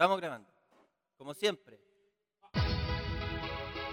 Estamos 0.00 0.18
grabando. 0.18 0.48
Como 1.18 1.34
siempre. 1.34 1.78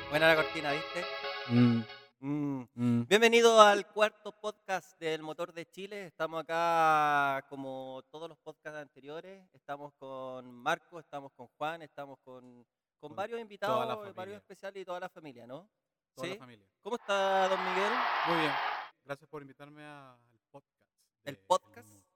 Buena 0.09 0.29
la 0.29 0.35
cortina, 0.37 0.71
¿viste? 0.71 1.03
Mm, 1.49 1.81
Mm. 2.21 2.65
mm. 2.75 3.07
Bienvenido 3.09 3.59
al 3.59 3.85
cuarto 3.91 4.31
podcast 4.31 4.97
del 5.01 5.21
Motor 5.21 5.51
de 5.51 5.65
Chile. 5.69 6.05
Estamos 6.05 6.41
acá 6.41 7.45
como 7.49 8.01
todos 8.09 8.29
los 8.29 8.37
podcasts 8.37 8.79
anteriores. 8.79 9.45
Estamos 9.53 9.91
con 9.95 10.49
Marco, 10.49 10.97
estamos 10.97 11.33
con 11.33 11.47
Juan, 11.57 11.81
estamos 11.81 12.17
con, 12.23 12.63
con 13.01 13.09
Con 13.09 13.13
varios 13.17 13.41
invitados, 13.41 14.15
varios 14.15 14.37
especiales 14.37 14.81
y 14.83 14.85
toda 14.85 15.01
la 15.01 15.09
familia, 15.09 15.45
¿no? 15.45 15.69
Toda 16.15 16.25
¿Sí? 16.29 16.33
la 16.35 16.39
familia. 16.39 16.65
¿Cómo 16.79 16.95
está, 16.95 17.49
don 17.49 17.59
Miguel? 17.65 17.91
Muy 18.29 18.37
bien. 18.37 18.51
Gracias 19.03 19.29
por 19.29 19.41
invitarme 19.41 19.83
a- 19.83 20.13
al 20.13 20.39
podcast. 20.49 20.89
¿El 21.25 21.37
podcast? 21.37 22.06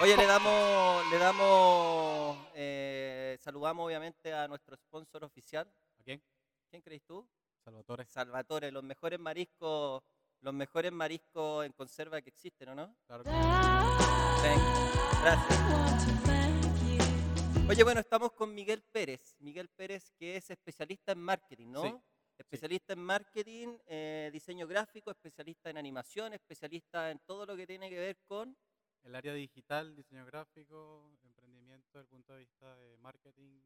Oye, 0.00 0.16
le 0.16 0.26
damos, 0.26 1.10
le 1.10 1.18
damos, 1.18 2.38
eh, 2.54 3.36
saludamos 3.40 3.84
obviamente 3.84 4.32
a 4.32 4.46
nuestro 4.46 4.76
sponsor 4.76 5.24
oficial. 5.24 5.68
¿A 5.98 6.02
quién? 6.04 6.22
¿Quién 6.70 6.82
crees 6.82 7.02
tú? 7.04 7.28
Salvatore. 7.64 8.06
Salvatore, 8.06 8.70
los 8.70 8.84
mejores 8.84 9.18
mariscos, 9.18 10.04
los 10.40 10.54
mejores 10.54 10.92
mariscos 10.92 11.66
en 11.66 11.72
conserva 11.72 12.22
que 12.22 12.30
existen, 12.30 12.68
¿o 12.68 12.76
no? 12.76 12.94
Claro 13.08 13.24
que. 13.24 13.30
Gracias. 15.20 15.58
Oye, 17.68 17.82
bueno, 17.82 17.98
estamos 17.98 18.32
con 18.34 18.54
Miguel 18.54 18.82
Pérez. 18.82 19.34
Miguel 19.40 19.68
Pérez, 19.68 20.12
que 20.16 20.36
es 20.36 20.48
especialista 20.48 21.10
en 21.10 21.18
marketing, 21.18 21.72
¿no? 21.72 21.82
Sí, 21.82 21.94
Especialista 22.38 22.92
en 22.92 23.00
marketing, 23.00 23.76
eh, 23.88 24.30
diseño 24.32 24.68
gráfico, 24.68 25.10
especialista 25.10 25.70
en 25.70 25.76
animación, 25.76 26.34
especialista 26.34 27.10
en 27.10 27.18
todo 27.26 27.44
lo 27.44 27.56
que 27.56 27.66
tiene 27.66 27.90
que 27.90 27.98
ver 27.98 28.16
con... 28.28 28.56
el 29.08 29.14
área 29.16 29.32
digital, 29.32 29.96
diseño 29.96 30.26
gráfico, 30.26 31.10
emprendimiento 31.24 31.86
desde 31.98 32.00
el 32.02 32.06
punto 32.08 32.34
de 32.34 32.40
vista 32.40 32.76
de 32.76 32.96
marketing, 32.98 33.62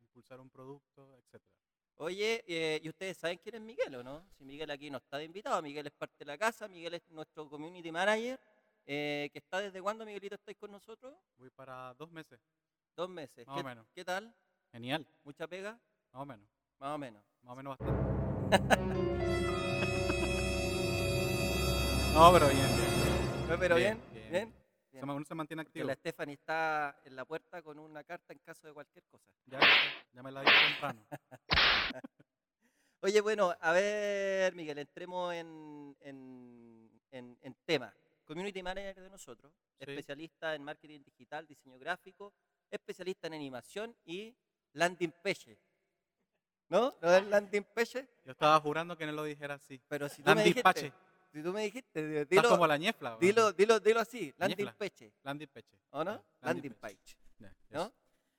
impulsar 0.00 0.40
un 0.40 0.50
producto, 0.50 1.16
etcétera. 1.16 1.54
Oye, 1.96 2.42
eh, 2.48 2.80
¿y 2.82 2.88
ustedes 2.88 3.16
saben 3.16 3.38
quién 3.38 3.54
es 3.54 3.60
Miguel 3.60 3.94
o 3.94 4.02
no? 4.02 4.26
Si 4.36 4.44
Miguel 4.44 4.68
aquí 4.72 4.90
no 4.90 4.98
está 4.98 5.18
de 5.18 5.24
invitado, 5.26 5.62
Miguel 5.62 5.86
es 5.86 5.92
parte 5.92 6.16
de 6.18 6.24
la 6.24 6.36
casa, 6.36 6.66
Miguel 6.66 6.94
es 6.94 7.08
nuestro 7.10 7.48
community 7.48 7.92
manager, 7.92 8.40
eh, 8.84 9.30
que 9.32 9.38
está 9.38 9.60
desde 9.60 9.80
cuándo, 9.80 10.04
Miguelito, 10.04 10.34
estáis 10.34 10.58
con 10.58 10.72
nosotros? 10.72 11.14
Voy 11.36 11.50
para 11.50 11.94
dos 11.94 12.10
meses, 12.10 12.40
Dos 12.96 13.08
meses. 13.08 13.46
Más 13.46 13.54
o 13.54 13.58
¿Qué, 13.58 13.64
menos. 13.64 13.86
¿Qué 13.94 14.04
tal? 14.04 14.34
genial, 14.72 15.06
¿Mucha 15.22 15.46
pega? 15.46 15.78
más 16.12 16.22
o 16.22 16.26
menos, 16.26 16.48
Más 16.80 16.94
o 16.94 16.98
menos. 16.98 17.22
más 17.42 17.52
o 17.52 17.56
menos 17.56 17.78
bastante. 17.78 19.04
No, 22.14 22.32
pero 22.32 22.46
bien, 22.48 22.60
bien. 22.76 23.46
¿Fue 23.48 23.58
pero 23.58 23.74
bien? 23.74 24.00
Bien, 24.12 24.30
¿Bien? 24.30 24.48
bien. 24.52 24.63
Bien. 24.94 25.02
Se 25.02 25.06
ma- 25.06 25.14
Uno 25.14 25.24
se 25.24 25.34
mantiene 25.34 25.64
Porque 25.64 25.70
activo. 25.80 25.88
la 25.88 25.94
Stephanie 25.96 26.34
está 26.34 27.00
en 27.04 27.16
la 27.16 27.24
puerta 27.24 27.60
con 27.62 27.80
una 27.80 28.04
carta 28.04 28.32
en 28.32 28.38
caso 28.38 28.68
de 28.68 28.72
cualquier 28.72 29.04
cosa. 29.06 29.26
Ya, 29.46 29.58
ya 30.12 30.22
me 30.22 30.30
la 30.30 30.40
di 30.42 30.46
temprano. 30.68 31.04
Oye, 33.00 33.20
bueno, 33.20 33.54
a 33.60 33.72
ver, 33.72 34.54
Miguel, 34.54 34.78
entremos 34.78 35.34
en, 35.34 35.96
en, 36.00 36.90
en- 37.10 37.38
en 37.42 37.54
tema. 37.66 37.92
Community 38.24 38.62
manager 38.62 39.00
de 39.02 39.10
nosotros, 39.10 39.52
Sí. 39.52 39.84
especialista 39.90 40.54
en 40.54 40.62
marketing 40.62 41.00
digital, 41.02 41.44
diseño 41.46 41.76
gráfico, 41.78 42.32
especialista 42.70 43.26
en 43.26 43.34
animación 43.34 43.94
y 44.04 44.34
landing 44.74 45.12
page. 45.22 45.58
¿No? 46.68 46.94
¿No 47.02 47.14
es 47.14 47.26
landing 47.26 47.64
page? 47.64 48.08
Yo 48.24 48.30
estaba 48.32 48.58
jurando 48.60 48.96
que 48.96 49.04
no 49.06 49.12
lo 49.12 49.24
dijera 49.24 49.54
así. 49.54 49.82
Pero 49.88 50.08
si 50.08 50.22
tú 50.22 50.30
me 50.30 50.36
Landing 50.36 50.44
dijiste, 50.54 50.62
page. 50.62 50.92
Si 51.34 51.42
tú 51.42 51.52
me 51.52 51.62
dijiste, 51.64 52.24
dilo, 52.26 52.48
como 52.48 52.66
la 52.66 52.76
ñefla. 52.78 53.16
dilo, 53.20 53.52
dilo, 53.52 53.80
dilo 53.80 54.00
así, 54.00 54.32
landing 54.38 54.70
page, 54.78 55.12
Landing 55.22 55.48
page. 55.48 55.66
¿o 55.90 56.04
no? 56.04 56.24
Landing 56.40 56.74
page. 56.74 57.16
¿no? 57.70 57.92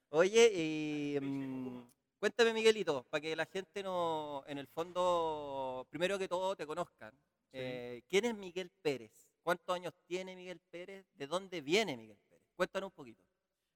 Oye, 0.09 0.51
y, 0.53 1.19
mm, 1.19 1.83
cuéntame, 2.19 2.53
Miguelito, 2.53 3.03
para 3.09 3.21
que 3.21 3.35
la 3.35 3.45
gente 3.45 3.83
no, 3.83 4.43
en 4.47 4.57
el 4.57 4.67
fondo, 4.67 5.85
primero 5.89 6.17
que 6.17 6.27
todo, 6.27 6.55
te 6.55 6.65
conozcan. 6.65 7.11
Sí. 7.51 7.57
Eh, 7.61 8.01
¿Quién 8.07 8.25
es 8.25 8.35
Miguel 8.35 8.71
Pérez? 8.81 9.11
¿Cuántos 9.43 9.75
años 9.75 9.93
tiene 10.07 10.35
Miguel 10.35 10.59
Pérez? 10.71 11.05
¿De 11.13 11.27
dónde 11.27 11.61
viene 11.61 11.97
Miguel 11.97 12.17
Pérez? 12.29 12.43
Cuéntanos 12.55 12.87
un 12.87 12.95
poquito. 12.95 13.23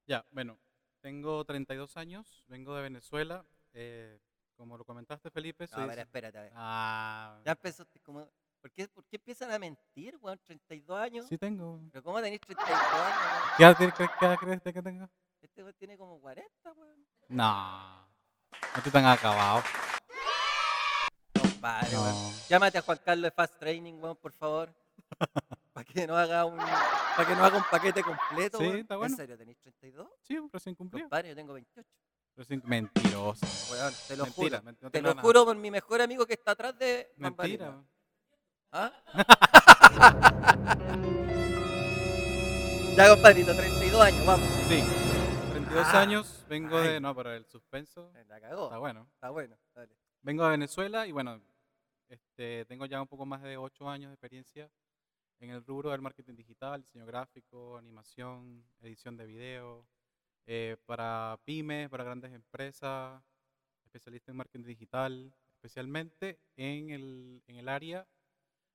Ya, 0.07 0.25
bueno, 0.31 0.57
tengo 1.01 1.43
32 1.45 1.97
años, 1.97 2.43
vengo 2.47 2.73
de 2.75 2.83
Venezuela. 2.83 3.45
eh, 3.73 4.17
como 4.55 4.77
lo 4.77 4.83
comentaste, 4.83 5.29
Felipe, 5.31 5.67
No, 5.71 5.77
a 5.77 5.85
ver, 5.85 5.99
espérate, 5.99 6.37
a 6.37 6.41
ver. 6.41 6.51
Ah, 6.55 7.41
Ya 7.45 7.51
empezaste 7.53 7.97
como... 8.01 8.27
¿Por 8.61 8.71
qué, 8.71 8.87
¿Por 8.89 9.05
qué 9.05 9.15
empiezan 9.15 9.51
a 9.51 9.59
mentir, 9.59 10.17
weón? 10.21 10.37
32 10.43 10.99
años. 10.99 11.25
sí 11.27 11.37
tengo. 11.37 11.79
¿Pero 11.91 12.03
cómo 12.03 12.21
tenéis 12.21 12.41
32 12.41 12.69
años? 12.69 12.93
weón? 12.99 13.53
¿Qué 13.57 13.63
edad 14.25 14.37
crees 14.37 14.61
que 14.61 14.81
tengo? 14.81 15.09
Este 15.41 15.63
weón 15.63 15.75
tiene 15.77 15.97
como 15.97 16.19
40, 16.19 16.73
weón. 16.73 17.07
No, 17.29 18.07
no 18.51 18.75
estoy 18.75 18.91
tan 18.91 19.05
acabado. 19.05 19.63
Compadre, 21.39 21.95
weón. 21.97 22.13
No. 22.13 22.31
Llámate 22.49 22.77
a 22.79 22.81
Juan 22.81 22.99
Carlos 23.03 23.23
de 23.23 23.31
Fast 23.31 23.57
Training, 23.59 23.93
weón, 23.93 24.17
por 24.17 24.33
favor. 24.33 24.73
Para 25.73 25.85
que 25.85 26.05
no 26.05 26.17
haga 26.17 26.43
un 26.45 26.57
para 26.57 27.27
que 27.27 27.35
no 27.35 27.43
haga 27.45 27.57
un 27.57 27.63
paquete 27.71 28.03
completo. 28.03 28.57
Sí, 28.57 28.63
weón. 28.65 28.77
está 28.79 28.97
bueno. 28.97 29.13
¿En 29.13 29.17
serio 29.17 29.37
tenéis 29.37 29.57
32? 29.59 30.07
Sí, 30.21 30.37
recién 30.51 30.75
cumplido. 30.75 31.05
Compadre, 31.05 31.29
yo 31.29 31.35
tengo 31.35 31.53
28. 31.53 31.89
Recién... 32.35 32.61
Mentiroso. 32.65 33.45
Weón, 33.71 33.93
te 34.07 34.17
lo 34.17 34.23
Mentira, 34.25 34.59
juro. 34.59 34.71
no 34.81 34.91
te 34.91 35.01
lo 35.01 35.09
nada. 35.09 35.21
juro 35.21 35.45
por 35.45 35.55
mi 35.55 35.71
mejor 35.71 36.01
amigo 36.01 36.25
que 36.25 36.33
está 36.33 36.51
atrás 36.51 36.77
de 36.77 37.13
Mentira. 37.17 37.81
¿Ah? 38.71 38.91
ya, 42.95 43.09
compadrito, 43.09 43.55
32 43.55 44.01
años, 44.01 44.25
vamos. 44.25 44.47
Sí, 44.67 44.81
32 45.51 45.87
Ah, 45.87 46.01
años, 46.01 46.45
vengo 46.47 46.79
de... 46.79 46.99
No, 46.99 47.15
pero 47.15 47.33
el 47.33 47.45
suspenso 47.45 48.11
La 48.27 48.39
cagó. 48.39 48.65
está 48.65 48.77
bueno. 48.77 49.07
Está 49.13 49.29
bueno, 49.31 49.57
dale. 49.73 49.95
Vengo 50.21 50.43
de 50.45 50.51
Venezuela 50.51 51.07
y 51.07 51.11
bueno, 51.11 51.41
este, 52.09 52.65
tengo 52.65 52.85
ya 52.85 53.01
un 53.01 53.07
poco 53.07 53.25
más 53.25 53.41
de 53.41 53.57
8 53.57 53.89
años 53.89 54.09
de 54.09 54.13
experiencia 54.15 54.69
en 55.39 55.51
el 55.51 55.65
rubro 55.65 55.91
del 55.91 56.01
marketing 56.01 56.35
digital, 56.35 56.81
diseño 56.83 57.05
gráfico, 57.05 57.77
animación, 57.77 58.63
edición 58.81 59.15
de 59.15 59.25
video, 59.25 59.87
eh, 60.45 60.75
para 60.85 61.39
pymes, 61.45 61.89
para 61.89 62.03
grandes 62.03 62.33
empresas, 62.33 63.23
especialista 63.85 64.31
en 64.31 64.37
marketing 64.37 64.65
digital, 64.65 65.33
especialmente 65.55 66.37
en 66.57 66.89
el, 66.89 67.41
en 67.47 67.55
el 67.55 67.69
área 67.69 68.05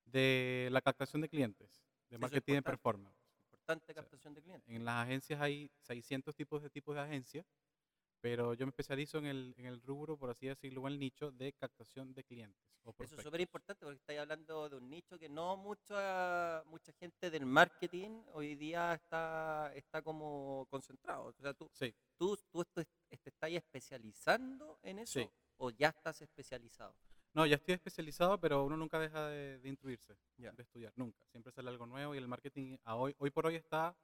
de 0.04 0.68
la 0.70 0.80
captación 0.80 1.22
de 1.22 1.28
clientes, 1.28 1.82
de 2.08 2.18
marketing 2.18 2.54
de 2.54 2.62
performance. 2.62 3.18
Importante 3.50 3.94
captación 3.94 4.34
de 4.34 4.42
clientes. 4.42 4.74
En 4.74 4.84
las 4.84 5.04
agencias 5.06 5.40
hay 5.40 5.70
600 5.80 6.34
tipos 6.34 6.62
de 6.62 6.70
tipos 6.70 6.94
de 6.94 7.00
agencias, 7.00 7.46
pero 8.20 8.54
yo 8.54 8.66
me 8.66 8.70
especializo 8.70 9.18
en 9.18 9.26
el, 9.26 9.54
en 9.58 9.66
el 9.66 9.80
rubro, 9.82 10.16
por 10.16 10.30
así 10.30 10.46
decirlo, 10.46 10.82
en 10.82 10.94
el 10.94 10.98
nicho 10.98 11.30
de 11.32 11.52
captación 11.52 12.12
de 12.14 12.24
clientes. 12.24 12.62
O 12.86 12.94
Eso 12.98 13.16
es 13.16 13.22
súper 13.22 13.40
importante 13.40 13.82
porque 13.84 13.96
estáis 13.96 14.20
hablando 14.20 14.68
de 14.68 14.76
un 14.76 14.90
nicho 14.90 15.18
que 15.18 15.28
no 15.30 15.56
mucha 15.56 16.62
mucha 16.66 16.92
gente 16.92 17.30
del 17.30 17.46
marketing 17.46 18.22
hoy 18.34 18.56
día 18.56 18.92
está, 18.92 19.72
está 19.74 20.02
como 20.02 20.66
concentrado. 20.68 21.24
O 21.26 21.32
sea, 21.32 21.54
tú, 21.54 21.70
Sí, 21.72 21.94
tú, 22.18 22.36
tú 22.50 22.60
esto- 22.60 22.82
te 23.08 23.30
estás 23.30 23.50
especializando 23.50 24.78
en 24.82 24.98
eso 24.98 25.20
Sí. 25.20 25.30
o 25.56 25.70
ya 25.70 25.88
estás 25.88 26.20
especializado. 26.20 26.94
No, 27.34 27.44
ya 27.46 27.56
estoy 27.56 27.74
especializado, 27.74 28.38
pero 28.40 28.64
uno 28.64 28.76
nunca 28.76 28.98
deja 28.98 29.26
de, 29.28 29.58
de 29.58 29.68
instruirse, 29.68 30.16
Ya. 30.38 30.52
de 30.52 30.62
estudiar, 30.62 30.92
nunca. 30.96 31.24
Siempre 31.26 31.52
sale 31.52 31.68
algo 31.68 31.86
nuevo 31.86 32.14
y 32.14 32.18
el 32.18 32.28
marketing 32.28 32.76
a 32.84 32.94
hoy, 32.96 33.14
hoy 33.18 33.30
por 33.30 33.46
hoy 33.46 33.56
está 33.56 33.94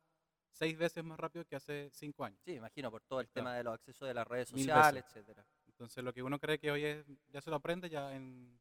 seis 0.53 0.77
veces 0.77 1.05
más 1.05 1.19
rápido 1.19 1.45
que 1.47 1.57
hace 1.57 1.91
cinco 1.93 2.25
años. 2.25 2.41
Sí, 2.45 2.53
imagino, 2.55 2.91
por 2.91 3.03
todo 3.03 3.21
el 3.21 3.29
tema 3.29 3.55
de 3.55 3.63
los 3.65 3.75
accesos 3.75 4.07
de 4.09 4.15
las 4.15 4.27
redes 4.27 4.49
sociales, 4.49 5.05
etcétera. 5.07 5.45
Entonces 5.69 6.03
lo 6.05 6.13
que 6.13 6.23
uno 6.23 6.39
cree 6.39 6.59
que 6.59 6.71
hoy 6.71 6.85
es, 6.85 7.07
ya 7.33 7.41
se 7.41 7.51
lo 7.51 7.57
aprende, 7.57 7.89
ya 7.89 8.15
en, 8.15 8.59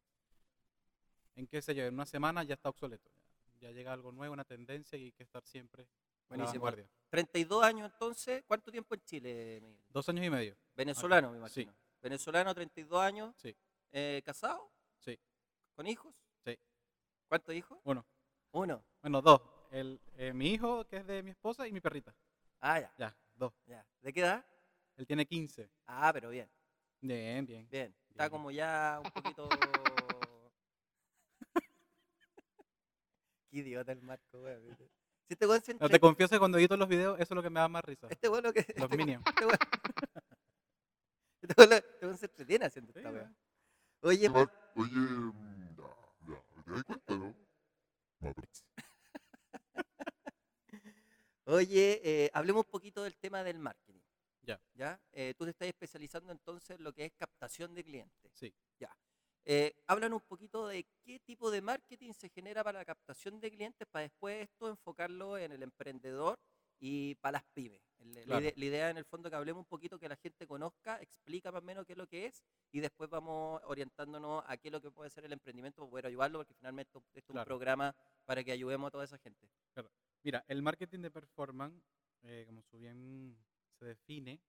en 1.35 1.47
qué 1.47 1.61
sé 1.61 1.73
yo, 1.75 1.83
en 1.83 1.93
una 1.95 2.05
semana 2.05 2.43
ya 2.43 2.53
está 2.53 2.69
obsoleto. 2.69 3.09
Ya, 3.59 3.69
Ya 3.69 3.71
llega 3.73 3.91
algo 3.91 4.11
nuevo, 4.11 4.33
una 4.33 4.45
tendencia 4.45 4.97
y 4.97 5.05
hay 5.05 5.11
que 5.11 5.23
estar 5.23 5.43
siempre 5.43 5.83
a 5.83 5.85
la 5.85 6.27
Buenísimo. 6.37 6.63
vanguardia. 6.65 6.87
32 7.09 7.63
años 7.63 7.91
entonces, 7.91 8.43
¿cuánto 8.47 8.71
tiempo 8.71 8.93
en 8.93 9.01
Chile, 9.01 9.59
Miguel? 9.61 9.83
Dos 9.89 10.07
años 10.09 10.23
y 10.25 10.29
medio. 10.29 10.55
Venezolano, 10.75 11.29
me 11.31 11.49
Sí. 11.49 11.61
imagino. 11.61 11.73
Venezolano, 12.01 12.53
32 12.53 13.01
años, 13.01 13.33
Sí. 13.37 13.55
Eh, 13.91 14.21
casado, 14.25 14.71
Sí. 14.99 15.19
con 15.75 15.87
hijos. 15.87 16.13
Sí. 16.45 16.57
¿Cuántos 17.27 17.55
hijos? 17.55 17.79
Uno. 17.83 18.05
Uno. 18.51 18.83
Bueno, 19.01 19.21
dos. 19.21 19.41
El, 19.71 19.99
eh, 20.17 20.33
mi 20.33 20.53
hijo, 20.53 20.85
que 20.87 20.97
es 20.97 21.05
de 21.05 21.21
mi 21.23 21.31
esposa, 21.31 21.67
y 21.67 21.71
mi 21.71 21.79
perrita. 21.81 22.15
Ah, 22.59 22.79
ya, 22.79 22.93
Ya, 22.97 23.17
dos. 23.35 23.53
ya. 23.65 23.85
¿De 24.01 24.11
qué 24.13 24.21
edad? 24.21 24.45
Él 24.97 25.05
tiene 25.07 25.25
15. 25.25 25.69
Ah, 25.85 26.11
pero 26.13 26.29
bien. 26.29 26.49
Bien, 27.01 27.45
bien. 27.45 27.67
Bien, 27.69 27.95
está 28.09 28.23
Bien. 28.23 28.31
como 28.31 28.51
ya 28.51 28.99
un 29.03 29.11
poquito. 29.11 29.47
Qué 33.51 33.57
idiota 33.59 33.91
el 33.91 34.01
Marco, 34.01 34.41
weón. 34.41 34.65
¿viste? 34.67 34.89
Si 35.27 35.33
este 35.33 35.61
se 35.61 35.73
No, 35.75 35.89
te 35.89 35.99
confieso 35.99 36.35
que 36.35 36.39
cuando 36.39 36.57
edito 36.57 36.75
los 36.77 36.87
videos, 36.87 37.15
eso 37.19 37.33
es 37.33 37.35
lo 37.35 37.43
que 37.43 37.49
me 37.49 37.59
da 37.59 37.67
más 37.67 37.83
risa. 37.85 38.07
Este 38.09 38.29
weón 38.29 38.43
lo 38.43 38.53
que. 38.53 38.61
Los 38.75 38.85
este- 38.85 38.97
Minions. 38.97 39.23
Este 39.27 39.45
weón, 39.45 39.57
este 41.41 41.67
lo- 41.67 41.75
este 41.75 42.05
weón 42.05 42.17
se 42.17 42.25
entretiene 42.25 42.65
haciendo 42.65 42.91
Sí, 42.93 42.99
esta 42.99 43.11
weón. 43.11 43.35
Oye, 44.01 44.29
Oye, 44.29 44.47
oye, 44.75 44.95
mm, 44.95 45.75
ya, 45.75 45.89
ya, 46.27 46.63
¿te 46.63 46.71
das 46.71 46.83
cuenta, 46.85 47.15
no? 47.17 47.35
Matrix. 48.21 48.63
oye, 51.45 52.01
eh, 52.03 52.29
hablemos 52.33 52.65
un 52.65 52.71
poquito 52.71 53.03
del 53.03 53.17
tema 53.17 53.43
del 53.43 53.59
marketing. 53.59 53.99
Ya. 54.41 54.61
¿ya? 54.73 55.01
Eh, 55.11 55.33
tú 55.37 55.43
te 55.43 55.51
estás 55.51 55.67
especializando 55.67 56.31
entonces 56.31 56.77
en 56.77 56.83
lo 56.83 56.93
que 56.93 57.05
es 57.05 57.11
captación 57.13 57.75
de 57.75 57.83
clientes. 57.83 58.31
Sí. 58.33 58.53
Ya. 58.79 58.95
Eh, 59.43 59.83
hablan 59.87 60.13
un 60.13 60.21
poquito 60.21 60.67
de 60.67 60.85
qué 61.03 61.19
tipo 61.19 61.51
de 61.51 61.61
marketing 61.61 62.13
se 62.13 62.29
genera 62.29 62.63
para 62.63 62.79
la 62.79 62.85
captación 62.85 63.39
de 63.39 63.51
clientes 63.51 63.87
para 63.91 64.03
después 64.03 64.43
esto 64.43 64.69
enfocarlo 64.69 65.37
en 65.37 65.51
el 65.51 65.63
emprendedor 65.63 66.39
y 66.79 67.15
para 67.15 67.33
las 67.33 67.43
pymes. 67.53 67.81
La 67.99 68.23
Claro. 68.23 68.41
ide- 68.45 68.53
La 68.55 68.65
idea 68.65 68.89
en 68.89 68.97
el 68.97 69.05
fondo 69.05 69.29
que 69.29 69.35
hablemos 69.35 69.61
un 69.61 69.65
poquito, 69.67 69.99
que 69.99 70.07
la 70.09 70.15
gente 70.15 70.47
conozca, 70.47 71.01
explica 71.01 71.51
más 71.51 71.61
o 71.61 71.65
menos 71.65 71.85
qué 71.85 71.93
es 71.93 71.97
lo 71.97 72.07
que 72.07 72.25
es 72.25 72.43
y 72.71 72.79
después 72.79 73.09
vamos 73.09 73.61
orientándonos 73.65 74.43
a 74.47 74.57
qué 74.57 74.69
es 74.69 74.71
lo 74.71 74.81
que 74.81 74.89
puede 74.91 75.09
ser 75.09 75.25
el 75.25 75.33
emprendimiento 75.33 75.81
para 75.81 75.89
poder 75.89 76.05
ayudarlo, 76.07 76.39
porque 76.39 76.53
finalmente 76.53 76.89
esto 76.89 77.03
es 77.13 77.29
un 77.29 77.33
Claro. 77.33 77.45
programa 77.47 77.95
para 78.25 78.43
que 78.43 78.51
ayudemos 78.51 78.87
a 78.87 78.91
toda 78.91 79.03
esa 79.03 79.17
gente. 79.17 79.49
Mira, 80.23 80.43
el 80.47 80.61
marketing 80.61 80.99
de 80.99 81.11
performance, 81.11 81.81
eh, 82.23 82.43
como 82.47 82.61
su 82.63 82.77
bien 82.77 83.37
se 83.77 83.85
define, 83.85 84.39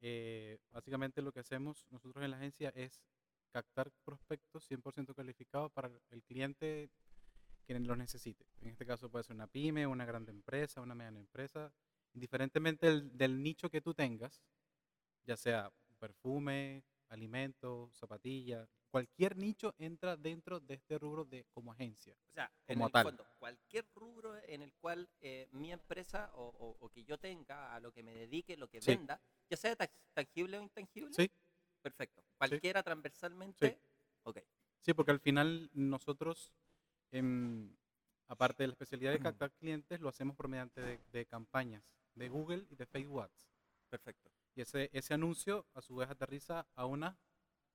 eh, 0.00 0.58
básicamente 0.70 1.20
lo 1.22 1.32
que 1.32 1.40
hacemos 1.40 1.86
nosotros 1.90 2.24
en 2.24 2.30
la 2.30 2.36
agencia 2.38 2.70
es 2.74 3.02
captar 3.50 3.90
prospectos 4.04 4.64
100% 4.70 5.14
calificados 5.14 5.70
para 5.72 5.90
el 6.10 6.22
cliente 6.22 6.88
que 7.66 7.78
los 7.78 7.96
necesite. 7.96 8.46
En 8.60 8.68
este 8.68 8.86
caso 8.86 9.10
puede 9.10 9.24
ser 9.24 9.36
una 9.36 9.46
pyme, 9.46 9.86
una 9.86 10.04
grande 10.04 10.30
empresa, 10.32 10.80
una 10.80 10.94
mediana 10.94 11.18
empresa, 11.20 11.72
indiferentemente 12.14 12.86
del, 12.86 13.16
del 13.16 13.42
nicho 13.42 13.70
que 13.70 13.80
tú 13.80 13.94
tengas, 13.94 14.42
ya 15.24 15.36
sea 15.36 15.72
perfume, 15.98 16.82
alimentos, 17.08 17.94
zapatillas, 17.96 18.68
cualquier 18.90 19.36
nicho 19.36 19.74
entra 19.78 20.16
dentro 20.16 20.58
de 20.60 20.74
este 20.74 20.98
rubro 20.98 21.24
de 21.24 21.44
como 21.52 21.72
agencia. 21.72 22.16
O 22.28 22.32
sea, 22.32 22.50
en 22.66 22.74
Como 22.74 22.86
el 22.86 22.92
tal. 22.92 23.04
fondo, 23.04 23.26
cualquier 23.38 23.86
rubro 23.94 24.36
en 24.44 24.62
el 24.62 24.72
cual 24.74 25.08
eh, 25.20 25.48
mi 25.52 25.72
empresa 25.72 26.30
o, 26.34 26.48
o- 26.48 26.76
o 26.80 26.88
que 26.90 27.04
yo 27.04 27.18
tenga, 27.18 27.74
a 27.74 27.80
lo 27.80 27.92
que 27.92 28.02
me 28.02 28.14
dedique, 28.14 28.56
lo 28.56 28.68
que 28.68 28.80
Sí. 28.80 28.90
venda, 28.96 29.20
ya 29.48 29.56
sea 29.56 29.76
tang- 29.76 29.90
tangible 30.14 30.58
o 30.58 30.62
intangible, 30.62 31.12
Sí, 31.14 31.30
perfecto. 31.82 32.24
Cualquiera 32.38 32.82
transversalmente, 32.82 33.78
ok. 34.24 34.38
Sí, 34.80 34.94
porque 34.94 35.10
al 35.12 35.20
final 35.20 35.70
nosotros, 35.74 36.52
em, 37.10 37.70
aparte 38.28 38.62
de 38.62 38.68
la 38.68 38.72
especialidad 38.72 39.12
de 39.12 39.20
captar 39.20 39.52
clientes, 39.52 40.00
lo 40.00 40.08
hacemos 40.08 40.36
por 40.36 40.48
mediante 40.48 40.80
de, 40.80 41.00
de 41.12 41.26
campañas 41.26 41.82
de 42.14 42.28
Google 42.28 42.66
y 42.70 42.76
de 42.76 42.86
Facebook 42.86 43.22
Ads. 43.22 43.48
Perfecto. 43.88 44.30
Y 44.54 44.62
ese, 44.62 44.90
ese 44.92 45.14
anuncio, 45.14 45.66
a 45.74 45.80
su 45.80 45.96
vez, 45.96 46.10
aterriza 46.10 46.66
a 46.74 46.86
una 46.86 47.16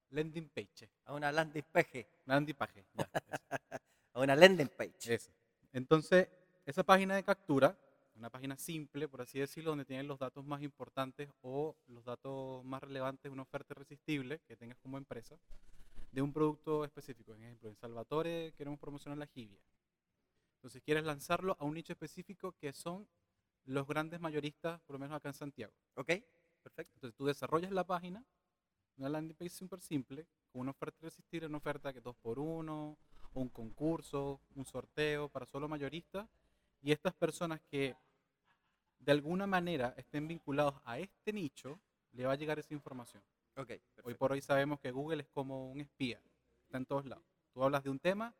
landing 0.09 0.49
page. 0.49 0.89
A 1.05 1.13
una 1.13 1.31
landing 1.31 1.63
page. 1.71 2.07
Landing 2.25 2.55
page, 2.55 2.85
ya, 2.93 3.09
A 4.13 4.19
una 4.21 4.35
landing 4.35 4.69
page. 4.69 5.13
ese. 5.13 5.33
Entonces, 5.73 6.29
esa 6.65 6.83
página 6.83 7.15
de 7.15 7.23
captura, 7.23 7.77
una 8.15 8.29
página 8.29 8.57
simple, 8.57 9.07
por 9.07 9.21
así 9.21 9.39
decirlo, 9.39 9.71
donde 9.71 9.85
tienen 9.85 10.07
los 10.07 10.19
datos 10.19 10.45
más 10.45 10.61
importantes 10.61 11.29
o 11.41 11.75
los 11.87 12.05
datos 12.05 12.63
más 12.63 12.81
relevantes 12.81 13.23
de 13.23 13.29
una 13.33 13.43
oferta 13.43 13.73
irresistible 13.73 14.39
que 14.47 14.55
tengas 14.55 14.77
como 14.79 14.97
empresa, 14.97 15.37
de 16.15 16.21
un 16.21 16.31
producto 16.31 16.85
específico. 16.85 17.33
Por 17.33 17.41
ejemplo, 17.41 17.67
en 17.67 17.75
Salvatore 17.75 18.53
queremos 18.57 18.79
promocionar 18.79 19.17
la 19.17 19.27
jibia. 19.27 19.59
Entonces 20.55 20.81
quieres 20.81 21.03
lanzarlo 21.03 21.57
a 21.59 21.65
un 21.65 21.73
nicho 21.73 21.91
específico 21.91 22.53
que 22.53 22.71
son 22.71 23.05
los 23.65 23.85
grandes 23.85 24.21
mayoristas, 24.21 24.79
por 24.83 24.93
lo 24.93 24.99
menos 24.99 25.17
acá 25.17 25.27
en 25.27 25.33
Santiago. 25.33 25.73
Ok, 25.95 26.13
perfecto. 26.63 26.93
Entonces 26.95 27.17
tú 27.17 27.25
desarrollas 27.25 27.73
la 27.73 27.83
página, 27.83 28.23
una 28.95 29.09
landing 29.09 29.35
page 29.35 29.49
súper 29.49 29.81
simple, 29.81 30.25
con 30.53 30.61
una 30.61 30.71
oferta 30.71 30.97
irresistible, 31.01 31.47
una 31.47 31.57
oferta 31.57 31.91
que 31.91 31.99
dos 31.99 32.15
por 32.15 32.39
uno, 32.39 32.97
o 33.33 33.41
un 33.41 33.49
concurso, 33.49 34.39
un 34.55 34.63
sorteo 34.63 35.27
para 35.27 35.45
solo 35.45 35.67
mayoristas. 35.67 36.29
Y 36.81 36.93
estas 36.93 37.13
personas 37.13 37.59
que 37.69 37.93
de 38.99 39.11
alguna 39.11 39.47
manera 39.47 39.93
estén 39.97 40.29
vinculados 40.29 40.75
a 40.85 40.97
este 40.97 41.33
nicho, 41.33 41.77
le 42.13 42.25
va 42.25 42.31
a 42.31 42.35
llegar 42.37 42.57
esa 42.57 42.73
información. 42.73 43.21
Ok, 43.57 43.71
Hoy 44.03 44.13
por 44.15 44.31
hoy 44.31 44.41
sabemos 44.41 44.79
que 44.79 44.91
Google 44.91 45.21
es 45.23 45.29
como 45.29 45.71
un 45.71 45.79
espía, 45.81 46.21
está 46.65 46.77
en 46.77 46.85
todos 46.85 47.05
lados. 47.05 47.23
Tú 47.53 47.63
hablas 47.63 47.83
de 47.83 47.89
un 47.89 47.99
tema 47.99 48.33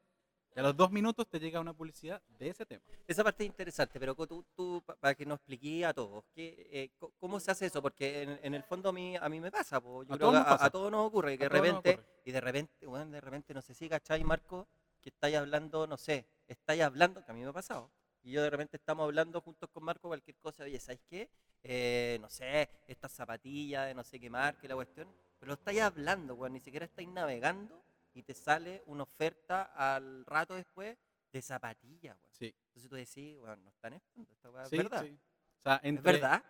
y 0.56 0.60
a 0.60 0.64
los 0.64 0.76
dos 0.76 0.92
minutos 0.92 1.28
te 1.28 1.40
llega 1.40 1.60
una 1.60 1.74
publicidad 1.74 2.22
de 2.38 2.50
ese 2.50 2.66
tema. 2.66 2.82
Esa 3.08 3.24
parte 3.24 3.44
es 3.44 3.48
interesante, 3.48 4.00
pero 4.00 4.14
tú, 4.16 4.46
tú 4.56 4.82
pa- 4.86 4.96
para 4.96 5.16
que 5.16 5.26
nos 5.26 5.38
expliqué 5.38 5.86
a 5.86 5.94
todos, 5.94 6.24
¿qué, 6.34 6.68
eh, 6.72 6.92
¿cómo 7.20 7.40
se 7.40 7.52
hace 7.52 7.66
eso? 7.68 7.82
Porque 7.82 8.24
en, 8.24 8.40
en 8.44 8.54
el 8.56 8.64
fondo 8.64 8.90
a 8.90 8.94
mí, 8.94 9.16
a 9.16 9.30
mí 9.30 9.40
me 9.40 9.52
pasa, 9.52 9.82
yo 9.82 10.02
A 10.02 10.06
creo 10.06 10.18
todos 10.18 10.34
que 10.34 10.50
nos 10.50 10.62
a, 10.62 10.66
a 10.66 10.70
todos 10.70 10.92
nos 10.92 11.08
ocurre, 11.08 11.38
que 11.38 11.44
de 11.46 11.50
repente, 11.50 11.90
ocurre. 11.92 12.06
y 12.26 12.32
de 12.32 12.42
repente, 12.42 12.86
bueno, 12.86 13.12
de 13.12 13.22
repente, 13.22 13.54
no 13.54 13.62
sé 13.62 13.74
si 13.74 13.88
cachai, 13.90 14.24
Marco, 14.24 14.68
que 15.02 15.10
estáis 15.10 15.36
hablando, 15.38 15.88
no 15.88 15.98
sé, 15.98 16.26
estáis 16.48 16.82
hablando, 16.82 17.24
que 17.24 17.32
a 17.32 17.34
mí 17.34 17.42
me 17.42 17.48
ha 17.50 17.54
pasado, 17.54 17.90
y 18.25 18.31
yo 18.31 18.42
de 18.42 18.50
repente 18.50 18.75
estamos 18.77 19.04
hablando 19.04 19.39
juntos 19.39 19.69
con 19.69 19.83
Marco 19.83 20.07
cualquier 20.07 20.36
cosa, 20.38 20.63
oye, 20.63 20.80
¿sabes 20.80 21.00
qué? 21.07 21.30
Eh, 21.62 22.18
no 22.19 22.27
sé, 22.27 22.68
estas 22.88 23.12
zapatillas 23.12 23.86
de 23.86 23.94
no 23.94 24.04
sé 24.04 24.19
qué 24.19 24.31
marca 24.31 24.68
la 24.68 24.74
cuestión, 24.74 25.07
pero 25.39 25.50
lo 25.50 25.54
estáis 25.54 25.81
hablando, 25.81 26.33
weón, 26.33 26.54
ni 26.54 26.60
siquiera 26.60 26.86
estáis 26.86 27.07
navegando 27.07 27.86
y 28.16 28.24
te 28.24 28.33
sale 28.33 28.81
una 28.88 29.04
oferta 29.04 29.62
al 29.75 30.25
rato 30.25 30.56
después 30.56 30.98
de 31.31 31.42
zapatillas, 31.44 32.18
weón. 32.18 32.33
Sí, 32.33 32.56
Entonces 32.69 32.89
tú 32.89 32.95
decís, 32.95 33.38
bueno, 33.38 33.57
no 33.57 33.69
están 33.69 33.94
espiando, 33.94 34.31
esta 34.33 34.66
sí, 34.66 34.78
verdad. 34.78 35.04
sí. 35.04 35.19
O 35.60 35.62
sea, 35.62 35.75
¿Es 35.75 35.83
entre, 35.83 36.13
verdad? 36.13 36.44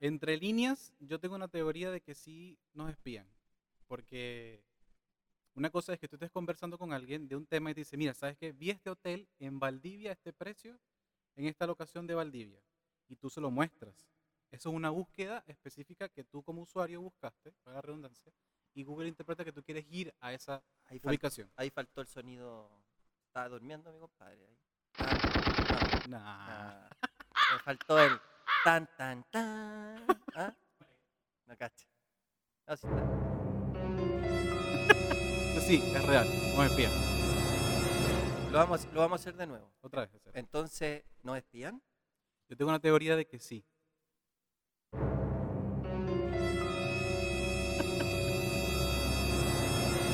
entre 0.00 0.36
líneas, 0.36 0.92
yo 0.98 1.20
tengo 1.20 1.36
una 1.36 1.48
teoría 1.48 1.92
de 1.92 2.00
que 2.00 2.16
sí 2.16 2.58
nos 2.72 2.90
espían. 2.90 3.28
Porque 3.86 4.64
una 5.54 5.70
cosa 5.70 5.92
es 5.92 6.00
que 6.00 6.08
tú 6.08 6.16
estés 6.16 6.30
conversando 6.32 6.76
con 6.76 6.92
alguien 6.92 7.28
de 7.28 7.36
un 7.36 7.46
tema 7.46 7.70
y 7.70 7.74
te 7.74 7.82
dice, 7.82 7.96
mira, 7.96 8.14
¿sabes 8.14 8.36
qué? 8.36 8.50
Vi 8.50 8.70
este 8.70 8.90
hotel 8.90 9.28
en 9.38 9.60
Valdivia, 9.60 10.10
a 10.10 10.14
este 10.14 10.32
precio, 10.32 10.76
en 11.36 11.46
esta 11.46 11.66
locación 11.66 12.06
de 12.06 12.14
Valdivia. 12.14 12.60
Y 13.08 13.16
tú 13.16 13.30
se 13.30 13.40
lo 13.40 13.50
muestras. 13.50 14.06
Eso 14.50 14.68
es 14.70 14.74
una 14.74 14.90
búsqueda 14.90 15.44
específica 15.46 16.08
que 16.08 16.24
tú 16.24 16.42
como 16.42 16.62
usuario 16.62 17.00
buscaste, 17.00 17.52
para 17.62 17.76
la 17.76 17.82
redundancia, 17.82 18.32
y 18.74 18.82
Google 18.84 19.08
interpreta 19.08 19.44
que 19.44 19.52
tú 19.52 19.62
quieres 19.62 19.86
ir 19.90 20.12
a 20.20 20.32
esa 20.32 20.62
Ahí, 20.86 21.00
ubicación. 21.04 21.50
ahí 21.56 21.70
faltó 21.70 22.00
el 22.00 22.06
sonido. 22.08 22.68
Estaba 23.26 23.48
durmiendo 23.48 23.92
mi 23.92 24.00
compadre. 24.00 24.44
Ahí. 24.44 24.58
Ah, 24.98 26.02
Nah. 26.08 26.18
ah, 26.22 26.88
ah. 27.02 27.06
Me 27.52 27.58
faltó 27.60 27.98
el 28.00 28.18
tan, 28.64 28.88
tan, 28.96 29.22
tan. 29.30 30.04
¿Ah? 30.34 30.54
No 31.46 31.56
cacha. 31.56 31.86
No, 32.66 32.76
sí 32.76 32.86
está. 32.86 33.06
Sí, 35.66 35.76
es 35.94 36.06
real, 36.06 36.26
nos 36.56 36.70
espían. 36.70 36.90
Lo, 38.50 38.58
vamos, 38.58 38.86
lo 38.92 39.00
vamos 39.00 39.20
a 39.20 39.22
hacer 39.22 39.36
de 39.36 39.46
nuevo. 39.46 39.70
Otra 39.82 40.06
vez. 40.06 40.10
Entonces, 40.34 41.04
¿nos 41.22 41.36
espían? 41.36 41.82
Yo 42.48 42.56
tengo 42.56 42.70
una 42.70 42.80
teoría 42.80 43.16
de 43.16 43.26
que 43.26 43.38
sí. 43.38 43.64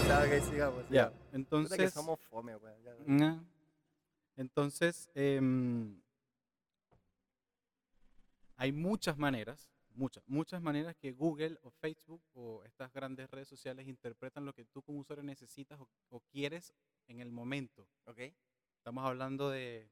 Claro 0.07 0.31
que 0.31 0.41
sigamos. 0.41 0.89
Ya, 0.89 1.11
que 1.11 1.37
entonces... 1.37 1.93
somos 1.93 2.21
fome. 2.21 2.57
Nah. 3.07 3.43
Entonces, 4.37 5.11
em, 5.15 6.01
hay 8.57 8.71
muchas 8.71 9.19
maneras, 9.19 9.69
muchas, 9.95 10.23
muchas 10.29 10.63
maneras 10.63 10.95
que 10.95 11.11
Google 11.11 11.59
o 11.63 11.71
Facebook 11.71 12.23
o 12.35 12.63
estas 12.65 12.93
grandes 12.93 13.29
redes 13.31 13.49
sociales 13.49 13.89
interpretan 13.89 14.45
lo 14.45 14.53
que 14.53 14.65
tú 14.65 14.81
como 14.83 15.01
usuario 15.01 15.25
necesitas 15.25 15.81
o, 15.81 15.89
o 16.11 16.21
quieres 16.21 16.73
en 17.09 17.21
el 17.21 17.33
momento. 17.33 17.89
¿Ok? 18.05 18.21
Estamos 18.79 19.05
hablando 19.05 19.51
de 19.51 19.91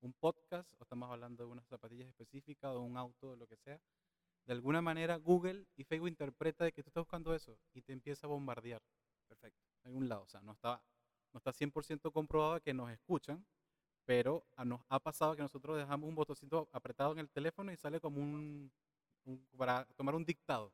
un 0.00 0.12
podcast 0.12 0.72
o 0.78 0.82
estamos 0.84 1.10
hablando 1.10 1.44
de 1.44 1.50
unas 1.50 1.66
zapatillas 1.66 2.08
específicas 2.08 2.72
o 2.74 2.80
un 2.80 2.96
auto 2.96 3.30
o 3.30 3.36
lo 3.36 3.46
que 3.46 3.56
sea. 3.56 3.80
De 4.44 4.52
alguna 4.52 4.80
manera 4.80 5.16
Google 5.16 5.66
y 5.76 5.84
Facebook 5.84 6.08
interpreta 6.08 6.64
de 6.64 6.72
que 6.72 6.82
tú 6.82 6.88
estás 6.90 7.02
buscando 7.02 7.34
eso 7.34 7.58
y 7.74 7.82
te 7.82 7.92
empieza 7.92 8.26
a 8.26 8.30
bombardear 8.30 8.82
Perfecto. 9.26 9.60
en 9.84 9.88
algún 9.88 10.08
lado. 10.08 10.22
O 10.22 10.28
sea, 10.28 10.40
no 10.40 10.52
está, 10.52 10.82
no 11.32 11.38
está 11.38 11.52
100% 11.52 12.10
comprobado 12.12 12.60
que 12.60 12.72
nos 12.72 12.90
escuchan, 12.90 13.44
pero 14.04 14.46
nos 14.64 14.80
ha 14.88 14.98
pasado 15.00 15.36
que 15.36 15.42
nosotros 15.42 15.76
dejamos 15.76 16.08
un 16.08 16.14
botoncito 16.14 16.68
apretado 16.72 17.12
en 17.12 17.18
el 17.18 17.28
teléfono 17.30 17.70
y 17.72 17.76
sale 17.76 18.00
como 18.00 18.20
un, 18.22 18.72
un- 19.24 19.46
para 19.56 19.84
tomar 19.96 20.14
un 20.14 20.24
dictado 20.24 20.72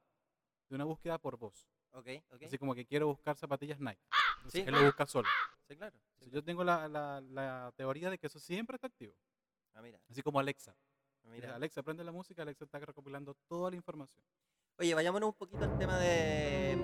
de 0.69 0.77
una 0.77 0.85
búsqueda 0.85 1.19
por 1.19 1.37
voz. 1.37 1.67
¿Ok? 1.95 2.09
¿Ok? 2.33 2.43
Así 2.45 2.59
como 2.59 2.75
que 2.75 2.85
quiero 2.85 3.07
buscar 3.07 3.37
zapatillas 3.37 3.79
Nike. 3.81 4.01
Entonces, 4.39 4.63
Sí. 4.63 4.69
él 4.69 4.75
lo 4.75 4.85
busca 4.85 5.07
solo. 5.07 5.29
Sí, 5.69 5.77
claro. 5.77 5.97
sí, 6.19 6.29
yo 6.31 6.43
tengo 6.45 6.63
la, 6.65 6.89
la- 6.89 7.21
la 7.21 7.73
teoría 7.77 8.11
de 8.11 8.19
que 8.19 8.27
eso 8.27 8.39
siempre 8.39 8.75
está 8.77 8.89
activo. 8.89 9.15
Ah, 9.73 9.81
mira. 9.83 9.99
Así 10.11 10.23
como 10.23 10.39
Alexa. 10.41 10.77
ah, 11.25 11.29
mira. 11.31 11.55
Alexa, 11.55 11.83
prende 11.83 12.05
la 12.05 12.13
música, 12.13 12.43
Alexa 12.43 12.65
está 12.65 12.79
recopilando 12.81 13.35
toda 13.49 13.71
la 13.71 13.77
información. 13.77 14.23
Oye, 14.79 14.93
vayámonos 14.95 15.29
un 15.29 15.35
poquito 15.35 15.65
al 15.65 15.79
tema 15.79 15.99
de. 16.01 16.77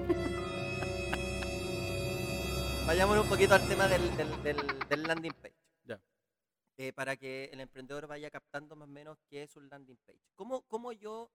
Vayámonos 2.86 3.24
un 3.24 3.30
poquito 3.30 3.54
al 3.54 3.68
tema 3.68 3.86
del, 3.88 4.16
del- 4.16 4.42
del- 4.42 4.88
del 4.88 5.02
landing 5.02 5.32
page. 5.34 5.54
Ya. 5.84 6.00
Eh, 6.76 6.92
para 6.92 7.16
que 7.16 7.44
el 7.52 7.60
emprendedor 7.60 8.06
vaya 8.06 8.30
captando 8.30 8.74
más 8.76 8.88
o 8.88 8.90
menos 8.90 9.18
qué 9.28 9.42
es 9.42 9.54
un 9.56 9.68
landing 9.68 9.98
page. 10.06 10.20
¿Cómo, 10.34 10.62
cómo 10.62 10.92
yo, 10.92 11.30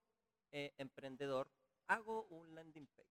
eh, 0.52 0.74
emprendedor, 0.78 1.50
hago 1.88 2.26
un 2.26 2.54
landing 2.56 2.88
page? 2.88 3.08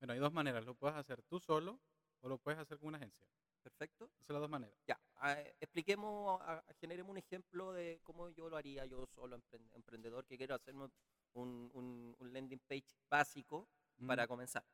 Bueno, 0.00 0.12
hay 0.12 0.18
dos 0.18 0.32
maneras. 0.32 0.64
Lo 0.64 0.74
puedes 0.74 0.96
hacer 0.96 1.22
tú 1.22 1.40
solo 1.40 1.80
o 2.20 2.28
lo 2.28 2.38
puedes 2.38 2.58
hacer 2.60 2.78
con 2.78 2.88
una 2.88 2.98
agencia. 2.98 3.26
¿Perfecto? 3.62 4.04
Esas 4.14 4.26
son 4.26 4.34
las 4.34 4.40
dos 4.42 4.50
maneras. 4.50 4.78
Ya, 4.86 5.00
ah, 5.16 5.32
eh, 5.40 5.56
expliquemos, 5.58 6.40
a- 6.40 6.58
a- 6.58 6.74
generemos 6.74 7.10
un 7.10 7.16
ejemplo 7.18 7.72
de 7.72 7.98
cómo 8.04 8.28
yo 8.30 8.48
lo 8.48 8.56
haría 8.56 8.86
yo 8.86 9.06
solo, 9.06 9.36
empren- 9.36 9.68
emprendedor, 9.74 10.24
que 10.24 10.36
quiero 10.36 10.54
hacerme 10.54 10.88
un, 11.32 11.70
un- 11.74 12.14
un 12.18 12.32
landing 12.32 12.60
page 12.68 12.86
básico 13.10 13.68
Mm. 13.98 14.06
para 14.06 14.26
comenzar. 14.28 14.64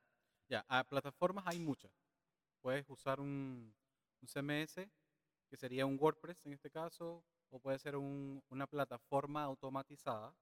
Ya, 0.47 0.63
a 0.67 0.83
plataformas 0.83 1.43
hay 1.47 1.57
muchas. 1.59 1.91
Puedes 2.61 2.87
usar 2.87 3.19
un, 3.19 3.73
un 4.21 4.27
CMS, 4.27 4.87
que 5.49 5.57
sería 5.57 5.87
un 5.87 5.97
WordPress 5.99 6.45
en 6.45 6.53
este 6.53 6.69
caso, 6.69 7.23
o 7.49 7.59
puede 7.59 7.79
ser 7.79 7.95
un- 7.95 8.43
una 8.49 8.67
plataforma 8.67 9.43
automatizada. 9.43 10.35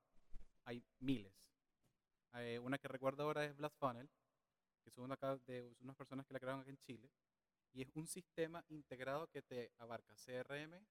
Hay 0.66 0.84
miles. 1.00 1.34
Eh, 2.34 2.60
una 2.60 2.78
que 2.78 2.88
recuerdo 2.90 3.24
ahora 3.24 3.46
es 3.46 3.56
Blast 3.56 3.78
Funnel, 3.78 4.10
que 4.82 4.90
son 4.92 5.10
ca- 5.16 5.38
de 5.38 5.74
unas 5.82 5.96
personas 5.96 6.26
que 6.26 6.34
la 6.34 6.40
crearon 6.40 6.62
aquí 6.62 6.70
en 6.72 6.78
Chile. 6.80 7.10
Y 7.74 7.82
es 7.82 7.96
un 7.96 8.08
sistema 8.08 8.64
integrado 8.70 9.28
que 9.28 9.42
te 9.42 9.72
abarca 9.78 10.14
CRM, 10.16 10.86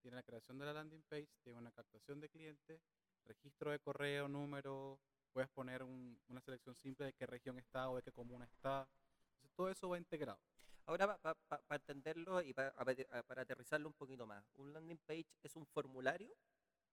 tiene 0.00 0.16
la 0.16 0.22
creación 0.22 0.58
de 0.58 0.64
la 0.66 0.72
landing 0.72 1.02
page, 1.02 1.28
tiene 1.42 1.58
una 1.58 1.72
captación 1.72 2.20
de 2.20 2.28
clientes, 2.28 2.80
registro 3.24 3.70
de 3.70 3.78
correo, 3.80 4.28
número, 4.28 4.98
puedes 5.32 5.50
poner 5.50 5.82
un- 5.82 6.18
una 6.28 6.40
selección 6.40 6.74
simple 6.76 7.06
de 7.06 7.12
qué 7.12 7.26
región 7.26 7.58
está 7.58 7.90
o 7.90 7.96
de 7.96 8.02
qué 8.02 8.12
comuna 8.12 8.44
está. 8.44 8.88
Entonces, 9.34 9.52
todo 9.56 9.70
eso 9.70 9.88
va 9.88 9.98
integrado. 9.98 10.38
Ahora, 10.86 11.18
para 11.18 11.76
entenderlo 11.76 12.40
y 12.42 12.52
pa- 12.52 12.72
para 12.72 13.42
aterrizarlo 13.42 13.88
un 13.88 13.94
poquito 13.94 14.26
más, 14.26 14.44
un 14.56 14.72
landing 14.72 14.98
page 15.06 15.26
es 15.42 15.54
un 15.56 15.66
formulario 15.66 16.34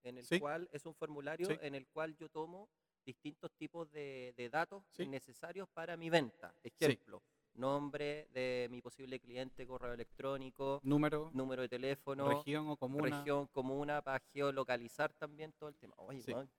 en 0.03 0.17
el 0.19 0.25
Sí. 0.25 0.39
cual 0.39 0.69
es 0.71 0.85
un 0.85 0.93
formulario 0.93 1.47
Sí. 1.47 1.57
en 1.61 1.73
el 1.75 1.87
cual 1.87 2.15
yo 2.17 2.29
tomo 2.29 2.69
distintos 3.11 3.51
tipos 3.53 3.89
de, 3.91 4.33
de 4.35 4.49
datos 4.49 4.83
Sí. 4.91 5.07
necesarios 5.07 5.67
para 5.69 5.95
mi 5.95 6.09
venta. 6.09 6.53
Ejemplo, 6.61 7.23
nombre 7.53 8.27
de 8.33 8.67
mi 8.69 8.81
posible 8.81 9.17
cliente, 9.19 9.65
correo 9.65 9.93
electrónico, 9.93 10.81
Número, 10.83 11.31
número 11.33 11.61
de 11.63 11.69
teléfono, 11.69 12.27
región 12.29 12.67
o 12.69 12.75
comuna. 12.75 13.17
región, 13.17 13.47
comuna, 13.47 14.01
para 14.01 14.19
geolocalizar 14.33 15.13
también 15.13 15.53
todo 15.53 15.69
el 15.69 15.75
tema. 15.77 15.93
Oye, 15.97 16.21
Sí. 16.21 16.33
weón, 16.33 16.49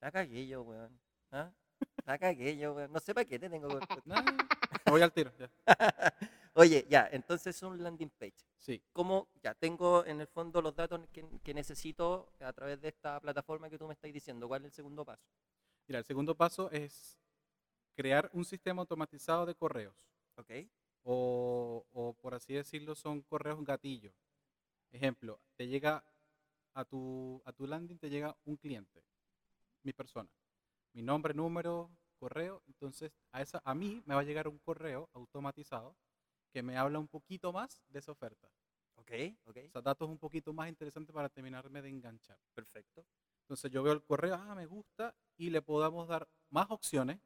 la 0.00 0.10
cagué 0.12 0.46
yo, 0.46 0.62
weón. 0.62 0.98
¿Ah? 1.32 1.50
La 2.06 2.16
cagué 2.18 2.56
yo, 2.56 2.72
weón. 2.74 2.92
No 2.92 3.00
sé 3.00 3.12
para 3.12 3.24
qué 3.24 3.38
te 3.38 3.50
tengo. 3.50 3.68
me 4.86 4.92
voy 4.92 5.02
al 5.02 5.12
tiro. 5.12 5.32
ya. 5.38 5.50
Oye, 6.54 6.86
ya, 6.88 7.08
entonces 7.12 7.56
es 7.56 7.62
un 7.62 7.82
landing 7.82 8.10
page. 8.10 8.44
Sí, 8.56 8.80
¿Cómo? 8.92 9.28
Ya 9.42 9.54
tengo 9.54 10.04
en 10.04 10.20
el 10.20 10.26
fondo 10.26 10.60
los 10.62 10.74
datos 10.74 11.00
que, 11.12 11.24
que 11.42 11.54
necesito 11.54 12.32
a 12.40 12.52
través 12.52 12.80
de 12.80 12.88
esta 12.88 13.18
plataforma 13.20 13.68
que 13.70 13.78
tú 13.78 13.86
me 13.86 13.94
estás 13.94 14.12
diciendo. 14.12 14.46
¿Cuál 14.46 14.62
es 14.62 14.66
el 14.66 14.72
segundo 14.72 15.04
paso? 15.04 15.22
Mira, 15.90 15.98
el 15.98 16.04
segundo 16.06 16.34
paso 16.34 16.70
es 16.70 17.18
crear 17.94 18.30
un 18.32 18.44
sistema 18.44 18.80
automatizado 18.80 19.44
de 19.44 19.54
correos. 19.54 19.94
¿Ok? 20.36 20.50
o, 21.02 21.86
o 21.92 22.14
por 22.14 22.34
así 22.34 22.54
decirlo, 22.54 22.94
son 22.94 23.22
correos 23.22 23.64
gatillo. 23.64 24.12
Ejemplo, 24.92 25.40
te 25.56 25.66
llega 25.68 26.04
a 26.74 26.84
tu, 26.84 27.42
a 27.44 27.52
tu 27.52 27.66
landing, 27.66 27.98
te 27.98 28.10
llega 28.10 28.36
un 28.44 28.56
cliente, 28.56 29.02
mi 29.82 29.92
persona, 29.92 30.30
mi 30.92 31.02
nombre, 31.02 31.34
número, 31.34 31.90
correo, 32.18 32.62
entonces 32.66 33.12
a, 33.32 33.40
esa, 33.40 33.62
a 33.64 33.74
mí 33.74 34.02
me 34.06 34.14
va 34.14 34.20
a 34.20 34.24
llegar 34.24 34.48
un 34.48 34.58
correo 34.58 35.08
automatizado 35.12 35.96
que 36.52 36.62
me 36.62 36.76
habla 36.76 36.98
un 36.98 37.08
poquito 37.08 37.52
más 37.52 37.82
de 37.88 38.00
esa 38.00 38.12
oferta. 38.12 38.50
¿Ok? 38.96 39.12
¿Ok? 39.46 39.56
O 39.66 39.70
sea, 39.70 39.80
datos 39.80 40.08
un 40.08 40.18
poquito 40.18 40.52
más 40.52 40.68
interesantes 40.68 41.14
para 41.14 41.28
terminarme 41.28 41.80
de 41.80 41.88
enganchar. 41.88 42.38
Perfecto. 42.54 43.06
Entonces 43.50 43.72
yo 43.72 43.82
veo 43.82 43.92
el 43.94 44.02
correo, 44.04 44.36
ah, 44.36 44.54
me 44.54 44.64
gusta, 44.64 45.12
y 45.36 45.50
le 45.50 45.60
podamos 45.60 46.06
dar 46.06 46.28
más 46.50 46.70
opciones 46.70 47.18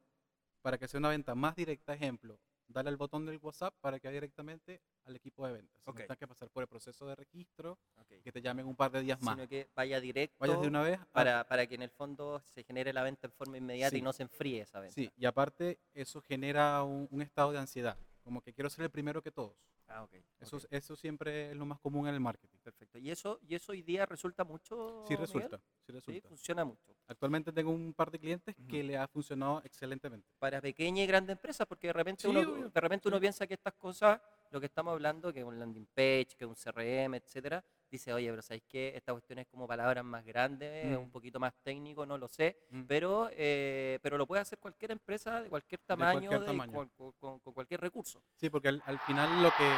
para 0.63 0.75
que 0.79 0.87
sea 0.87 0.97
una 0.97 1.09
venta 1.09 1.35
más 1.35 1.55
directa. 1.55 1.93
Ejemplo, 1.93 2.39
darle 2.67 2.89
al 2.89 2.97
botón 2.97 3.27
del 3.27 3.37
WhatsApp 3.37 3.75
para 3.79 3.99
que 3.99 4.07
vaya 4.07 4.15
directamente 4.15 4.81
al 5.03 5.15
equipo 5.15 5.45
de 5.45 5.53
ventas. 5.53 5.79
Ok. 5.85 5.99
No 5.99 6.01
tengas 6.05 6.17
que 6.17 6.27
pasar 6.27 6.49
por 6.49 6.63
el 6.63 6.67
proceso 6.67 7.05
de 7.05 7.13
registro, 7.13 7.77
ok. 7.97 8.23
que 8.23 8.31
te 8.31 8.41
llamen 8.41 8.65
un 8.65 8.75
par 8.75 8.89
de 8.91 9.01
días 9.01 9.21
más. 9.21 9.35
Sino 9.35 9.47
que 9.47 9.69
vaya 9.75 10.01
directo 10.01 10.35
Vayas 10.39 10.61
de 10.61 10.67
una 10.67 10.81
vez 10.81 10.99
a- 10.99 11.05
para, 11.05 11.47
para 11.47 11.67
que 11.67 11.75
en 11.75 11.83
el 11.83 11.91
fondo 11.91 12.41
se 12.47 12.63
genere 12.63 12.91
la 12.91 13.03
venta 13.03 13.27
en 13.27 13.31
forma 13.33 13.57
inmediata 13.59 13.95
y 13.95 14.01
no 14.01 14.11
se 14.11 14.23
enfríe 14.23 14.61
esa 14.61 14.79
venta. 14.79 14.95
Sí, 14.95 15.11
y 15.15 15.25
aparte 15.27 15.77
eso 15.93 16.23
genera 16.23 16.81
un, 16.81 17.07
un 17.11 17.21
estado 17.21 17.51
de 17.51 17.59
ansiedad, 17.59 17.99
como 18.23 18.41
que 18.41 18.51
quiero 18.51 18.71
ser 18.71 18.85
el 18.85 18.89
primero 18.89 19.21
que 19.21 19.29
todos. 19.29 19.55
Ah, 19.87 20.03
ok. 20.03 20.13
Eso, 20.39 20.57
eso 20.69 20.95
siempre 20.95 21.51
es 21.51 21.55
lo 21.57 21.65
más 21.65 21.79
común 21.79 22.07
en 22.07 22.13
el 22.15 22.19
marketing. 22.19 22.57
Perfecto. 22.63 22.97
¿Y 22.97 23.11
eso, 23.11 23.39
¿Y 23.47 23.55
eso 23.55 23.71
hoy 23.71 23.81
día 23.83 24.05
resulta 24.05 24.43
mucho? 24.43 25.05
Sí 25.07 25.15
resulta, 25.15 25.57
sí 25.57 25.63
Sí, 25.87 25.91
resulta. 25.93 26.27
funciona 26.27 26.65
mucho. 26.65 26.95
Actualmente 27.07 27.51
tengo 27.51 27.71
un 27.71 27.93
par 27.93 28.09
de 28.09 28.19
clientes 28.19 28.55
que 28.67 28.83
le 28.83 28.97
ha 28.97 29.07
funcionado 29.07 29.61
excelentemente. 29.63 30.27
Para 30.39 30.59
pequeñas 30.61 31.03
y 31.03 31.07
grandes 31.07 31.35
empresas, 31.35 31.67
porque 31.67 31.87
de 31.87 31.93
repente, 31.93 32.23
Sí, 32.23 32.27
uno, 32.27 32.39
obvio, 32.41 32.69
de 32.69 32.81
repente 32.81 33.07
uno 33.07 33.19
piensa 33.19 33.45
que 33.45 33.53
estas 33.53 33.73
cosas, 33.75 34.19
lo 34.49 34.59
que 34.59 34.65
estamos 34.65 34.91
hablando, 34.93 35.31
que 35.31 35.39
es 35.41 35.45
un 35.45 35.59
landing 35.59 35.85
page, 35.93 36.29
que 36.37 36.45
es 36.45 36.47
un 36.47 36.55
CRM, 36.55 37.15
etcétera, 37.17 37.63
dice, 37.95 38.13
oye, 38.13 38.29
pero 38.29 38.41
¿sabéis 38.41 38.63
qué? 38.67 38.93
Esta 38.95 39.11
cuestión 39.11 39.39
es 39.39 39.47
como 39.47 39.67
palabras 39.67 40.03
más 40.05 40.23
grandes, 40.25 40.85
es 40.85 40.97
un 40.97 41.07
Mm. 41.07 41.11
poquito 41.11 41.39
más 41.39 41.53
técnico, 41.63 42.05
no 42.05 42.17
lo 42.17 42.27
sé, 42.27 42.57
Mm. 42.69 42.83
pero, 42.83 43.29
eh, 43.31 43.99
pero 44.01 44.17
lo 44.17 44.25
puede 44.27 44.41
hacer 44.41 44.59
cualquier 44.59 44.91
empresa 44.91 45.41
de 45.41 45.49
cualquier 45.49 45.81
tamaño, 45.81 46.29
cualquier 46.29 46.39
de 46.41 46.45
tamaño. 46.45 46.71
cual- 46.73 46.91
con, 46.95 47.11
con- 47.13 47.39
con 47.39 47.53
cualquier 47.53 47.81
recurso. 47.81 48.23
Sí, 48.35 48.49
porque 48.49 48.67
al, 48.69 48.81
al 48.85 48.99
final 48.99 49.41
lo 49.43 49.49
que, 49.51 49.73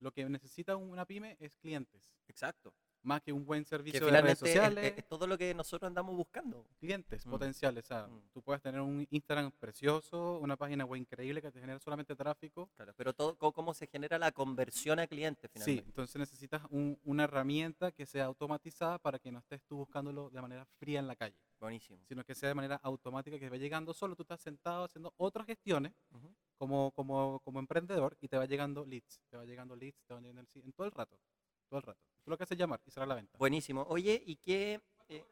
lo 0.00 0.12
que 0.12 0.24
necesita 0.28 0.76
una 0.76 1.04
pyme 1.04 1.36
es 1.40 1.56
clientes, 1.56 2.14
Exacto. 2.28 2.74
Más 3.04 3.22
que 3.22 3.32
un 3.32 3.44
buen 3.44 3.62
Que 3.64 3.68
servicio 3.68 4.06
de 4.06 4.20
redes 4.20 4.38
sociales, 4.38 4.84
es, 4.92 4.98
es 4.98 5.08
todo 5.08 5.26
lo 5.26 5.36
que 5.38 5.54
nosotros 5.54 5.86
andamos 5.86 6.16
buscando. 6.16 6.66
clientes 6.80 7.24
Mm. 7.26 7.30
potenciales. 7.30 7.84
O 7.84 7.86
sea, 7.88 8.06
Mm. 8.06 8.22
tú 8.32 8.42
puedes 8.42 8.60
tener 8.62 8.80
un 8.80 9.06
Instagram 9.10 9.50
precioso, 9.52 10.38
una 10.40 10.56
página 10.56 10.84
web 10.84 11.00
increíble 11.00 11.40
que 11.42 11.50
te 11.50 11.60
genera 11.60 11.78
solamente 11.78 12.16
tráfico. 12.16 12.68
Claro, 12.76 12.92
pero 12.96 13.12
todo 13.12 13.36
cómo 13.52 13.74
se 13.74 13.86
genera 13.86 14.18
la 14.18 14.32
conversión 14.32 14.98
a 14.98 15.06
cliente 15.06 15.48
Sí, 15.48 15.52
finalmente. 15.54 15.88
entonces 15.90 16.16
necesitas 16.16 16.62
un- 16.70 16.98
una 17.04 17.24
herramienta 17.24 17.92
que 17.92 18.06
sea 18.06 18.24
automatizada 18.24 18.98
para 18.98 19.18
que 19.18 19.30
no 19.30 19.38
estés 19.38 19.62
tú 19.64 19.76
buscándolo 19.76 20.30
de 20.30 20.40
manera 20.40 20.64
fría 20.78 20.98
en 21.00 21.06
la 21.06 21.16
calle, 21.16 21.36
Buenísimo. 21.60 21.98
sino 22.08 22.24
que 22.24 22.34
sea 22.34 22.48
de 22.48 22.54
manera 22.54 22.76
automática, 22.82 23.38
que 23.38 23.50
va 23.50 23.56
llegando 23.56 23.92
solo, 23.92 24.16
tú 24.16 24.22
estás 24.22 24.40
sentado 24.40 24.84
haciendo 24.84 25.12
otras 25.16 25.46
gestiones 25.46 25.92
Ujú. 26.10 26.34
como, 26.56 26.90
como, 26.92 27.40
como 27.40 27.58
emprendedor 27.60 28.16
y 28.20 28.28
te 28.28 28.36
va 28.38 28.46
llegando 28.46 28.84
leads, 28.86 29.20
te 29.28 29.36
va 29.36 29.44
llegando 29.44 29.76
leads, 29.76 30.02
te 30.06 30.14
va 30.14 30.20
llegando 30.20 30.40
el- 30.40 30.48
en 30.64 30.72
todo 30.72 30.86
el 30.86 30.92
rato, 30.92 31.18
todo 31.80 31.90
el 31.92 31.96
rato. 31.96 32.00
Tú 32.22 32.30
lo 32.30 32.36
que 32.36 32.44
haces 32.44 32.52
es 32.56 32.58
llamar 32.58 32.80
y 32.86 32.90
cerrar 32.90 33.08
la 33.08 33.14
venta. 33.16 33.36
Buenísimo. 33.38 33.84
Oye, 33.88 34.22
¿y 34.24 34.36
qué, 34.36 34.80
eh, 35.08 35.24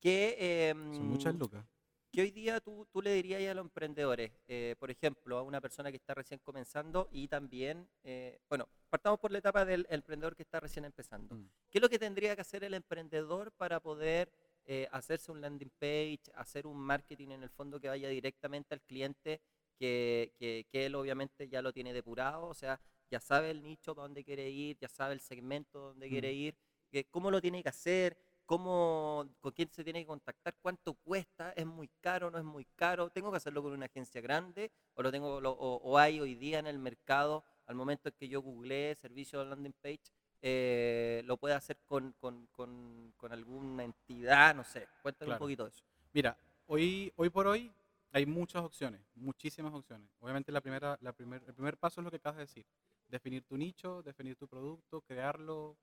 qué, 0.00 0.70
Son 0.74 1.06
muchas 1.08 1.34
lucas. 1.34 1.64
¿Qué 2.12 2.20
hoy 2.22 2.30
día 2.30 2.60
tú, 2.60 2.86
tú 2.92 3.02
le 3.02 3.12
dirías 3.12 3.42
a 3.50 3.54
los 3.54 3.64
emprendedores? 3.64 4.30
Eh, 4.46 4.76
por 4.78 4.88
ejemplo, 4.90 5.36
a 5.36 5.42
una 5.42 5.60
persona 5.60 5.90
que 5.90 5.96
está 5.96 6.14
recién 6.14 6.38
comenzando 6.44 7.08
y 7.10 7.26
también, 7.26 7.88
eh, 8.04 8.38
bueno, 8.48 8.68
partamos 8.88 9.18
por 9.18 9.32
la 9.32 9.38
etapa 9.38 9.64
del 9.64 9.84
emprendedor 9.90 10.36
que 10.36 10.44
está 10.44 10.60
recién 10.60 10.84
empezando. 10.84 11.34
Mm. 11.34 11.48
¿Qué 11.70 11.78
es 11.78 11.82
lo 11.82 11.88
que 11.88 11.98
tendría 11.98 12.36
que 12.36 12.42
hacer 12.42 12.62
el 12.62 12.74
emprendedor 12.74 13.50
para 13.52 13.80
poder 13.80 14.30
eh, 14.66 14.86
hacerse 14.92 15.32
un 15.32 15.40
landing 15.40 15.70
page, 15.78 16.20
hacer 16.34 16.68
un 16.68 16.78
marketing 16.78 17.30
en 17.30 17.42
el 17.42 17.50
fondo 17.50 17.80
que 17.80 17.88
vaya 17.88 18.08
directamente 18.08 18.74
al 18.74 18.80
cliente, 18.80 19.40
que, 19.76 20.32
que- 20.38 20.66
que 20.70 20.86
él 20.86 20.94
obviamente 20.94 21.48
ya 21.48 21.62
lo 21.62 21.72
tiene 21.72 21.92
depurado, 21.92 22.46
o 22.46 22.54
sea, 22.54 22.80
ya 23.14 23.20
sabe 23.20 23.50
el 23.52 23.62
nicho 23.62 23.94
para 23.94 24.08
dónde 24.08 24.24
quiere 24.24 24.50
ir, 24.50 24.76
ya 24.78 24.88
sabe 24.88 25.14
el 25.14 25.20
segmento 25.20 25.78
donde 25.90 26.08
quiere 26.08 26.32
Mm. 26.32 26.36
ir, 26.46 26.56
que 26.90 27.04
cómo 27.04 27.30
lo 27.30 27.40
tiene 27.40 27.62
que 27.62 27.68
hacer, 27.68 28.16
cómo, 28.44 29.24
con 29.40 29.52
quién 29.52 29.70
se 29.70 29.84
tiene 29.84 30.00
que 30.00 30.06
contactar, 30.06 30.52
cuánto 30.60 30.94
cuesta, 30.94 31.52
es 31.56 31.64
muy 31.64 31.88
caro, 32.00 32.28
no 32.30 32.38
es 32.38 32.44
muy 32.44 32.64
caro, 32.74 33.08
tengo 33.10 33.30
que 33.30 33.36
hacerlo 33.36 33.62
con 33.62 33.72
una 33.72 33.86
agencia 33.86 34.20
grande 34.20 34.70
o 34.94 35.02
lo 35.02 35.12
tengo 35.12 35.40
lo- 35.40 35.52
o, 35.52 35.76
o 35.76 35.96
hay 35.96 36.18
hoy 36.20 36.34
día 36.34 36.58
en 36.58 36.66
el 36.66 36.78
mercado 36.78 37.44
al 37.66 37.76
momento 37.76 38.08
en 38.08 38.14
que 38.18 38.28
yo 38.28 38.42
googleé 38.42 38.94
servicio 38.96 39.38
de 39.38 39.46
landing 39.46 39.72
page 39.80 40.02
eh, 40.42 41.22
lo 41.24 41.36
puede 41.36 41.54
hacer 41.54 41.78
con, 41.86 42.12
con- 42.20 42.46
con- 42.48 43.14
con 43.16 43.32
alguna 43.32 43.84
entidad, 43.84 44.54
no 44.56 44.64
sé, 44.64 44.88
cuéntame 45.02 45.32
un 45.32 45.38
poquito 45.38 45.64
de 45.64 45.70
eso. 45.70 45.84
Mira, 46.12 46.36
hoy, 46.66 47.10
hoy 47.16 47.30
por 47.30 47.46
hoy 47.46 47.72
hay 48.12 48.26
muchas 48.26 48.62
opciones, 48.62 49.00
muchísimas 49.14 49.72
opciones. 49.72 50.08
Obviamente 50.20 50.52
la 50.52 50.60
primera, 50.60 50.98
la 51.00 51.12
primer, 51.14 51.42
el 51.46 51.54
primer 51.54 51.76
paso 51.78 52.00
es 52.00 52.04
lo 52.04 52.10
que 52.10 52.18
acabas 52.18 52.36
de 52.36 52.42
decir, 52.42 52.66
definir 53.08 53.44
tu 53.44 53.56
nicho, 53.56 54.02
definir 54.02 54.36
tu 54.36 54.48
producto, 54.48 55.00
crearlo, 55.02 55.76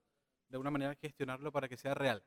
de 0.49 0.55
alguna 0.55 0.71
manera 0.71 0.95
gestionarlo 0.95 1.51
para 1.51 1.67
que 1.67 1.77
sea 1.77 1.93
real. 1.93 2.23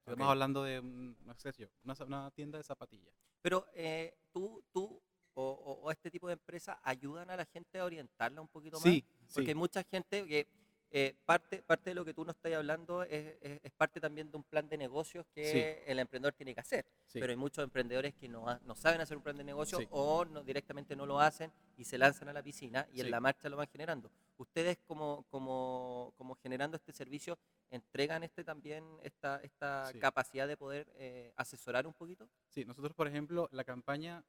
Estamos 0.00 0.24
Ok. 0.26 0.30
hablando 0.30 0.62
de, 0.64 0.80
un- 0.80 1.16
no 1.24 1.34
sé 1.36 1.52
yo, 1.58 1.68
una, 1.84 1.94
una 2.06 2.30
tienda 2.30 2.58
de 2.58 2.64
zapatillas. 2.64 3.12
Pero 3.42 3.66
eh, 3.74 4.16
tú, 4.32 4.62
tú 4.72 5.00
o, 5.34 5.42
o- 5.42 5.80
o 5.82 5.90
este 5.90 6.10
tipo 6.10 6.26
de 6.26 6.32
empresas 6.34 6.76
ayudan 6.82 7.30
a 7.30 7.36
la 7.36 7.44
gente 7.46 7.78
a 7.78 7.84
orientarla 7.84 8.40
un 8.40 8.48
poquito 8.48 8.78
más. 8.80 8.82
Sí, 8.84 9.04
Porque 9.32 9.46
sí, 9.46 9.50
hay 9.50 9.54
mucha 9.54 9.84
gente 9.84 10.26
que 10.26 10.48
eh, 10.90 11.14
parte, 11.26 11.62
parte 11.62 11.90
de 11.90 11.94
lo 11.94 12.04
que 12.04 12.14
tú 12.14 12.24
nos 12.24 12.34
estás 12.34 12.52
hablando 12.54 13.02
es, 13.02 13.36
es- 13.42 13.60
es 13.62 13.72
parte 13.72 14.00
también 14.00 14.30
de 14.30 14.36
un 14.38 14.42
plan 14.44 14.66
de 14.68 14.78
negocios 14.78 15.26
que 15.34 15.84
el 15.86 15.98
emprendedor 15.98 16.32
tiene 16.34 16.54
que 16.54 16.60
hacer. 16.60 16.86
sí. 17.06 17.20
Pero 17.20 17.30
hay 17.30 17.36
muchos 17.36 17.62
emprendedores 17.62 18.14
que 18.14 18.28
no, 18.28 18.48
ha- 18.48 18.58
no 18.64 18.74
saben 18.74 19.00
hacer 19.00 19.16
un 19.16 19.22
plan 19.22 19.36
de 19.36 19.44
negocio 19.44 19.78
Sí. 19.78 19.86
o 19.90 20.24
no, 20.24 20.42
directamente 20.42 20.96
no 20.96 21.04
lo 21.04 21.20
hacen 21.20 21.52
y 21.76 21.84
se 21.84 21.98
lanzan 21.98 22.28
a 22.28 22.32
la 22.32 22.42
piscina 22.42 22.86
y 22.92 23.00
en 23.00 23.10
la 23.10 23.20
marcha 23.20 23.48
lo 23.48 23.56
van 23.56 23.68
generando. 23.68 24.10
Ustedes 24.38 24.78
como, 24.86 25.24
como, 25.30 26.14
como 26.16 26.34
generando 26.36 26.76
este 26.76 26.92
servicio, 26.92 27.38
¿entregan 27.70 28.22
este 28.22 28.42
también 28.44 28.84
esta, 29.02 29.40
esta 29.42 29.90
capacidad 30.00 30.48
de 30.48 30.56
poder 30.56 30.90
eh, 30.96 31.32
asesorar 31.36 31.86
un 31.86 31.92
poquito? 31.94 32.28
Sí, 32.48 32.64
nosotros, 32.64 32.94
por 32.94 33.08
ejemplo, 33.08 33.48
la 33.52 33.64
campaña, 33.64 34.24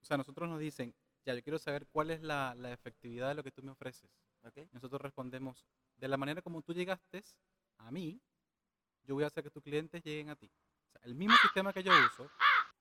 o 0.00 0.04
sea, 0.04 0.16
nosotros 0.16 0.48
nos 0.48 0.58
dicen, 0.58 0.94
ya, 1.24 1.34
yo 1.34 1.42
quiero 1.42 1.58
saber 1.58 1.86
cuál 1.86 2.10
es 2.10 2.22
la, 2.22 2.54
la 2.56 2.72
efectividad 2.72 3.28
de 3.28 3.34
lo 3.34 3.42
que 3.44 3.52
tú 3.52 3.62
me 3.62 3.70
ofreces. 3.70 4.10
¿Ok? 4.48 4.68
Nosotros 4.72 5.00
respondemos, 5.00 5.66
de 5.96 6.08
la 6.08 6.16
manera 6.16 6.42
como 6.42 6.62
tú 6.62 6.72
llegaste 6.72 7.22
a 7.78 7.90
mí, 7.90 8.20
yo 9.04 9.14
voy 9.14 9.24
a 9.24 9.28
hacer 9.28 9.44
que 9.44 9.50
tus 9.50 9.62
clientes 9.62 10.02
lleguen 10.02 10.28
a 10.28 10.36
ti. 10.36 10.50
O 10.86 10.90
sea, 10.90 11.00
el 11.04 11.14
mismo 11.14 11.36
sistema 11.42 11.72
que 11.72 11.82
yo 11.82 11.92
uso, 12.12 12.30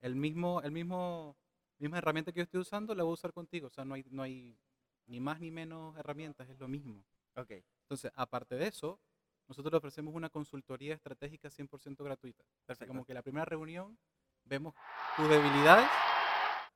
el 0.01 0.15
mismo, 0.15 0.61
el 0.61 0.71
mismo, 0.71 1.37
misma 1.77 1.99
herramienta 1.99 2.31
que 2.31 2.39
yo 2.39 2.43
estoy 2.43 2.61
usando, 2.61 2.93
la 2.95 3.03
voy 3.03 3.11
a 3.11 3.13
usar 3.13 3.33
contigo. 3.33 3.67
O 3.67 3.69
sea, 3.69 3.85
no 3.85 3.95
hay, 3.95 4.05
no 4.09 4.23
hay 4.23 4.57
ni 5.05 5.19
más 5.19 5.39
ni 5.39 5.51
menos 5.51 5.97
herramientas, 5.97 6.49
es 6.49 6.59
lo 6.59 6.67
mismo. 6.67 7.03
Ok. 7.35 7.51
Entonces, 7.83 8.11
aparte 8.15 8.55
de 8.55 8.67
eso, 8.67 8.99
nosotros 9.47 9.71
le 9.71 9.77
ofrecemos 9.77 10.13
una 10.13 10.29
consultoría 10.29 10.95
estratégica 10.95 11.49
100% 11.49 12.03
gratuita. 12.03 12.43
Perfecto. 12.65 12.87
como 12.93 13.05
que 13.05 13.13
la 13.13 13.21
primera 13.21 13.45
reunión 13.45 13.97
vemos 14.43 14.73
tus 15.15 15.29
debilidades 15.29 15.89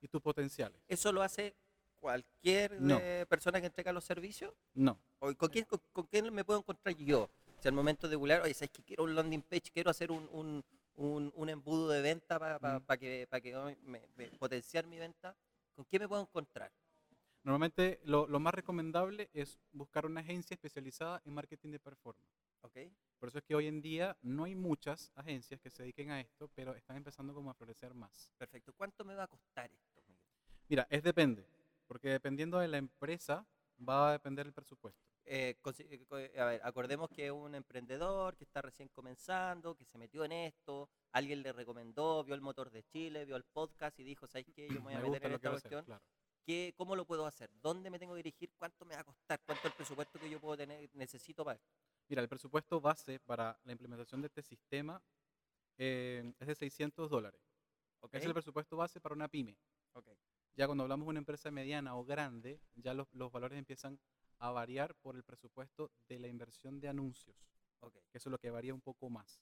y 0.00 0.08
tus 0.08 0.22
potenciales. 0.22 0.82
¿Eso 0.88 1.12
lo 1.12 1.22
hace 1.22 1.54
cualquier 2.02 2.80
No. 2.80 2.98
eh, 3.00 3.24
persona 3.28 3.60
que 3.60 3.66
entrega 3.68 3.92
los 3.92 4.04
servicios? 4.04 4.52
No, 4.74 4.98
¿O 5.20 5.32
¿Con 5.36 5.48
quién, 5.50 5.64
con, 5.66 5.80
con 5.92 6.04
quién 6.06 6.34
me 6.34 6.44
puedo 6.44 6.58
encontrar 6.58 6.96
yo? 6.96 7.30
Si 7.60 7.68
al 7.68 7.74
momento 7.74 8.08
de 8.08 8.16
googlear, 8.16 8.42
oye, 8.42 8.52
¿sabes 8.54 8.70
que 8.70 8.82
quiero 8.82 9.04
un 9.04 9.14
landing 9.14 9.42
page? 9.42 9.70
Quiero 9.72 9.88
hacer 9.90 10.10
un, 10.10 10.28
un, 10.32 10.64
un, 10.96 11.32
un 11.36 11.48
embudo 11.48 11.88
de 11.90 12.02
venta 12.02 12.40
para 12.40 12.58
Mm. 12.58 12.98
que, 12.98 13.26
pa 13.30 13.40
que 13.40 13.54
me- 13.84 14.08
me- 14.16 14.28
potenciar 14.36 14.84
mi 14.86 14.98
venta. 14.98 15.36
¿Con 15.76 15.84
quién 15.84 16.02
me 16.02 16.08
puedo 16.08 16.22
encontrar? 16.22 16.70
normalmente 17.44 17.98
lo, 18.04 18.28
lo 18.28 18.38
más 18.38 18.54
recomendable 18.54 19.28
es 19.32 19.58
buscar 19.72 20.06
una 20.06 20.20
agencia 20.20 20.54
especializada 20.54 21.20
en 21.24 21.32
marketing 21.34 21.70
de 21.72 21.80
performance. 21.80 22.30
¿Ok? 22.62 22.76
Por 23.18 23.28
eso 23.28 23.38
es 23.38 23.44
que 23.44 23.54
hoy 23.56 23.66
en 23.68 23.80
día 23.80 24.16
no 24.22 24.44
hay 24.44 24.54
muchas 24.54 25.10
agencias 25.16 25.60
que 25.60 25.68
se 25.70 25.82
dediquen 25.82 26.10
a 26.10 26.20
esto, 26.20 26.48
pero 26.54 26.74
están 26.74 26.96
empezando 26.96 27.32
como 27.34 27.50
a 27.50 27.54
florecer 27.54 27.94
más. 27.94 28.30
Perfecto. 28.38 28.72
¿Cuánto 28.72 29.04
me 29.04 29.14
va 29.16 29.24
a 29.24 29.28
costar 29.28 29.70
esto? 29.72 30.02
Mira, 30.68 30.86
es 30.90 31.02
depende, 31.02 31.44
porque 31.92 32.08
dependiendo 32.08 32.58
de 32.58 32.68
la 32.68 32.78
empresa 32.78 33.46
va 33.86 34.08
a 34.08 34.12
depender 34.12 34.46
el 34.46 34.54
presupuesto. 34.54 34.98
Eh, 35.26 35.58
eh, 35.78 36.04
co- 36.08 36.16
a 36.16 36.44
ver, 36.46 36.60
acordemos 36.64 37.10
que 37.10 37.26
es 37.26 37.32
un 37.32 37.54
emprendedor 37.54 38.34
que 38.34 38.44
está 38.44 38.62
recién 38.62 38.88
comenzando, 38.88 39.74
que 39.76 39.84
se 39.84 39.98
metió 39.98 40.24
en 40.24 40.32
esto, 40.32 40.88
alguien 41.12 41.42
le 41.42 41.52
recomendó, 41.52 42.24
vio 42.24 42.34
el 42.34 42.40
motor 42.40 42.70
de 42.70 42.82
Chile, 42.84 43.26
vio 43.26 43.36
el 43.36 43.44
podcast 43.44 43.98
y 44.00 44.04
dijo, 44.04 44.26
¿sabes 44.26 44.46
qué? 44.54 44.68
Yo 44.68 44.76
me 44.80 44.80
voy 44.80 44.94
a 44.94 45.00
Me 45.02 45.10
meter 45.10 45.26
en 45.26 45.34
esta 45.34 45.40
quiero 45.40 45.56
hacer, 45.56 45.70
cuestión. 45.70 45.84
claro. 45.84 46.02
¿Qué, 46.46 46.72
¿Cómo 46.78 46.96
lo 46.96 47.04
puedo 47.04 47.26
hacer? 47.26 47.50
¿Dónde 47.60 47.90
me 47.90 47.98
tengo 47.98 48.14
que 48.14 48.22
dirigir? 48.22 48.50
¿Cuánto 48.56 48.86
me 48.86 48.94
va 48.94 49.02
a 49.02 49.04
costar? 49.04 49.38
¿Cuánto 49.44 49.68
el 49.68 49.74
presupuesto 49.74 50.18
que 50.18 50.30
yo 50.30 50.40
puedo 50.40 50.56
tener, 50.56 50.88
necesito 50.94 51.44
para 51.44 51.56
esto? 51.56 51.70
Mira, 52.08 52.22
el 52.22 52.28
presupuesto 52.30 52.80
base 52.80 53.20
para 53.20 53.60
la 53.64 53.72
implementación 53.72 54.22
de 54.22 54.28
este 54.28 54.42
sistema 54.42 55.00
eh, 55.76 56.32
es 56.40 56.46
de 56.48 56.54
600 56.54 57.10
dólares. 57.10 57.40
¿Ok? 58.00 58.14
Ese 58.14 58.22
es 58.24 58.26
el 58.28 58.32
presupuesto 58.32 58.76
base 58.78 58.98
para 58.98 59.14
una 59.14 59.28
pyme. 59.28 59.56
Ok. 59.92 60.08
Ya 60.56 60.66
cuando 60.66 60.84
hablamos 60.84 61.06
de 61.06 61.10
una 61.10 61.18
empresa 61.20 61.50
mediana 61.50 61.96
o 61.96 62.04
grande, 62.04 62.60
ya 62.74 62.94
los, 62.94 63.08
los 63.12 63.32
valores 63.32 63.58
empiezan 63.58 63.98
a 64.38 64.50
variar 64.50 64.94
por 64.96 65.16
el 65.16 65.22
presupuesto 65.24 65.90
de 66.08 66.18
la 66.18 66.28
inversión 66.28 66.80
de 66.80 66.88
anuncios, 66.88 67.36
que 68.10 68.18
eso 68.18 68.28
es 68.28 68.32
lo 68.32 68.38
que 68.38 68.50
varía 68.50 68.74
un 68.74 68.80
poco 68.80 69.08
más. 69.10 69.40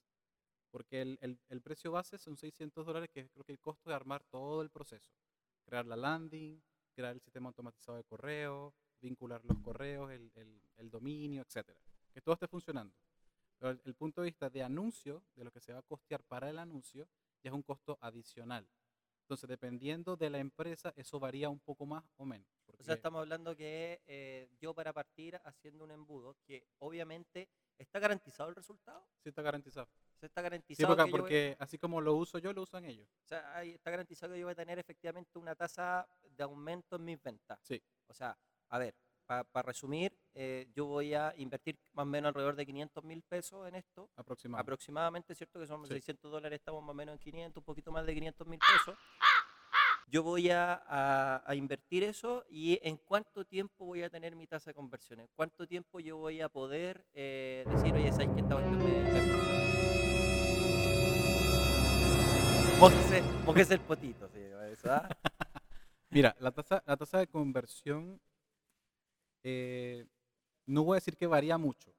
Porque 0.71 1.01
el, 1.01 1.17
el- 1.21 1.39
el 1.49 1.61
precio 1.61 1.91
base 1.91 2.17
son 2.17 2.37
600 2.37 2.85
dólares, 2.85 3.09
que 3.13 3.21
es 3.21 3.29
creo 3.31 3.43
que 3.43 3.51
el 3.51 3.59
costo 3.59 3.89
de 3.89 3.95
armar 3.95 4.23
todo 4.25 4.61
el 4.61 4.69
proceso. 4.69 5.11
Crear 5.65 5.85
la 5.85 5.95
landing, 5.95 6.61
crear 6.95 7.13
el 7.13 7.21
sistema 7.21 7.49
automatizado 7.49 7.97
de 7.97 8.03
correo, 8.03 8.73
vincular 9.01 9.43
los 9.45 9.57
correos, 9.59 10.11
el, 10.11 10.31
el- 10.35 10.61
el 10.77 10.89
dominio, 10.89 11.41
etcétera. 11.43 11.79
Que 12.13 12.21
todo 12.21 12.33
esté 12.35 12.47
funcionando. 12.47 12.95
Pero 13.59 13.71
el, 13.71 13.81
el 13.85 13.95
punto 13.95 14.21
de 14.21 14.27
vista 14.27 14.49
de 14.49 14.63
anuncio, 14.63 15.23
de 15.35 15.43
lo 15.43 15.51
que 15.51 15.59
se 15.61 15.73
va 15.73 15.79
a 15.79 15.83
costear 15.83 16.23
para 16.23 16.49
el 16.49 16.59
anuncio, 16.59 17.07
ya 17.43 17.49
es 17.49 17.53
un 17.55 17.63
costo 17.63 17.97
adicional. 18.01 18.67
Entonces, 19.31 19.47
dependiendo 19.47 20.17
de 20.17 20.29
la 20.29 20.39
empresa, 20.39 20.91
eso 20.97 21.17
varía 21.17 21.47
un 21.47 21.61
poco 21.61 21.85
más 21.85 22.03
o 22.17 22.25
menos. 22.25 22.45
O 22.49 22.65
sea, 22.65 22.75
porque- 22.75 22.93
estamos 22.95 23.21
hablando 23.21 23.55
que 23.55 24.01
eh, 24.05 24.49
yo 24.59 24.73
para 24.73 24.91
partir 24.91 25.39
haciendo 25.45 25.85
un 25.85 25.91
embudo, 25.91 26.35
que 26.45 26.67
obviamente 26.79 27.47
está 27.77 27.99
garantizado 27.99 28.49
el 28.49 28.55
resultado. 28.57 29.07
Sí, 29.23 29.29
está 29.29 29.41
garantizado. 29.41 29.87
O 29.87 30.19
sea, 30.19 30.27
está 30.27 30.41
Sí, 30.41 30.43
garantizado 30.43 30.89
porque, 30.97 31.03
que 31.05 31.09
yo 31.09 31.11
voy- 31.11 31.21
porque 31.21 31.55
así 31.59 31.77
como 31.77 32.01
lo 32.01 32.15
uso 32.15 32.39
yo, 32.39 32.51
lo 32.51 32.63
usan 32.63 32.83
ellos. 32.83 33.07
o 33.23 33.25
sea, 33.25 33.55
ahí 33.55 33.69
está 33.71 33.89
garantizado 33.89 34.33
que 34.33 34.39
yo 34.41 34.47
voy 34.47 34.51
a 34.51 34.55
tener 34.55 34.77
efectivamente 34.79 35.39
una 35.39 35.55
tasa 35.55 36.05
de 36.29 36.43
aumento 36.43 36.97
en 36.97 37.05
mis 37.05 37.21
ventas. 37.23 37.57
Sí. 37.63 37.81
O 38.07 38.13
sea, 38.13 38.37
a 38.67 38.77
ver, 38.79 38.93
para 39.51 39.67
resumir, 39.67 40.17
eh, 40.33 40.67
yo 40.73 40.85
voy 40.85 41.13
a 41.13 41.33
invertir 41.37 41.77
más 41.93 42.03
o 42.03 42.05
menos 42.05 42.29
alrededor 42.29 42.55
de 42.55 42.65
500 42.65 43.03
mil 43.03 43.21
pesos 43.23 43.67
en 43.67 43.75
esto, 43.75 44.09
Aproximadamente. 44.15 44.61
aproximadamente, 44.69 45.35
¿cierto? 45.35 45.59
Que 45.59 45.67
son 45.67 45.85
Sí. 45.85 45.93
600 45.93 46.31
dólares, 46.31 46.59
estamos 46.59 46.81
más 46.83 46.91
o 46.91 46.93
menos 46.95 47.13
en 47.13 47.19
500, 47.19 47.61
un 47.61 47.65
poquito 47.65 47.91
más 47.91 48.05
de 48.05 48.13
500 48.13 48.47
mil 48.47 48.59
pesos. 48.59 48.97
Yo 50.07 50.23
voy 50.23 50.49
a, 50.49 50.73
a- 50.85 51.41
a 51.45 51.55
invertir 51.55 52.03
eso 52.03 52.43
y 52.49 52.77
en 52.85 52.97
cuánto 52.97 53.45
tiempo 53.45 53.85
voy 53.85 54.03
a 54.03 54.09
tener 54.09 54.35
mi 54.35 54.45
tasa 54.45 54.71
de 54.71 54.73
conversión, 54.75 55.21
en 55.21 55.27
cuánto 55.35 55.65
tiempo 55.65 55.99
yo 56.01 56.17
voy 56.17 56.41
a 56.41 56.49
poder 56.49 57.05
eh, 57.13 57.63
decir, 57.69 57.93
oye, 57.93 58.11
¿sabes 58.11 58.27
que 58.35 58.41
esta 58.41 58.55
cuestión 58.55 58.77
me, 58.77 59.03
me 59.13 59.21
funciona?". 59.21 59.61
Mójese, 63.45 63.73
el 63.75 63.79
potito, 63.81 64.27
sí, 64.29 64.39
¿ah? 64.85 65.07
Mira, 66.09 66.35
la 66.39 66.51
tasa, 66.51 66.83
la 66.85 66.97
tasa 66.97 67.19
de 67.19 67.27
conversión, 67.27 68.19
eh, 69.43 70.05
no 70.65 70.83
voy 70.83 70.95
a 70.95 70.97
decir 70.99 71.17
que 71.17 71.27
varía 71.27 71.57
mucho. 71.57 71.93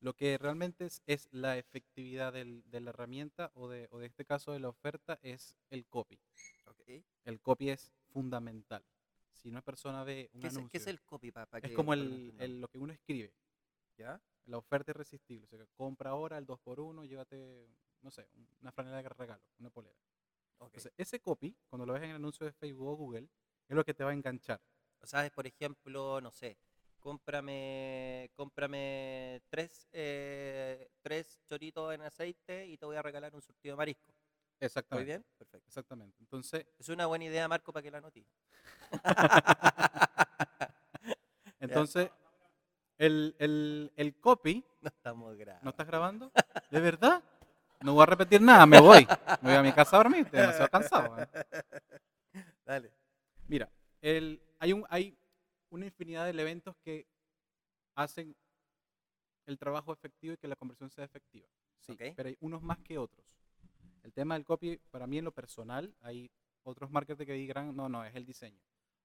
Lo 0.00 0.14
que 0.14 0.38
realmente 0.38 0.86
es, 0.86 1.02
es 1.06 1.28
la 1.30 1.58
efectividad 1.58 2.32
del- 2.32 2.62
de 2.70 2.80
la 2.80 2.90
herramienta 2.90 3.50
o 3.54 3.68
de, 3.68 3.86
o 3.90 3.98
de 3.98 4.06
este 4.06 4.24
caso 4.24 4.52
de 4.52 4.60
la 4.60 4.68
oferta 4.70 5.18
es 5.22 5.56
el 5.68 5.84
copy. 5.86 6.18
Ok. 6.66 7.02
El 7.24 7.40
copy 7.40 7.68
es 7.70 7.92
fundamental. 8.08 8.82
Si 9.32 9.48
una 9.48 9.60
persona 9.62 10.02
ve 10.04 10.30
un 10.32 10.40
¿Qué, 10.40 10.46
es, 10.48 10.54
anuncio, 10.56 10.70
qué 10.70 10.78
es 10.78 10.86
el 10.86 11.02
copy? 11.02 11.30
Pa, 11.30 11.44
pa 11.46 11.58
es 11.58 11.64
que- 11.64 11.74
como 11.74 11.88
para 11.90 12.00
el, 12.00 12.60
lo 12.60 12.68
que 12.68 12.78
uno 12.78 12.92
escribe. 12.92 13.32
¿Ya? 13.98 14.18
La 14.46 14.56
oferta 14.56 14.90
irresistible. 14.92 15.46
O 15.52 15.56
sea, 15.56 15.66
compra 15.74 16.10
ahora 16.10 16.38
el 16.38 16.46
2x1, 16.46 17.04
llévate, 17.04 17.68
no 18.00 18.10
sé, 18.10 18.26
un- 18.34 18.48
una 18.62 18.72
franela 18.72 19.02
de 19.02 19.08
regalo, 19.10 19.42
una 19.58 19.68
polera. 19.68 19.98
Ok. 20.58 20.68
Entonces, 20.68 20.92
ese 20.96 21.20
copy, 21.20 21.54
cuando 21.68 21.84
lo 21.84 21.92
ves 21.92 22.02
en 22.04 22.10
el 22.10 22.16
anuncio 22.16 22.46
de 22.46 22.52
Facebook 22.52 22.88
o 22.88 22.96
Google, 22.96 23.28
es 23.68 23.76
lo 23.76 23.84
que 23.84 23.92
te 23.92 24.02
va 24.02 24.10
a 24.10 24.14
enganchar. 24.14 24.60
O 25.02 25.06
sea, 25.06 25.24
es, 25.26 25.32
por 25.32 25.46
ejemplo, 25.46 26.20
no 26.20 26.30
sé, 26.30 26.56
cómprame, 26.98 28.30
cómprame 28.34 29.42
tres, 29.48 29.88
eh, 29.92 30.90
tres 31.02 31.40
choritos 31.46 31.94
en 31.94 32.02
aceite 32.02 32.66
y 32.66 32.76
te 32.76 32.86
voy 32.86 32.96
a 32.96 33.02
regalar 33.02 33.34
un 33.34 33.42
surtido 33.42 33.74
de 33.74 33.78
marisco. 33.78 34.12
¿Muy 34.12 34.66
Exactamente. 34.66 35.06
bien? 35.06 35.24
Perfecto. 35.38 35.66
Exactamente. 35.66 36.16
Entonces, 36.20 36.66
Es 36.78 36.88
una 36.90 37.06
buena 37.06 37.24
idea, 37.24 37.48
Marco, 37.48 37.72
para 37.72 37.82
que 37.82 37.90
la 37.90 37.98
anotes. 37.98 38.24
entonces 41.60 42.10
el, 42.98 43.34
el, 43.38 43.92
el 43.96 44.20
copy, 44.20 44.62
No 44.82 44.88
estamos 44.88 45.34
graves. 45.36 45.62
¿no 45.62 45.70
estás 45.70 45.86
grabando? 45.86 46.30
¿De 46.70 46.80
verdad? 46.80 47.22
No 47.80 47.94
voy 47.94 48.02
a 48.02 48.06
repetir 48.06 48.42
nada, 48.42 48.66
me 48.66 48.78
voy. 48.78 49.06
Me 49.40 49.50
voy 49.50 49.54
a 49.54 49.62
mi 49.62 49.72
casa 49.72 49.96
a 49.96 50.00
dormir, 50.00 50.26
estoy 50.26 50.40
demasiado 50.40 50.68
cansado. 50.68 51.22
¿eh? 51.22 51.26
Dale. 52.66 52.92
Mira, 53.48 53.70
el, 54.02 54.38
hay, 54.60 54.72
un, 54.72 54.84
hay 54.88 55.18
una 55.70 55.86
infinidad 55.86 56.24
de 56.32 56.40
eventos 56.40 56.76
que 56.76 57.06
hacen 57.94 58.36
el 59.46 59.58
trabajo 59.58 59.92
efectivo 59.92 60.34
y 60.34 60.36
que 60.36 60.46
la 60.46 60.54
conversión 60.54 60.90
sea 60.90 61.04
efectiva. 61.04 61.48
Sí, 61.80 61.96
pero 62.14 62.28
hay 62.28 62.36
unos 62.40 62.62
más 62.62 62.78
que 62.80 62.98
otros. 62.98 63.26
El 64.02 64.12
tema 64.12 64.34
del 64.34 64.44
copy, 64.44 64.78
para 64.90 65.06
mí 65.06 65.18
en 65.18 65.24
lo 65.24 65.32
personal, 65.32 65.94
hay 66.02 66.30
otros 66.62 66.90
marketers 66.90 67.26
que 67.26 67.32
digan, 67.32 67.74
no, 67.74 67.88
no, 67.88 68.04
es 68.04 68.14
el 68.14 68.24
diseño. 68.24 68.60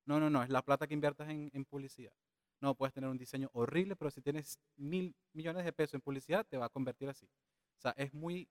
No, 0.05 0.19
no, 0.19 0.29
no, 0.29 0.43
es 0.43 0.49
la 0.49 0.61
plata 0.61 0.87
que 0.87 0.93
inviertas 0.93 1.29
en, 1.29 1.49
en 1.53 1.65
publicidad. 1.65 2.13
No, 2.61 2.75
puedes 2.75 2.93
tener 2.93 3.09
un 3.09 3.17
diseño 3.17 3.49
horrible, 3.53 3.95
pero 3.95 4.11
si 4.11 4.21
tienes 4.21 4.59
mil 4.75 5.15
millones 5.33 5.65
de 5.65 5.73
pesos 5.73 5.95
en 5.95 6.01
publicidad, 6.01 6.45
te 6.45 6.57
va 6.57 6.65
a 6.65 6.69
convertir 6.69 7.09
así. 7.09 7.25
O 7.77 7.81
sea, 7.81 7.91
es 7.91 8.13
muy 8.13 8.49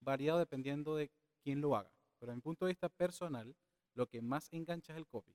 variado 0.00 0.38
dependiendo 0.38 0.96
de 0.96 1.10
quién 1.42 1.60
lo 1.60 1.76
haga. 1.76 1.90
Pero 2.18 2.32
en 2.32 2.36
mi 2.36 2.42
punto 2.42 2.66
de 2.66 2.72
vista 2.72 2.88
personal, 2.88 3.56
lo 3.94 4.06
que 4.06 4.22
más 4.22 4.52
engancha 4.52 4.92
es 4.92 4.98
el 4.98 5.06
copy. 5.06 5.34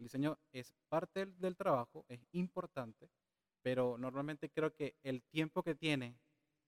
El 0.00 0.04
diseño 0.06 0.38
es 0.50 0.72
parte 0.88 1.20
del, 1.20 1.38
del 1.38 1.56
trabajo, 1.58 2.06
es 2.08 2.20
importante, 2.32 3.10
pero 3.60 3.98
normalmente 3.98 4.48
creo 4.48 4.74
que 4.74 4.96
el 5.02 5.22
tiempo 5.24 5.62
que 5.62 5.74
tiene 5.74 6.16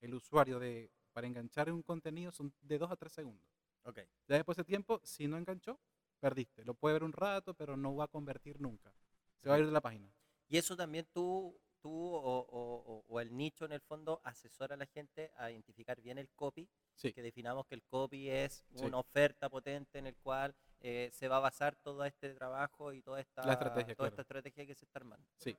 el 0.02 0.12
usuario 0.14 0.58
de, 0.58 0.90
para 1.14 1.26
enganchar 1.26 1.72
un 1.72 1.82
contenido 1.82 2.30
son 2.30 2.52
de 2.60 2.76
2 2.78 2.90
a 2.90 2.96
3 2.96 3.10
segundos. 3.10 3.48
Ok. 3.84 4.00
Ya 4.28 4.36
después 4.36 4.56
de 4.56 4.62
ese 4.62 4.66
tiempo, 4.68 5.00
si 5.02 5.26
no 5.28 5.38
enganchó, 5.38 5.80
perdiste. 6.20 6.62
Lo 6.66 6.74
puede 6.74 6.92
ver 6.92 7.04
un 7.04 7.12
rato, 7.14 7.54
pero 7.54 7.74
no 7.74 7.96
va 7.96 8.04
a 8.04 8.08
convertir 8.08 8.60
nunca. 8.60 8.92
Se 9.38 9.48
va 9.48 9.54
a 9.54 9.58
ir 9.58 9.64
de 9.64 9.72
la 9.72 9.80
página. 9.80 10.12
Y 10.48 10.58
eso 10.58 10.76
también 10.76 11.06
tú, 11.10 11.58
tú 11.80 11.90
o, 11.90 12.40
o- 12.50 13.04
o- 13.08 13.20
el 13.20 13.34
nicho 13.34 13.64
en 13.64 13.72
el 13.72 13.80
fondo 13.80 14.20
asesora 14.24 14.74
a 14.74 14.78
la 14.78 14.84
gente 14.86 15.32
a 15.38 15.50
identificar 15.50 15.98
bien 16.02 16.18
el 16.18 16.28
copy, 16.28 16.68
Sí. 16.96 17.14
que 17.14 17.22
definamos 17.22 17.66
que 17.66 17.76
el 17.76 17.82
copy 17.84 18.28
es 18.28 18.62
Sí. 18.74 18.84
una 18.84 18.98
oferta 18.98 19.48
potente 19.48 19.98
en 19.98 20.06
el 20.06 20.16
cual 20.16 20.54
eh, 20.82 21.10
se 21.12 21.28
va 21.28 21.36
a 21.36 21.40
basar 21.40 21.76
todo 21.76 22.04
este 22.04 22.34
trabajo 22.34 22.92
y 22.92 23.02
toda 23.02 23.20
esta, 23.20 23.44
La 23.46 23.52
estrategia, 23.52 23.94
toda 23.94 24.08
claro. 24.08 24.12
esta 24.12 24.22
estrategia 24.22 24.66
que 24.66 24.74
se 24.74 24.84
está 24.84 24.98
armando. 24.98 25.26
Sí. 25.38 25.56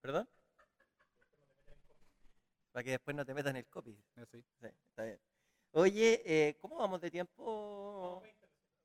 ¿Perdón? 0.00 0.28
Para 2.72 2.84
que 2.84 2.90
después 2.90 3.16
no 3.16 3.24
te 3.24 3.34
metan 3.34 3.56
el 3.56 3.66
copy. 3.66 3.98
Así. 4.16 4.42
Sí, 4.60 4.66
está 4.88 5.04
bien. 5.04 5.20
Oye, 5.72 6.22
eh, 6.24 6.56
¿cómo 6.60 6.76
vamos 6.76 7.00
de 7.00 7.10
tiempo? 7.10 8.22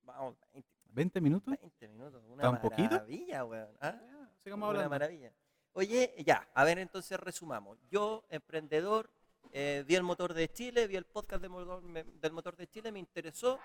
Vamos, 0.01 0.35
20, 0.53 0.69
20 0.85 1.21
minutos. 1.21 1.55
20 1.59 1.87
minutos. 1.87 2.23
Una 2.27 2.43
¿Tan 2.43 2.61
poquito? 2.61 2.89
maravilla, 2.95 3.45
weón. 3.45 3.77
¿ah? 3.81 3.99
Sigamos 4.43 4.63
Una 4.69 4.79
hablando. 4.79 4.89
maravilla. 4.89 5.31
Oye, 5.73 6.13
ya, 6.25 6.47
a 6.53 6.63
ver, 6.63 6.79
entonces 6.79 7.19
resumamos. 7.19 7.77
Yo, 7.89 8.25
emprendedor, 8.29 9.09
eh, 9.51 9.83
vi 9.87 9.95
el 9.95 10.03
motor 10.03 10.33
de 10.33 10.47
Chile, 10.49 10.87
vi 10.87 10.95
el 10.95 11.05
podcast 11.05 11.41
de 11.41 11.49
motor- 11.49 11.81
me- 11.81 12.03
del 12.03 12.31
motor 12.31 12.55
de 12.55 12.67
Chile, 12.67 12.91
me 12.91 12.99
interesó. 12.99 13.59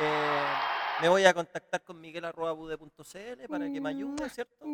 eh, 0.00 0.44
me 1.02 1.08
voy 1.08 1.24
a 1.24 1.32
contactar 1.34 1.82
con 1.82 2.00
miguel.bude.cl 2.00 3.48
para 3.48 3.72
que 3.72 3.80
me 3.80 3.88
ayude, 3.90 4.28
¿cierto? 4.30 4.64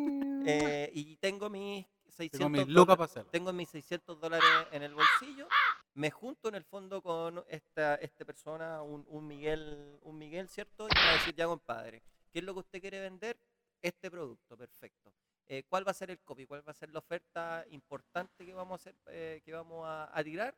Eh, 0.45 0.89
y 0.93 1.15
tengo 1.17 1.49
mis 1.49 1.85
600 2.09 2.39
Tengo 2.39 2.49
mis 2.49 2.59
dólares- 2.73 2.97
tengo 3.31 3.53
mis 3.53 3.69
600 3.69 4.19
dólares 4.19 4.49
en 4.71 4.83
el 4.83 4.93
bolsillo, 4.93 5.47
me 5.93 6.11
junto 6.11 6.49
en 6.49 6.55
el 6.55 6.63
fondo 6.63 7.01
con 7.01 7.43
esta, 7.47 7.95
esta 7.95 8.25
persona, 8.25 8.81
un, 8.81 9.05
un 9.07 9.27
Miguel, 9.27 9.97
un 10.01 10.17
Miguel, 10.17 10.47
¿cierto? 10.49 10.87
Y 10.89 10.95
me 10.95 11.01
va 11.05 11.09
a 11.11 11.13
decir, 11.13 11.35
ya 11.35 11.45
compadre, 11.45 12.01
¿qué 12.31 12.39
es 12.39 12.45
lo 12.45 12.53
que 12.53 12.59
usted 12.59 12.81
quiere 12.81 12.99
vender? 13.01 13.37
Este 13.81 14.09
producto, 14.11 14.57
perfecto. 14.57 15.11
Eh, 15.49 15.63
¿Cuál 15.63 15.87
va 15.87 15.91
a 15.91 15.93
ser 15.93 16.11
el 16.11 16.19
copy? 16.19 16.45
¿Cuál 16.45 16.67
va 16.67 16.71
a 16.71 16.75
ser 16.75 16.89
la 16.91 16.99
oferta 16.99 17.65
importante 17.69 18.45
que 18.45 18.53
vamos 18.53 18.73
a 18.73 18.75
hacer, 18.75 18.95
eh, 19.07 19.41
que 19.45 19.53
vamos 19.53 19.85
a, 19.87 20.17
a 20.17 20.23
tirar? 20.23 20.57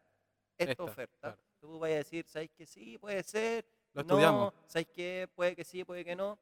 Esta, 0.58 0.72
Esta, 0.72 0.84
oferta. 0.84 1.20
claro. 1.20 1.44
Tú 1.60 1.80
vas 1.80 1.92
a 1.92 1.96
decir, 1.96 2.26
¿sabes 2.28 2.50
que 2.52 2.66
sí? 2.66 2.98
Puede 2.98 3.22
ser. 3.24 3.66
Lo 3.94 4.04
no, 4.04 4.14
estudiamos. 4.14 4.54
¿sabes 4.68 4.88
qué? 4.94 5.30
Puede 5.36 5.56
que 5.56 5.64
sí, 5.64 5.84
puede 5.84 6.04
que 6.04 6.16
no. 6.16 6.40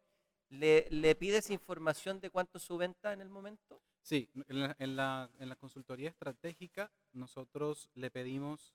¿Le, 0.49 0.87
¿Le 0.89 1.13
pides 1.15 1.49
información 1.49 2.19
de 2.21 2.29
cuánto 2.29 2.57
es 2.57 2.63
su 2.63 2.77
venta 2.77 3.11
en 3.11 3.21
el 3.21 3.29
momento? 3.29 3.81
Sí, 4.01 4.29
en 4.47 4.61
la, 4.61 4.75
en 4.79 4.95
la, 4.95 5.29
en 5.39 5.49
la 5.49 5.55
consultoría 5.57 6.09
estratégica 6.09 6.89
nosotros 7.11 7.89
le 7.95 8.09
pedimos, 8.09 8.73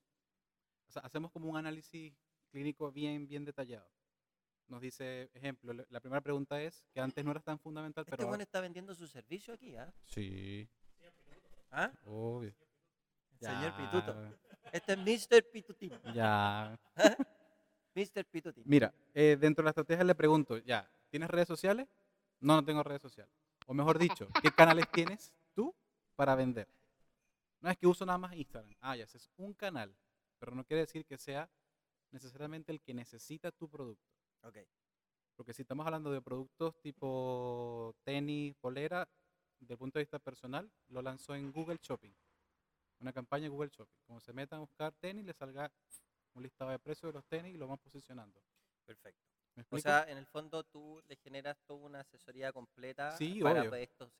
o 0.89 0.93
sea, 0.93 1.03
hacemos 1.03 1.31
como 1.31 1.49
un 1.49 1.57
análisis 1.57 2.13
clínico 2.51 2.93
bien, 2.93 3.27
bien 3.27 3.45
detallado. 3.45 3.89
Nos 4.69 4.81
dice, 4.81 5.31
ejemplo, 5.35 5.73
la 5.89 6.01
primera 6.01 6.21
pregunta 6.21 6.61
es, 6.63 6.85
que 6.93 7.01
antes 7.01 7.25
no 7.25 7.31
era 7.31 7.41
tan 7.41 7.59
fundamental, 7.59 8.03
Este 8.07 8.17
pero... 8.17 8.29
ahora- 8.29 8.43
está 8.43 8.61
vendiendo 8.61 8.95
su 8.95 9.07
servicio 9.07 9.55
aquí, 9.55 9.77
¿ah? 9.77 9.93
Sí, 10.07 10.69
¿Ah? 11.71 11.91
obvio. 12.05 12.55
El 13.33 13.39
señor 13.39 13.73
Ya, 13.73 13.77
Pituto. 13.77 14.39
Este 14.73 14.93
es 14.93 14.99
Mr. 14.99 15.51
Pitutín. 15.51 15.93
Ya. 16.15 16.79
Mr. 17.95 18.25
Pitutín. 18.31 18.63
Mira, 18.67 18.95
eh, 19.15 19.37
dentro 19.39 19.63
de 19.63 19.65
la 19.67 19.71
estrategia 19.71 20.05
le 20.05 20.15
pregunto, 20.15 20.59
ya, 20.59 20.91
¿tienes 21.11 21.29
redes 21.29 21.49
sociales? 21.49 21.89
No, 22.41 22.55
no 22.57 22.65
tengo 22.65 22.83
redes 22.83 23.03
sociales. 23.03 23.35
O 23.67 23.75
mejor 23.75 23.99
dicho, 23.99 24.29
¿qué 24.43 24.51
canales 24.57 24.87
tienes 24.91 25.33
tú 25.55 25.75
para 26.15 26.35
vender? 26.35 26.69
No 27.61 27.71
es 27.71 27.77
que 27.79 27.87
uso 27.87 28.05
nada 28.07 28.19
más 28.19 28.35
Instagram. 28.35 28.75
Ah, 28.81 28.97
ya, 28.97 29.05
es 29.05 29.31
un 29.37 29.53
canal, 29.55 29.95
pero 30.39 30.55
no 30.55 30.65
quiere 30.65 30.81
decir 30.83 31.05
que 31.05 31.17
sea 31.19 31.49
necesariamente 32.11 32.73
el 32.73 32.81
que 32.81 32.93
necesita 32.95 33.51
tu 33.53 33.69
producto. 33.69 34.12
Ok. 34.43 34.59
Porque 35.37 35.53
si 35.55 35.63
estamos 35.63 35.87
hablando 35.87 36.13
de 36.13 36.21
productos 36.21 36.79
tipo 36.81 37.95
tenis, 38.05 38.55
polera, 38.61 39.09
desde 39.59 39.75
el 39.75 39.79
punto 39.79 39.99
de 39.99 40.05
vista 40.05 40.19
personal, 40.19 40.71
lo 40.89 41.03
lanzó 41.03 41.35
en 41.35 41.51
Google 41.53 41.79
Shopping. 41.81 42.13
Una 43.01 43.13
campaña 43.13 43.45
de 43.45 43.49
Google 43.49 43.71
Shopping. 43.71 43.99
Como 44.07 44.21
se 44.21 44.33
metan 44.33 44.59
a 44.59 44.61
buscar 44.61 44.93
tenis, 44.93 45.25
le 45.25 45.33
salga 45.33 45.71
un 46.35 46.43
listado 46.43 46.71
de 46.71 46.79
precios 46.79 47.09
de 47.13 47.15
los 47.15 47.25
tenis 47.27 47.55
y 47.55 47.57
lo 47.59 47.67
van 47.67 47.79
posicionando. 47.79 48.43
Perfecto. 48.85 49.21
¿Me 49.55 49.65
O 49.69 49.79
sea, 49.79 50.05
en 50.09 50.17
el 50.17 50.27
fondo 50.27 50.65
tú 50.65 51.03
le 51.07 51.17
generas 51.17 51.59
toda 51.67 51.81
una 51.85 52.01
asesoría 52.01 52.53
completa 52.53 53.17
Sí, 53.19 53.41
para 53.43 53.61
obvio. 53.61 53.71
que 53.71 53.83
esto. 53.83 54.11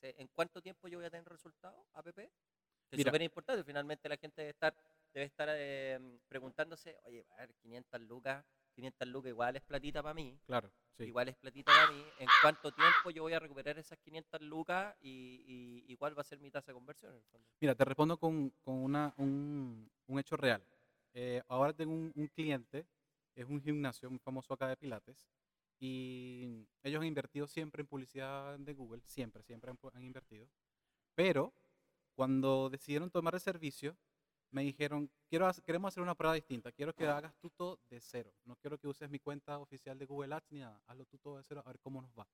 ¿En 0.00 0.26
cuánto 0.28 0.60
tiempo 0.60 0.88
yo 0.88 0.98
voy 0.98 1.06
a 1.06 1.10
tener 1.10 1.28
resultados, 1.28 1.86
APP? 1.92 2.16
Que 2.16 2.96
es 2.96 3.02
súper 3.04 3.22
importante. 3.22 3.62
Finalmente 3.64 4.08
la 4.08 4.16
gente 4.16 4.40
debe 4.42 4.50
estar, 4.50 4.74
debe 5.12 5.26
estar 5.26 5.48
eh, 5.52 6.18
preguntándose, 6.26 6.98
oye, 7.04 7.24
a 7.30 7.36
ver, 7.36 7.54
500 7.54 8.00
lucas, 8.02 8.44
500 8.72 9.08
lucas 9.08 9.30
igual 9.30 9.56
es 9.56 9.62
platita 9.62 10.02
para 10.02 10.14
mí. 10.14 10.38
Claro, 10.46 10.70
sí. 10.96 11.04
Igual 11.04 11.28
es 11.28 11.36
platita 11.36 11.72
para 11.72 11.92
mí. 11.92 12.02
¿En 12.18 12.28
cuánto 12.42 12.70
tiempo 12.72 13.10
yo 13.10 13.22
voy 13.22 13.32
a 13.32 13.38
recuperar 13.38 13.78
esas 13.78 13.98
500 13.98 14.40
lucas 14.40 14.94
y, 15.00 15.44
y- 15.86 15.92
y 15.92 15.96
cuál 15.96 16.16
va 16.16 16.22
a 16.22 16.24
ser 16.24 16.38
mi 16.40 16.50
tasa 16.50 16.68
de 16.72 16.74
conversión? 16.74 17.12
En 17.12 17.18
el 17.18 17.24
fondo? 17.24 17.46
Mira, 17.60 17.74
te 17.74 17.84
respondo 17.84 18.16
con, 18.18 18.50
con 18.62 18.74
una, 18.76 19.14
un, 19.16 19.90
un 20.06 20.18
hecho 20.18 20.36
real. 20.36 20.62
Eh, 21.14 21.42
ahora 21.48 21.72
tengo 21.72 21.92
un, 21.92 22.12
un 22.14 22.26
cliente, 22.28 22.86
es 23.34 23.46
un 23.46 23.60
gimnasio 23.60 24.08
muy 24.10 24.18
famoso 24.18 24.54
acá 24.54 24.68
de 24.68 24.76
Pilates, 24.76 25.28
y 25.78 26.66
ellos 26.82 27.00
han 27.00 27.06
invertido 27.06 27.46
siempre 27.46 27.80
en 27.82 27.86
publicidad 27.88 28.58
de 28.58 28.72
Google, 28.72 29.02
siempre, 29.06 29.42
siempre 29.42 29.70
han, 29.70 29.78
han 29.94 30.04
invertido. 30.04 30.48
Pero 31.14 31.52
cuando 32.14 32.70
decidieron 32.70 33.10
tomar 33.10 33.34
el 33.34 33.40
servicio, 33.40 33.96
me 34.52 34.62
dijeron, 34.62 35.10
Quiero, 35.28 35.50
queremos 35.64 35.88
hacer 35.88 36.02
una 36.02 36.14
prueba 36.14 36.34
distinta, 36.34 36.70
quiero 36.72 36.94
que 36.94 37.06
hagas 37.06 37.34
tú 37.40 37.48
todo 37.50 37.80
de 37.88 38.00
cero, 38.00 38.32
no 38.44 38.54
quiero 38.56 38.78
que 38.78 38.86
uses 38.86 39.08
mi 39.10 39.18
cuenta 39.18 39.58
oficial 39.58 39.98
de 39.98 40.04
Google 40.06 40.34
Ads 40.34 40.50
ni 40.50 40.60
nada, 40.60 40.80
hazlo 40.86 41.06
tú 41.06 41.16
todo 41.18 41.38
de 41.38 41.42
cero, 41.42 41.62
a 41.64 41.68
ver 41.68 41.78
cómo 41.80 42.00
nos 42.02 42.10
va. 42.12 42.28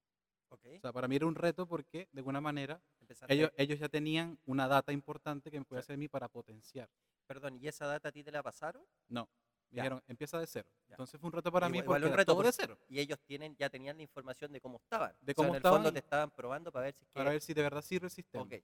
¿Ok? 0.51 0.65
O 0.79 0.81
sea, 0.81 0.93
para 0.93 1.07
mí 1.07 1.15
era 1.17 1.27
un 1.27 1.35
reto 1.35 1.67
porque 1.67 2.09
de 2.11 2.21
alguna 2.21 2.41
manera 2.41 2.81
ellos, 3.29 3.51
ellos 3.57 3.79
ya 3.79 3.89
tenían 3.89 4.39
una 4.47 4.67
data 4.67 4.93
importante 4.93 5.51
que 5.51 5.61
me 5.61 5.67
Sí. 5.69 5.77
hacer 5.77 5.95
a 5.95 5.97
mí 5.99 6.09
para 6.09 6.27
potenciar. 6.29 6.89
Perdón, 7.27 7.57
¿y 7.61 7.69
esa 7.69 7.87
data 7.87 8.09
a 8.09 8.13
ti 8.13 8.25
te 8.25 8.33
la 8.33 8.43
pasaron? 8.43 8.83
No, 9.09 9.29
me 9.71 9.77
Ya. 9.77 9.83
dijeron, 9.83 10.03
empieza 10.09 10.41
de 10.41 10.47
cero. 10.47 10.69
Ya. 10.89 10.95
Entonces 10.95 11.21
fue 11.21 11.29
un 11.29 11.33
reto 11.35 11.53
para 11.53 11.69
mí 11.69 11.79
Igual- 11.79 11.87
porque 11.87 11.99
igual 12.01 12.13
un 12.13 12.17
reto 12.17 12.33
todo 12.33 12.43
de 12.43 12.49
porque- 12.49 12.63
cero, 12.63 12.79
Y 12.89 12.99
ellos 12.99 13.19
tienen, 13.27 13.55
ya 13.57 13.69
tenían 13.71 13.97
la 13.99 14.03
información 14.03 14.51
de 14.51 14.61
cómo 14.61 14.79
estaban. 14.79 15.13
De 15.21 15.21
O 15.21 15.27
sea, 15.27 15.35
cómo 15.35 15.49
en 15.51 15.55
el 15.55 15.57
estaban 15.59 15.77
fondo 15.77 15.89
y- 15.91 15.93
te 15.93 15.99
estaban 15.99 16.31
probando 16.31 16.73
para 16.73 16.85
ver 16.87 16.95
si 16.95 17.03
es 17.05 17.09
que... 17.11 17.15
para 17.15 17.31
ver 17.31 17.41
si 17.43 17.53
de 17.55 17.63
verdad 17.63 17.83
sirve 17.83 18.07
el 18.07 18.11
sistema. 18.11 18.43
Ok, 18.45 18.55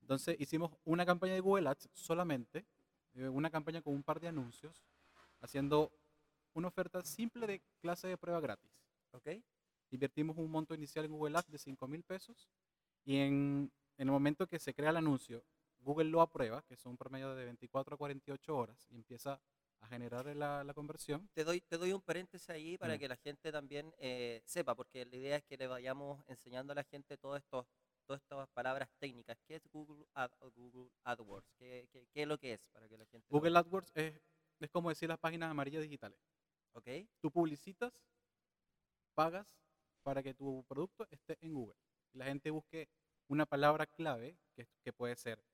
Entonces 0.00 0.36
hicimos 0.40 0.72
una 0.86 1.04
campaña 1.04 1.34
de 1.34 1.40
Google 1.40 1.68
Ads 1.68 1.90
solamente, 1.92 2.64
una 3.26 3.50
campaña 3.50 3.82
con 3.82 3.94
un 3.94 4.02
par 4.02 4.20
de 4.20 4.28
anuncios, 4.28 4.84
haciendo 5.40 5.90
una 6.54 6.68
oferta 6.68 7.02
simple 7.04 7.46
de 7.46 7.62
clase 7.80 8.08
de 8.08 8.16
prueba 8.16 8.40
gratis. 8.40 8.70
ok, 9.12 9.28
Invertimos 9.90 10.36
un 10.36 10.50
monto 10.50 10.74
inicial 10.74 11.06
en 11.06 11.12
Google 11.12 11.38
Ads 11.38 11.50
de 11.50 11.58
5 11.58 11.88
mil 11.88 12.02
pesos 12.04 12.50
y 13.04 13.16
en, 13.16 13.72
en 13.96 14.08
el 14.08 14.10
momento 14.12 14.46
que 14.46 14.58
se 14.58 14.74
crea 14.74 14.90
el 14.90 14.98
anuncio, 14.98 15.42
Google 15.80 16.10
lo 16.10 16.20
aprueba, 16.20 16.62
que 16.62 16.76
son 16.76 16.90
un 16.92 16.98
promedio 16.98 17.34
de 17.34 17.44
24 17.46 17.94
a 17.94 17.98
48 17.98 18.54
horas, 18.56 18.86
y 18.90 18.96
empieza 18.96 19.40
a 19.80 19.86
generar 19.86 20.26
la, 20.36 20.62
la 20.64 20.74
conversión. 20.74 21.28
te 21.32 21.44
doy, 21.44 21.60
te 21.62 21.78
doy 21.78 21.92
un 21.92 22.02
paréntesis 22.02 22.50
ahí 22.50 22.76
para 22.76 22.96
Mm. 22.96 22.98
que 22.98 23.08
la 23.08 23.16
gente 23.16 23.50
también 23.52 23.94
eh, 23.98 24.42
sepa, 24.44 24.74
porque 24.74 25.06
la 25.06 25.16
idea 25.16 25.36
es 25.36 25.44
que 25.44 25.56
le 25.56 25.66
vayamos 25.68 26.22
enseñando 26.26 26.72
a 26.72 26.76
la 26.76 26.84
gente 26.84 27.16
todos 27.16 27.38
estos, 27.38 27.64
todas 28.08 28.22
estas 28.22 28.48
palabras 28.48 28.88
técnicas. 28.98 29.36
¿Qué 29.46 29.56
es 29.56 29.68
Google, 29.70 30.06
Ad- 30.14 30.32
Google 30.56 30.90
AdWords? 31.04 31.52
¿Qué, 31.58 31.86
qué, 31.92 32.06
qué 32.10 32.22
es 32.22 32.26
lo 32.28 32.38
que 32.38 32.54
es? 32.54 32.60
Para 32.72 32.88
que 32.88 32.96
la 32.96 33.04
gente 33.04 33.26
lo- 33.30 33.38
Google 33.38 33.58
AdWords 33.58 33.92
es, 33.94 34.18
es 34.60 34.70
como 34.70 34.88
decir 34.88 35.08
las 35.10 35.18
páginas 35.18 35.50
amarillas 35.50 35.82
digitales. 35.82 36.18
¿Ok? 36.72 36.88
Tú 37.20 37.30
publicitas, 37.30 37.92
pagas 39.14 39.46
para 40.02 40.22
que 40.22 40.32
tu 40.32 40.64
producto 40.66 41.06
esté 41.10 41.36
en 41.42 41.52
Google. 41.54 41.76
La 42.14 42.24
gente 42.24 42.50
busque 42.50 42.88
una 43.28 43.44
palabra 43.44 43.86
clave 43.86 44.38
que, 44.54 44.66
que 44.82 44.92
puede 44.92 45.14
ser 45.16 45.44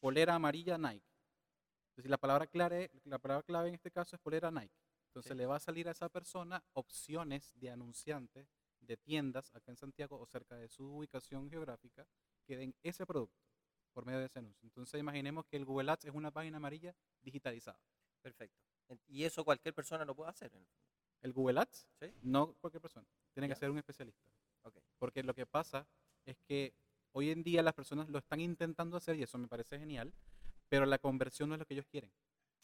polera 0.00 0.34
amarilla 0.34 0.76
Nike. 0.76 1.06
Entonces, 1.92 2.10
la 2.10 2.18
palabra, 2.18 2.46
clave, 2.46 2.90
la 3.04 3.18
palabra 3.18 3.42
clave 3.42 3.68
en 3.68 3.74
este 3.74 3.90
caso 3.90 4.16
es 4.16 4.20
polera 4.20 4.50
Nike. 4.50 4.74
Entonces, 5.08 5.32
Sí. 5.32 5.38
le 5.38 5.46
va 5.46 5.56
a 5.56 5.60
salir 5.60 5.88
a 5.88 5.92
esa 5.92 6.08
persona 6.08 6.62
opciones 6.74 7.52
de 7.58 7.70
anunciantes 7.70 8.48
de 8.82 8.96
tiendas 8.96 9.54
acá 9.54 9.70
en 9.70 9.76
Santiago 9.76 10.18
o 10.18 10.26
cerca 10.26 10.56
de 10.56 10.68
su 10.68 10.84
ubicación 10.96 11.48
geográfica 11.50 12.06
que 12.44 12.56
den 12.56 12.74
ese 12.82 13.06
producto 13.06 13.40
por 13.92 14.04
medio 14.06 14.18
de 14.20 14.26
ese 14.26 14.38
anuncio. 14.38 14.66
Entonces, 14.66 14.98
imaginemos 15.00 15.46
que 15.46 15.56
el 15.56 15.64
Google 15.64 15.90
Ads 15.92 16.06
es 16.06 16.14
una 16.14 16.30
página 16.30 16.56
amarilla 16.56 16.94
digitalizada. 17.20 17.78
Perfecto. 18.22 18.58
Y 19.08 19.24
eso 19.24 19.44
cualquier 19.44 19.74
persona 19.74 20.04
lo 20.04 20.14
puede 20.14 20.30
hacer. 20.30 20.52
el 21.22 21.32
Google 21.32 21.60
Ads, 21.60 21.88
¿Sí? 22.00 22.12
no 22.22 22.54
cualquier 22.54 22.80
persona, 22.82 23.06
tiene 23.32 23.48
que 23.48 23.54
ser 23.54 23.70
un 23.70 23.78
especialista. 23.78 24.28
Ok. 24.64 24.76
Porque 24.98 25.22
lo 25.22 25.34
que 25.34 25.46
pasa 25.46 25.86
es 26.24 26.36
que 26.40 26.74
hoy 27.12 27.30
en 27.30 27.42
día 27.42 27.62
las 27.62 27.74
personas 27.74 28.08
lo 28.08 28.18
están 28.18 28.40
intentando 28.40 28.96
hacer 28.96 29.16
y 29.16 29.22
eso 29.22 29.38
me 29.38 29.46
parece 29.48 29.78
genial, 29.78 30.12
pero 30.68 30.84
la 30.86 30.98
conversión 30.98 31.48
no 31.48 31.54
es 31.54 31.58
lo 31.60 31.66
que 31.66 31.74
ellos 31.74 31.86
quieren. 31.86 32.12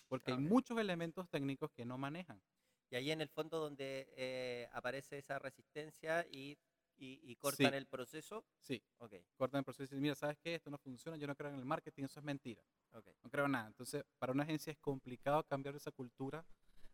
Porque 0.09 0.33
hay 0.33 0.39
Ok. 0.39 0.43
muchos 0.51 0.79
elementos 0.79 1.29
técnicos 1.29 1.71
que 1.71 1.85
no 1.85 1.99
manejan. 1.99 2.43
Y 2.91 2.97
ahí 2.97 3.11
en 3.11 3.21
el 3.21 3.29
fondo 3.29 3.59
donde 3.59 4.09
eh, 4.17 4.69
aparece 4.73 5.19
esa 5.19 5.39
resistencia 5.39 6.27
y, 6.31 6.57
y, 6.97 7.21
y 7.23 7.37
cortan 7.37 7.71
Sí. 7.73 7.77
el 7.77 7.87
proceso. 7.87 8.45
Sí, 8.61 8.83
Ok, 8.99 9.15
cortan 9.37 9.59
el 9.61 9.65
proceso 9.65 9.83
y 9.83 9.87
dicen, 9.87 10.01
mira, 10.03 10.15
¿sabes 10.15 10.39
qué? 10.39 10.55
Esto 10.55 10.71
no 10.71 10.79
funciona, 10.79 11.17
yo 11.17 11.27
no 11.27 11.35
creo 11.37 11.51
en 11.51 11.57
el 11.59 11.65
marketing, 11.65 12.05
eso 12.05 12.21
es 12.21 12.25
mentira. 12.25 12.63
No 12.93 13.31
creo 13.31 13.45
en 13.45 13.53
nada. 13.53 13.67
Entonces, 13.69 14.05
para 14.19 14.33
una 14.33 14.43
agencia 14.45 14.71
es 14.73 14.79
complicado 14.79 15.43
cambiar 15.45 15.77
esa 15.77 15.91
cultura 15.93 16.45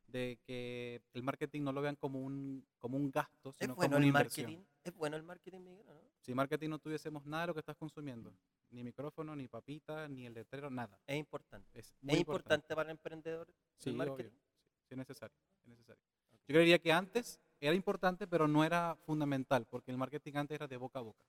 de 0.07 0.39
que 0.45 1.01
el 1.15 1.23
marketing 1.23 1.63
no 1.63 1.73
lo 1.73 1.81
vean 1.81 1.97
como 1.97 2.21
un, 2.21 2.67
como 2.79 2.97
un 2.99 3.11
gasto, 3.11 3.51
¿Es 3.51 3.57
sino 3.61 3.75
bueno 3.75 3.93
como 3.95 3.97
una 3.99 4.05
el 4.05 4.09
inversión. 4.09 4.51
marketing? 4.51 4.67
¿Es 4.85 4.95
bueno 4.95 5.17
el 5.17 5.23
marketing, 5.23 5.61
Miguel, 5.61 5.87
no? 5.87 6.01
Si 6.21 6.35
marketing 6.35 6.69
no 6.71 6.79
tuviésemos 6.79 7.25
nada 7.25 7.45
de 7.45 7.47
lo 7.49 7.55
que 7.55 7.61
estás 7.61 7.77
consumiendo, 7.77 8.37
ni 8.71 8.83
micrófono, 8.85 9.35
ni 9.35 9.49
papita, 9.49 10.07
ni 10.09 10.27
el 10.27 10.35
letrero, 10.35 10.69
nada. 10.71 10.99
Es 11.07 11.17
importante. 11.17 11.79
Es 11.79 11.95
muy 12.03 12.15
¿Es 12.15 12.21
importante 12.21 12.75
para 12.75 12.91
el 12.91 12.97
emprendedor 12.97 13.49
Sí, 13.79 13.91
el 13.91 13.97
marketing? 13.97 14.31
Sí, 14.89 14.95
es 14.95 14.99
necesario, 14.99 15.37
es 15.63 15.69
necesario. 15.69 16.03
Yo 16.47 16.55
creería 16.55 16.79
que 16.79 16.93
antes 16.93 17.41
era 17.61 17.75
importante, 17.75 18.27
pero 18.27 18.47
no 18.47 18.65
era 18.65 18.97
fundamental, 19.07 19.67
porque 19.67 19.91
el 19.91 19.97
marketing 19.97 20.35
antes 20.37 20.55
era 20.57 20.67
de 20.67 20.77
boca 20.77 20.99
a 20.99 21.03
boca. 21.03 21.25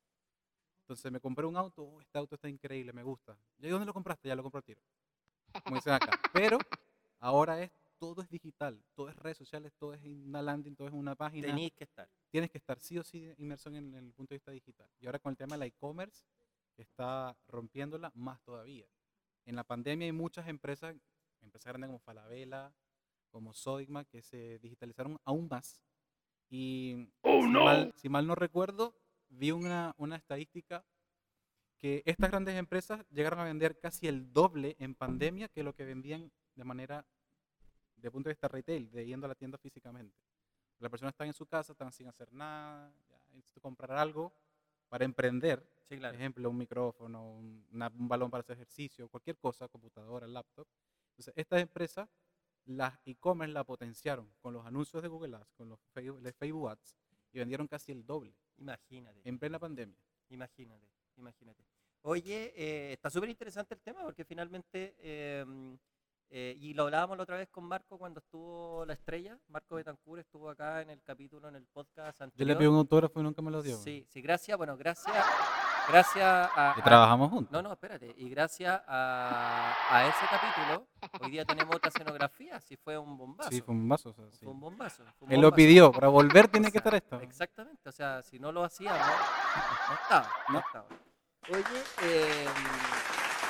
Entonces 0.81 1.11
me 1.11 1.19
compré 1.19 1.45
un 1.45 1.57
auto, 1.57 1.83
"Oh, 1.83 2.01
este 2.01 2.17
auto 2.17 2.35
está 2.35 2.49
increíble, 2.49 2.93
me 2.93 3.03
gusta. 3.03 3.37
¿Y 3.59 3.69
dónde 3.69 3.85
lo 3.85 3.93
compraste? 3.93 4.27
Ya 4.27 4.35
lo 4.35 4.43
compré 4.43 4.59
al 4.59 4.63
tiro. 4.63 4.81
Como 5.63 5.77
dicen 5.77 5.93
acá. 5.93 6.11
Pero 6.33 6.59
ahora 7.19 7.61
es 7.61 7.71
todo 7.97 8.21
es 8.21 8.29
digital, 8.29 8.83
todo 8.93 9.09
es 9.09 9.15
redes 9.15 9.37
sociales, 9.37 9.73
todo 9.77 9.93
es 9.93 10.03
una 10.03 10.41
landing, 10.41 10.75
todo 10.75 10.87
es 10.87 10.93
una 10.93 11.15
página. 11.15 11.47
Tenéis 11.47 11.71
que 11.73 11.85
estar. 11.85 12.09
Tienes 12.29 12.51
que 12.51 12.57
estar 12.57 12.79
sí 12.79 12.97
o 12.97 13.03
sí 13.03 13.33
inmerso 13.37 13.69
en 13.69 13.75
el, 13.75 13.95
en 13.95 14.05
el 14.07 14.13
punto 14.13 14.33
de 14.33 14.35
vista 14.35 14.51
digital. 14.51 14.89
Y 14.99 15.05
ahora 15.05 15.19
con 15.19 15.31
el 15.31 15.37
tema 15.37 15.57
del 15.57 15.67
e-commerce 15.67 16.23
está 16.77 17.35
rompiéndola 17.47 18.11
más 18.13 18.41
todavía. 18.41 18.85
En 19.45 19.55
la 19.55 19.63
pandemia 19.63 20.05
hay 20.05 20.11
muchas 20.11 20.47
empresas, 20.47 20.95
empresas 21.41 21.67
grandes 21.71 21.87
como 21.87 21.99
Falabella, 21.99 22.73
como 23.35 23.53
Sodimac, 23.53 24.07
que 24.07 24.21
se 24.21 24.59
digitalizaron 24.59 25.19
aún 25.25 25.49
más. 25.51 25.83
Y 26.49 27.09
si, 27.21 27.47
mal, 27.49 27.93
si 27.97 28.07
mal 28.07 28.25
no 28.25 28.33
recuerdo, 28.33 28.95
vi 29.27 29.51
una, 29.51 29.93
una 29.97 30.15
estadística 30.15 30.85
que 31.77 32.01
estas 32.05 32.31
grandes 32.31 32.55
empresas 32.55 33.05
llegaron 33.09 33.39
a 33.39 33.43
vender 33.43 33.77
casi 33.77 34.07
el 34.07 34.31
doble 34.31 34.77
en 34.79 34.95
pandemia 34.95 35.49
que 35.49 35.63
lo 35.63 35.75
que 35.75 35.83
vendían 35.83 36.31
de 36.55 36.63
manera, 36.63 37.05
de 37.97 38.09
punto 38.09 38.29
de 38.29 38.35
vista 38.35 38.47
retail, 38.47 38.89
de 38.89 39.05
yendo 39.05 39.25
a 39.25 39.27
la 39.27 39.35
tienda 39.35 39.57
físicamente. 39.57 40.15
Las 40.79 40.89
personas 40.89 41.11
están 41.11 41.27
en 41.27 41.33
su 41.33 41.45
casa, 41.45 41.73
están 41.73 41.91
sin 41.91 42.07
hacer 42.07 42.31
nada, 42.31 42.89
ya, 43.09 43.19
necesito 43.33 43.59
comprar 43.59 43.97
algo 43.97 44.31
para 44.87 45.03
emprender, 45.03 45.59
Sí, 45.89 45.95
por 45.95 45.99
claro. 45.99 46.15
ejemplo, 46.15 46.49
un 46.49 46.57
micrófono, 46.57 47.31
un, 47.33 47.67
una- 47.73 47.91
un 47.99 48.07
balón 48.07 48.31
para 48.31 48.39
hacer 48.39 48.55
ejercicio, 48.55 49.09
cualquier 49.09 49.37
cosa, 49.37 49.67
computadora, 49.67 50.25
laptop. 50.25 50.65
Entonces, 51.09 51.33
estas 51.35 51.61
empresas, 51.61 52.07
las 52.65 52.99
e-commerce 53.06 53.54
la 53.54 53.63
potenciaron 53.63 54.30
con 54.41 54.54
los 54.54 54.65
anuncios 54.65 55.01
de 55.01 55.10
Google 55.10 55.38
Ads, 55.38 55.54
con 55.54 55.69
los 55.69 55.80
Facebook, 55.91 56.69
Ads, 56.69 56.95
y 57.32 57.39
vendieron 57.39 57.67
casi 57.67 57.91
el 57.91 58.06
doble 58.06 58.36
Imagínate. 58.58 59.21
en 59.23 59.39
plena 59.39 59.60
pandemia. 59.60 59.97
Imagínate, 60.30 60.88
imagínate. 61.17 61.63
Oye, 62.01 62.54
eh, 62.56 62.93
está 62.93 63.10
súper 63.10 63.30
interesante 63.30 63.73
el 63.73 63.82
tema 63.82 64.04
porque 64.04 64.23
finalmente, 64.23 64.95
eh, 64.99 65.45
eh, 66.30 66.56
y 66.60 66.73
lo 66.73 66.84
hablábamos 66.84 67.17
la 67.17 67.23
otra 67.23 67.38
vez 67.38 67.49
con 67.49 67.63
Marco 67.63 67.97
cuando 67.97 68.19
estuvo 68.19 68.86
la 68.86 68.93
estrella, 68.93 69.39
Marco 69.47 69.75
Betancourt 69.75 70.21
estuvo 70.21 70.49
acá 70.49 70.82
en 70.82 70.91
el 70.91 71.01
capítulo, 71.01 71.47
en 71.47 71.56
el 71.56 71.65
podcast 71.65 72.21
Yo 72.36 72.45
le 72.45 72.56
pedí 72.56 72.67
un 72.67 72.78
autógrafo 72.78 73.19
y 73.19 73.23
nunca 73.23 73.41
me 73.41 73.51
lo 73.51 73.62
dio. 73.62 73.78
Sí, 73.78 74.06
sí, 74.10 74.21
gracias, 74.21 74.56
bueno, 74.58 74.78
gracias, 74.78 75.15
gracias 75.87 76.23
a... 76.25 76.71
A- 76.71 76.83
trabajamos 76.83 77.29
juntos. 77.29 77.51
no, 77.51 77.61
no, 77.61 77.71
espérate, 77.73 78.13
y 78.17 78.29
gracias 78.29 78.81
a, 78.87 79.73
a 79.91 80.07
ese 80.07 80.25
capítulo, 80.29 80.87
hoy 81.21 81.31
día 81.31 81.45
tenemos 81.45 81.75
otra 81.75 81.89
escenografía, 81.89 82.59
sí 82.59 82.75
fue 82.77 82.97
un 82.97 83.17
bombazo. 83.17 83.49
Sí, 83.51 83.61
fue 83.61 83.73
un 83.73 83.87
vaso. 83.87 84.09
o 84.09 84.13
sea, 84.13 84.25
sí. 84.31 84.43
Fue 84.45 84.53
un 84.53 84.59
bombazo. 84.59 85.03
fue 85.17 85.27
un 85.27 85.31
Él 85.33 85.41
lo 85.41 85.47
bombazo. 85.47 85.55
pidió, 85.55 85.91
para 85.91 86.07
volver 86.07 86.47
tiene 86.47 86.67
O 86.69 86.71
que 86.71 86.77
estar 86.77 86.95
esto. 86.95 87.19
Exactamente, 87.21 87.89
o 87.89 87.91
sea, 87.91 88.21
si 88.23 88.39
no 88.39 88.51
lo 88.51 88.63
hacíamos, 88.63 88.99
no 89.89 89.93
estaba, 89.95 90.29
no, 90.49 90.53
No. 90.53 90.59
estaba. 90.59 90.85
Oye, 91.49 91.83
eh, 92.01 92.47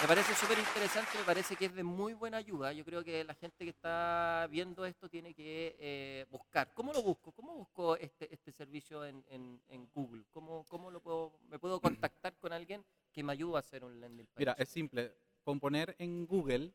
me 0.01 0.07
parece 0.07 0.35
súper 0.35 0.59
interesante, 0.59 1.17
me 1.17 1.23
parece 1.23 1.55
que 1.55 1.65
es 1.65 1.73
de 1.73 1.83
muy 1.83 2.13
buena 2.13 2.37
ayuda. 2.37 2.71
Yo 2.73 2.85
creo 2.85 3.03
que 3.03 3.23
la 3.23 3.33
gente 3.33 3.63
que 3.63 3.69
está 3.71 4.47
viendo 4.51 4.85
esto 4.85 5.09
tiene 5.09 5.33
que 5.33 5.75
eh, 5.79 6.25
buscar. 6.29 6.73
¿Cómo 6.73 6.93
lo 6.93 7.01
busco? 7.01 7.31
¿Cómo 7.31 7.55
busco 7.55 7.95
este, 7.97 8.31
este 8.33 8.51
servicio 8.51 9.03
en, 9.05 9.23
en- 9.29 9.61
en 9.69 9.89
Google? 9.93 10.25
¿Cómo, 10.31 10.65
cómo 10.65 10.91
lo 10.91 11.01
puedo, 11.01 11.39
me 11.49 11.57
puedo 11.59 11.79
contactar 11.79 12.35
con 12.37 12.53
alguien 12.53 12.85
que 13.11 13.23
me 13.23 13.33
ayude 13.33 13.55
a 13.55 13.59
hacer 13.59 13.83
un 13.83 13.99
landing 13.99 14.25
page? 14.27 14.39
Mira, 14.39 14.55
es 14.59 14.69
simple. 14.69 15.15
Con 15.43 15.59
poner 15.59 15.95
en 15.97 16.25
Google, 16.27 16.71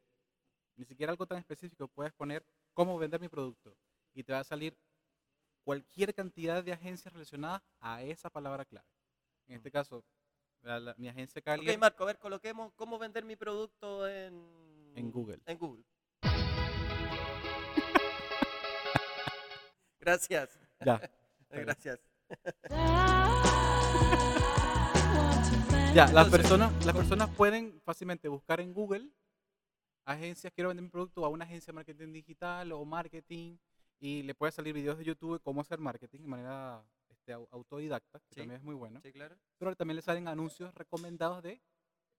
ni 0.76 0.84
siquiera 0.84 1.12
algo 1.12 1.26
tan 1.26 1.38
específico, 1.38 1.88
puedes 1.88 2.12
poner 2.12 2.44
cómo 2.72 2.98
vender 2.98 3.20
mi 3.20 3.28
producto. 3.28 3.76
Y 4.14 4.24
te 4.24 4.32
va 4.32 4.40
a 4.40 4.44
salir 4.44 4.76
cualquier 5.62 6.14
cantidad 6.14 6.64
de 6.64 6.72
agencias 6.72 7.12
relacionadas 7.12 7.62
a 7.80 8.02
esa 8.02 8.30
palabra 8.30 8.64
clave. 8.64 8.88
En 9.46 9.56
este 9.56 9.70
caso, 9.70 10.04
la- 10.62 10.80
la- 10.80 10.94
mi 10.98 11.08
agencia 11.08 11.40
Cali 11.42 11.68
Ok, 11.68 11.78
Marco, 11.78 12.04
a 12.04 12.06
ver, 12.06 12.18
coloquemos 12.18 12.72
cómo 12.74 12.98
vender 12.98 13.24
mi 13.24 13.36
producto 13.36 14.06
en, 14.08 14.92
En 14.94 15.10
Google. 15.10 15.40
En 15.46 15.58
Google. 15.58 15.84
Gracias, 20.00 20.58
Ya, 20.84 21.00
gracias. 21.50 21.98
ya 25.94 26.06
las, 26.06 26.10
Entonces, 26.10 26.30
personas, 26.32 26.86
las 26.86 26.94
personas 26.96 27.30
pueden 27.36 27.80
fácilmente 27.82 28.28
buscar 28.28 28.60
en 28.60 28.72
Google 28.72 29.08
agencias, 30.04 30.52
quiero 30.52 30.68
vender 30.68 30.84
mi 30.84 30.90
producto 30.90 31.24
a 31.24 31.28
una 31.28 31.44
agencia 31.44 31.72
de 31.72 31.76
marketing 31.76 32.12
digital 32.12 32.72
o 32.72 32.84
marketing 32.84 33.56
y 34.00 34.22
le 34.22 34.34
puede 34.34 34.52
salir 34.52 34.72
videos 34.74 34.98
de 34.98 35.04
YouTube 35.04 35.34
de 35.34 35.40
cómo 35.40 35.60
hacer 35.60 35.78
marketing 35.78 36.20
de 36.22 36.28
manera 36.28 36.82
au- 37.34 37.48
autodidacta, 37.50 38.20
que 38.20 38.34
Sí. 38.34 38.40
también 38.40 38.58
es 38.60 38.62
muy 38.64 38.74
bueno. 38.74 39.00
Sí, 39.02 39.12
claro. 39.12 39.36
pero 39.58 39.74
también 39.76 39.96
le 39.96 40.02
salen 40.02 40.28
anuncios 40.28 40.74
recomendados 40.74 41.42
de 41.42 41.60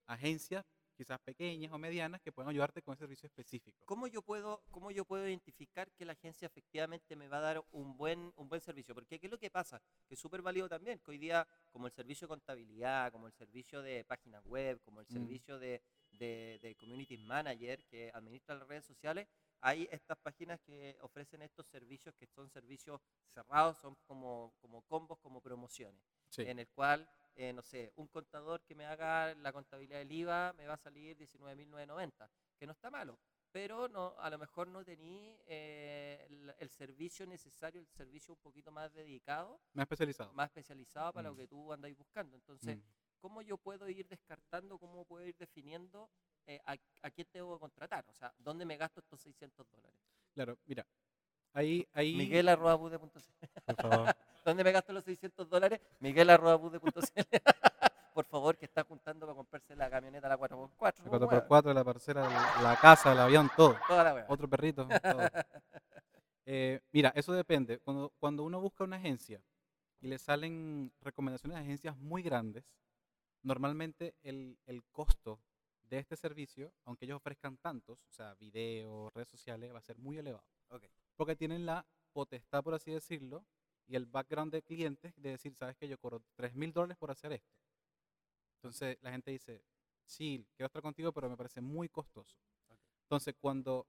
agencias 0.08 0.66
quizás 0.94 1.20
pequeñas 1.20 1.72
o 1.72 1.80
medianas 1.80 2.22
que 2.22 2.32
pueden 2.32 2.50
ayudarte 2.50 2.84
con 2.84 2.94
ese 2.94 3.00
servicio 3.06 3.26
específico. 3.26 3.84
¿Cómo 3.86 4.06
yo 4.06 4.22
puedo, 4.22 4.62
cómo 4.70 4.92
yo 4.92 5.04
puedo 5.04 5.28
identificar 5.28 5.90
que 5.94 6.06
la 6.06 6.12
agencia 6.14 6.46
efectivamente 6.46 7.16
me 7.16 7.28
va 7.28 7.38
a 7.38 7.42
dar 7.42 7.64
un 7.72 7.98
buen, 7.98 8.32
un 8.36 8.48
buen 8.48 8.62
servicio? 8.62 8.94
Porque 8.94 9.18
¿qué 9.20 9.26
es 9.26 9.32
lo 9.32 9.40
que 9.40 9.50
pasa? 9.50 9.82
Que 10.08 10.14
es 10.14 10.20
súper 10.20 10.44
válido 10.44 10.70
también, 10.70 11.00
que 11.00 11.10
hoy 11.12 11.18
día, 11.18 11.48
como 11.72 11.88
el 11.88 11.94
servicio 11.94 12.28
de 12.28 12.30
contabilidad, 12.30 13.12
como 13.12 13.26
el 13.26 13.34
servicio 13.34 13.82
de 13.82 14.04
páginas 14.06 14.44
web, 14.46 14.80
como 14.84 15.00
el 15.02 15.08
Mm. 15.10 15.14
servicio 15.14 15.58
de, 15.58 15.82
de, 16.12 16.60
de 16.62 16.76
community 16.76 17.18
manager 17.18 17.84
que 17.86 18.12
administra 18.14 18.54
las 18.56 18.68
redes 18.68 18.86
sociales, 18.86 19.28
hay 19.62 19.88
estas 19.92 20.18
páginas 20.18 20.60
que 20.62 20.98
ofrecen 21.02 21.42
estos 21.44 21.68
servicios 21.68 22.14
que 22.16 22.28
son 22.28 22.50
servicios 22.50 23.00
cerrados, 23.34 23.78
son 23.78 23.96
como, 24.08 24.54
como 24.60 24.82
combos, 24.84 25.20
como 25.20 25.40
promociones 25.42 26.04
Sí. 26.30 26.44
en 26.44 26.60
el 26.60 26.68
cual, 26.70 27.10
eh, 27.36 27.52
no 27.54 27.62
sé, 27.62 27.92
un 27.98 28.08
contador 28.08 28.64
que 28.64 28.74
me 28.76 28.86
haga 28.86 29.34
la 29.36 29.52
contabilidad 29.52 30.00
del 30.00 30.12
IVA 30.12 30.54
me 30.54 30.66
va 30.66 30.74
a 30.76 30.78
salir 30.78 31.16
19.990, 31.18 32.30
que 32.58 32.66
no 32.66 32.72
está 32.72 32.90
malo, 32.90 33.20
pero 33.52 33.88
no, 33.90 34.16
a 34.18 34.30
lo 34.30 34.38
mejor 34.38 34.68
no 34.70 34.84
tení 34.84 35.38
eh, 35.46 36.26
el, 36.30 36.56
el 36.58 36.70
servicio 36.70 37.26
necesario, 37.28 37.82
el 37.82 37.88
servicio 37.88 38.34
un 38.34 38.40
poquito 38.40 38.72
más 38.72 38.94
dedicado, 38.94 39.60
Más 39.74 39.84
especializado. 39.84 40.32
más 40.34 40.48
especializado 40.48 41.12
para 41.14 41.30
lo 41.30 41.36
Mm. 41.36 41.38
que 41.38 41.48
tú 41.48 41.74
andáis 41.74 41.98
buscando. 41.98 42.36
Entonces, 42.38 42.78
Mm. 42.78 42.82
¿cómo 43.20 43.42
yo 43.42 43.58
puedo 43.58 43.90
ir 43.90 44.08
descartando, 44.08 44.80
cómo 44.80 45.04
puedo 45.06 45.26
ir 45.26 45.36
definiendo 45.38 46.10
eh, 46.48 46.60
a, 46.66 46.76
a 47.02 47.12
quién 47.12 47.28
tengo 47.32 47.54
que 47.54 47.60
contratar? 47.60 48.06
O 48.08 48.14
sea, 48.14 48.34
¿dónde 48.40 48.66
me 48.66 48.78
gasto 48.78 49.00
estos 49.00 49.20
600 49.22 49.70
dólares? 49.70 50.00
Claro, 50.34 50.58
mira, 50.66 50.86
ahí... 51.54 51.88
ahí 51.94 52.16
Miguel 52.16 52.50
arroba 52.50 52.78
por 52.78 53.00
favor. 53.76 54.16
¿Dónde 54.46 54.64
me 54.64 54.72
gasto 54.72 54.94
los 54.94 55.04
600 55.04 55.50
dólares? 55.50 55.80
Miguel 56.00 56.30
arroba. 56.30 56.60
Por 58.14 58.26
favor, 58.26 58.58
que 58.58 58.66
está 58.66 58.84
juntando 58.84 59.26
para 59.26 59.38
comprarse 59.38 59.74
la 59.76 59.90
camioneta 59.90 60.28
la 60.28 60.38
4x4. 60.38 61.04
La 61.06 61.40
po, 61.40 61.48
4x4, 61.48 61.74
la 61.74 61.84
parcela, 61.84 62.22
la 62.30 62.62
la 62.62 62.76
casa, 62.76 63.14
el 63.14 63.20
avión, 63.20 63.50
todo. 63.56 63.78
Toda 63.88 64.04
la. 64.04 64.26
Otro 64.28 64.50
perrito, 64.50 64.86
todo. 64.86 65.30
Eh, 66.46 66.82
mira, 66.92 67.14
eso 67.16 67.32
depende. 67.32 67.80
Cuando, 67.80 68.12
cuando 68.20 68.44
uno 68.44 68.60
busca 68.60 68.84
una 68.84 68.98
agencia 68.98 69.42
y 70.02 70.08
le 70.08 70.20
salen 70.20 70.92
recomendaciones 71.02 71.58
de 71.58 71.64
agencias 71.64 71.96
muy 71.98 72.22
grandes, 72.22 72.66
normalmente 73.44 74.16
el, 74.24 74.58
el 74.66 74.84
costo 74.92 75.40
de 75.92 76.00
este 76.00 76.16
servicio, 76.16 76.74
aunque 76.86 77.04
ellos 77.04 77.18
ofrezcan 77.18 77.58
tantos, 77.58 78.00
o 78.08 78.12
sea, 78.14 78.34
videos, 78.36 79.14
redes 79.14 79.28
sociales, 79.28 79.74
va 79.74 79.80
a 79.80 79.82
ser 79.82 79.98
muy 79.98 80.18
elevado. 80.18 80.46
Porque 81.18 81.36
tienen 81.36 81.66
la 81.66 81.86
potestad, 82.14 82.64
por 82.64 82.74
así 82.74 82.92
decirlo, 82.92 83.46
y 83.88 83.98
el 83.98 84.06
background 84.06 84.54
de 84.54 84.62
clientes 84.64 85.14
de 85.18 85.32
decir, 85.32 85.54
sabes 85.54 85.76
que 85.76 85.90
yo 85.90 85.98
cobro 85.98 86.24
3 86.36 86.56
mil 86.56 86.72
dólares 86.72 86.98
por 86.98 87.12
hacer 87.12 87.34
esto. 87.34 87.52
Entonces 88.56 88.98
la 89.02 89.12
gente 89.12 89.32
dice, 89.32 89.62
sí, 90.06 90.48
quiero 90.56 90.68
estar 90.68 90.82
contigo, 90.82 91.12
pero 91.12 91.30
me 91.30 91.36
parece 91.36 91.60
muy 91.60 91.90
costoso. 91.90 92.38
Entonces 93.04 93.36
cuando 93.38 93.86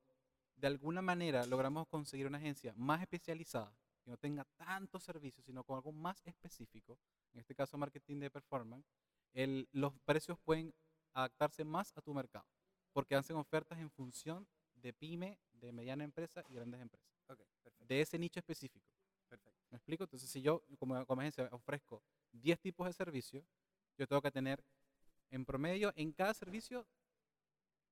de 0.56 0.66
alguna 0.66 1.02
manera 1.02 1.46
logramos 1.46 1.86
conseguir 1.86 2.26
una 2.26 2.38
agencia 2.38 2.74
más 2.76 3.00
especializada, 3.00 3.72
que 4.02 4.10
no 4.10 4.16
tenga 4.16 4.44
tantos 4.56 5.04
servicios, 5.04 5.46
sino 5.46 5.62
con 5.62 5.76
algo 5.76 5.92
más 5.92 6.20
específico, 6.24 6.98
en 7.32 7.38
este 7.40 7.54
caso 7.54 7.78
marketing 7.78 8.18
de 8.18 8.30
performance, 8.30 8.84
el- 9.34 9.68
los 9.70 9.92
precios 10.04 10.36
pueden 10.40 10.74
adaptarse 11.12 11.64
más 11.64 11.92
a 11.96 12.02
tu 12.02 12.14
mercado, 12.14 12.46
porque 12.92 13.14
hacen 13.14 13.36
ofertas 13.36 13.78
en 13.78 13.90
función 13.90 14.46
de 14.74 14.92
pyme, 14.92 15.38
de 15.52 15.72
mediana 15.72 16.04
empresa 16.04 16.42
y 16.48 16.54
grandes 16.54 16.80
empresas, 16.80 17.08
perfecto. 17.26 17.84
de 17.84 18.00
ese 18.00 18.18
nicho 18.18 18.40
específico. 18.40 18.86
perfecto. 19.28 19.52
¿Me 19.70 19.76
explico? 19.76 20.04
Entonces, 20.04 20.28
si 20.28 20.42
yo 20.42 20.62
como, 20.78 21.06
como 21.06 21.20
agencia 21.20 21.48
ofrezco 21.52 22.02
10 22.32 22.60
tipos 22.60 22.86
de 22.86 22.92
servicios, 22.92 23.44
yo 23.96 24.06
tengo 24.06 24.20
que 24.20 24.30
tener 24.30 24.62
en 25.30 25.44
promedio 25.44 25.92
en 25.96 26.12
cada 26.12 26.34
servicio 26.34 26.86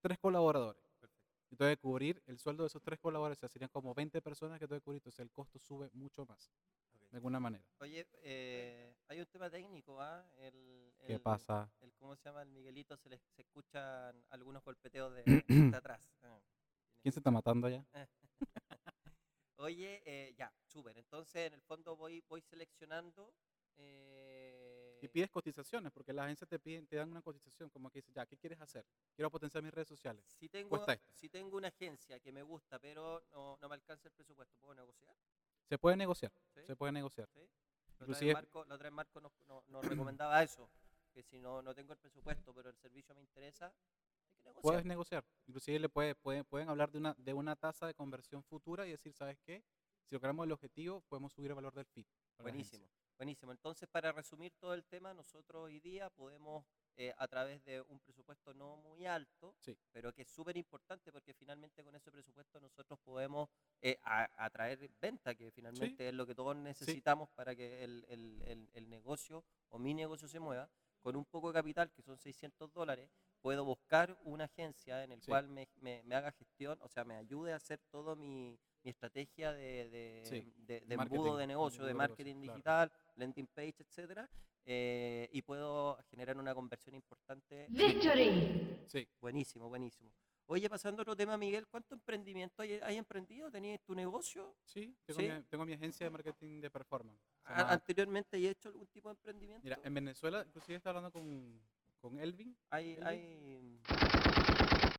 tres 0.01 0.19
colaboradores. 0.19 0.83
Yo 1.51 1.57
tengo 1.57 1.71
que 1.71 1.77
cubrir 1.79 2.23
el 2.27 2.39
sueldo 2.39 2.63
de 2.63 2.69
esos 2.69 2.83
tres 2.83 2.99
colaboradores, 3.01 3.39
o 3.39 3.41
sea, 3.41 3.49
serían 3.49 3.71
como 3.71 3.93
20 3.93 4.23
personas 4.23 4.59
que 4.61 4.69
tengo 4.69 4.81
que 4.81 4.85
cubrir, 4.85 4.99
entonces 4.99 5.19
el 5.21 5.33
costo 5.33 5.59
sube 5.59 5.91
mucho 5.93 6.25
más, 6.25 6.53
de 7.11 7.17
alguna 7.17 7.41
manera. 7.41 7.65
Oye, 7.81 8.07
eh, 8.23 8.90
hay 9.11 9.19
un 9.19 9.27
tema 9.27 9.51
técnico, 9.51 10.01
¿ah? 10.01 10.25
El, 10.39 10.93
¿Qué 11.05 11.19
pasa? 11.19 11.69
El, 11.81 11.93
¿Cómo 11.97 12.15
se 12.15 12.23
llama? 12.29 12.43
El 12.43 12.51
Miguelito, 12.51 12.97
se, 12.97 13.09
le, 13.09 13.19
se 13.35 13.43
escuchan 13.43 14.25
algunos 14.31 14.63
golpeteos 14.63 15.13
de, 15.15 15.25
de 15.75 15.77
atrás. 15.77 16.13
Ah, 16.23 16.39
¿Quién 17.03 17.13
se 17.13 17.19
está 17.19 17.31
matando 17.33 17.67
allá? 17.67 17.85
Oye, 19.57 20.01
eh, 20.07 20.33
ya, 20.39 20.53
súper. 20.65 20.97
Entonces, 20.97 21.49
en 21.49 21.55
el 21.55 21.61
fondo 21.63 21.97
voy, 21.97 22.23
voy 22.29 22.41
seleccionando. 22.41 23.35
eh, 23.79 25.01
Y 25.03 25.09
pides 25.09 25.29
cotizaciones, 25.29 25.91
porque 25.93 26.13
las 26.13 26.27
agencias 26.27 26.49
te 26.49 26.59
piden, 26.61 26.87
te 26.87 26.95
dan 26.97 27.11
una 27.11 27.21
cotización, 27.21 27.69
como 27.69 27.91
que 27.91 27.99
dices, 27.99 28.15
ya, 28.15 28.25
¿qué 28.27 28.37
quieres 28.39 28.61
hacer? 28.61 28.87
Quiero 29.17 29.29
potenciar 29.31 29.63
mis 29.65 29.75
redes 29.75 29.89
sociales. 29.89 30.25
si 30.39 30.49
tengo, 30.49 30.87
si 31.13 31.29
tengo 31.29 31.57
una 31.57 31.69
agencia 31.69 32.21
que 32.21 32.31
me 32.33 32.43
gusta, 32.43 32.79
pero 32.79 33.23
no, 33.33 33.59
no 33.61 33.69
me 33.69 33.75
alcanza 33.75 34.07
el 34.09 34.15
presupuesto, 34.15 34.57
¿puedo 34.61 34.75
negociar? 34.77 35.17
Se 35.69 35.79
puede 35.79 35.97
negociar, 35.97 36.33
¿Sí? 36.55 36.61
se 36.65 36.77
puede 36.77 36.93
negociar. 36.93 37.29
¿Sí? 37.35 37.41
La 38.01 38.05
otra 38.05 38.07
vez 38.07 38.23
Inclusive- 38.23 38.33
Marco, 38.35 38.65
la 38.65 38.75
otra 38.75 38.85
vez 38.89 38.93
Marco 38.95 39.21
nos, 39.21 39.33
nos- 39.47 39.69
nos 39.69 39.85
recomendaba 39.85 40.43
eso, 40.43 40.71
que 41.13 41.23
si 41.23 41.39
no, 41.39 41.61
no 41.63 41.75
tengo 41.75 41.93
el 41.93 41.99
presupuesto, 41.99 42.55
pero 42.55 42.71
el 42.71 42.77
servicio 42.77 43.15
me 43.15 43.21
interesa, 43.21 43.67
hay 43.67 44.35
que 44.37 44.43
negociar. 44.45 44.63
puedes 44.63 44.85
negociar. 44.87 45.25
Inclusive 45.47 45.79
le 45.81 45.89
puede, 45.89 46.15
pueden, 46.15 46.45
pueden 46.45 46.69
hablar 46.71 46.91
de 46.91 46.99
una, 46.99 47.15
de 47.19 47.35
una 47.35 47.57
tasa 47.57 47.87
de 47.87 47.95
conversión 47.95 48.43
futura 48.45 48.87
y 48.87 48.91
decir, 48.91 49.13
¿sabes 49.13 49.39
qué? 49.45 49.63
Si 50.09 50.15
logramos 50.15 50.47
el 50.47 50.53
objetivo, 50.53 51.03
podemos 51.03 51.33
subir 51.33 51.51
el 51.51 51.57
valor 51.57 51.75
del 51.75 51.83
agencia". 51.83 52.07
Buenísimo, 52.39 52.89
buenísimo. 53.21 53.53
Entonces, 53.53 53.87
para 53.87 54.13
resumir 54.13 54.51
todo 54.59 54.73
el 54.73 54.83
tema, 54.87 55.13
nosotros 55.13 55.65
hoy 55.67 55.79
día 55.79 56.09
podemos, 56.09 56.65
eh, 56.97 57.13
a 57.19 57.29
través 57.29 57.63
de 57.67 57.83
un 57.83 58.01
presupuesto 58.01 58.55
no 58.55 58.77
muy 58.79 59.05
alto, 59.05 59.55
Sí. 59.61 59.77
pero 59.93 60.11
que 60.15 60.23
es 60.23 60.29
súper 60.31 60.57
importante 60.57 61.13
porque 61.13 61.35
finalmente 61.35 61.85
con 61.85 61.95
ese 61.95 62.11
presupuesto 62.11 62.59
nosotros 62.61 62.99
podemos 63.01 63.51
eh, 63.83 63.99
atraer 64.37 64.91
venta, 65.01 65.35
que 65.35 65.51
finalmente 65.51 66.09
es 66.09 66.15
lo 66.15 66.27
que 66.27 66.35
todos 66.35 66.57
necesitamos 66.57 67.29
para 67.31 67.55
que 67.55 67.85
el, 67.85 68.07
el- 68.09 68.43
el- 68.47 68.71
el 68.73 68.89
negocio 68.89 69.45
o 69.69 69.79
mi 69.79 69.93
negocio 69.93 70.27
se 70.27 70.41
mueva. 70.41 70.71
Con 71.03 71.17
un 71.17 71.25
poco 71.25 71.49
de 71.49 71.55
capital, 71.55 71.91
que 71.91 72.03
son 72.03 72.19
600 72.19 72.73
dólares, 72.73 73.11
puedo 73.41 73.65
buscar 73.65 74.19
una 74.25 74.45
agencia 74.45 75.03
en 75.03 75.13
el 75.13 75.23
Sí. 75.23 75.29
cual 75.31 75.49
me, 75.49 75.67
me- 75.81 76.03
me 76.05 76.15
haga 76.15 76.31
gestión, 76.33 76.79
o 76.83 76.89
sea, 76.89 77.05
me 77.05 77.17
ayude 77.17 77.53
a 77.53 77.57
hacer 77.57 77.81
todo 77.91 78.15
mi, 78.17 78.59
mi 78.83 78.91
estrategia 78.91 79.53
de, 79.53 79.89
de, 79.89 80.23
Sí, 80.27 80.53
de- 80.59 80.85
embudo 80.91 81.37
de 81.39 81.47
negocio, 81.47 81.85
de 81.87 81.95
marketing 81.95 82.35
negocio, 82.37 82.53
digital, 82.53 82.93
landing 83.17 83.47
page, 83.47 83.77
etcétera, 83.79 84.29
eh, 84.67 85.29
y 85.33 85.41
puedo 85.43 85.97
generar 86.11 86.37
una 86.37 86.55
conversión 86.55 86.95
importante. 86.95 87.67
Victory! 87.71 88.85
Sí, 88.87 89.09
Buenísimo, 89.21 89.69
buenísimo. 89.71 90.13
Oye, 90.53 90.69
pasando 90.69 91.01
a 91.01 91.05
otro 91.05 91.15
tema, 91.15 91.37
Miguel, 91.37 91.69
¿cuánto 91.69 91.95
emprendimiento 91.95 92.61
hay, 92.63 92.73
hay 92.83 92.97
emprendido? 92.97 93.49
¿Tenías 93.53 93.81
tu 93.83 93.95
negocio? 93.95 94.57
sí, 94.65 94.97
tengo, 95.07 95.21
¿Sí? 95.21 95.29
Mi, 95.29 95.43
tengo 95.45 95.65
mi 95.65 95.75
agencia 95.75 96.05
de 96.07 96.11
marketing 96.11 96.61
de 96.61 96.69
performance. 96.69 97.23
Se 97.47 97.53
A- 97.53 97.59
llama- 97.59 97.73
¿Anteriormente 97.73 98.37
hay 98.37 98.49
hecho 98.49 98.69
algún 98.69 98.89
tipo 98.89 99.09
de 99.09 99.13
emprendimiento? 99.13 99.63
Mira, 99.63 99.79
en 99.85 99.95
Venezuela, 99.95 100.43
inclusive 100.45 100.75
estaba 100.77 100.99
hablando 100.99 101.13
con, 101.13 101.61
con 102.01 102.19
Elvin, 102.19 102.57
hay, 102.69 102.95
Elvin. 102.95 103.07
hay... 103.07 103.81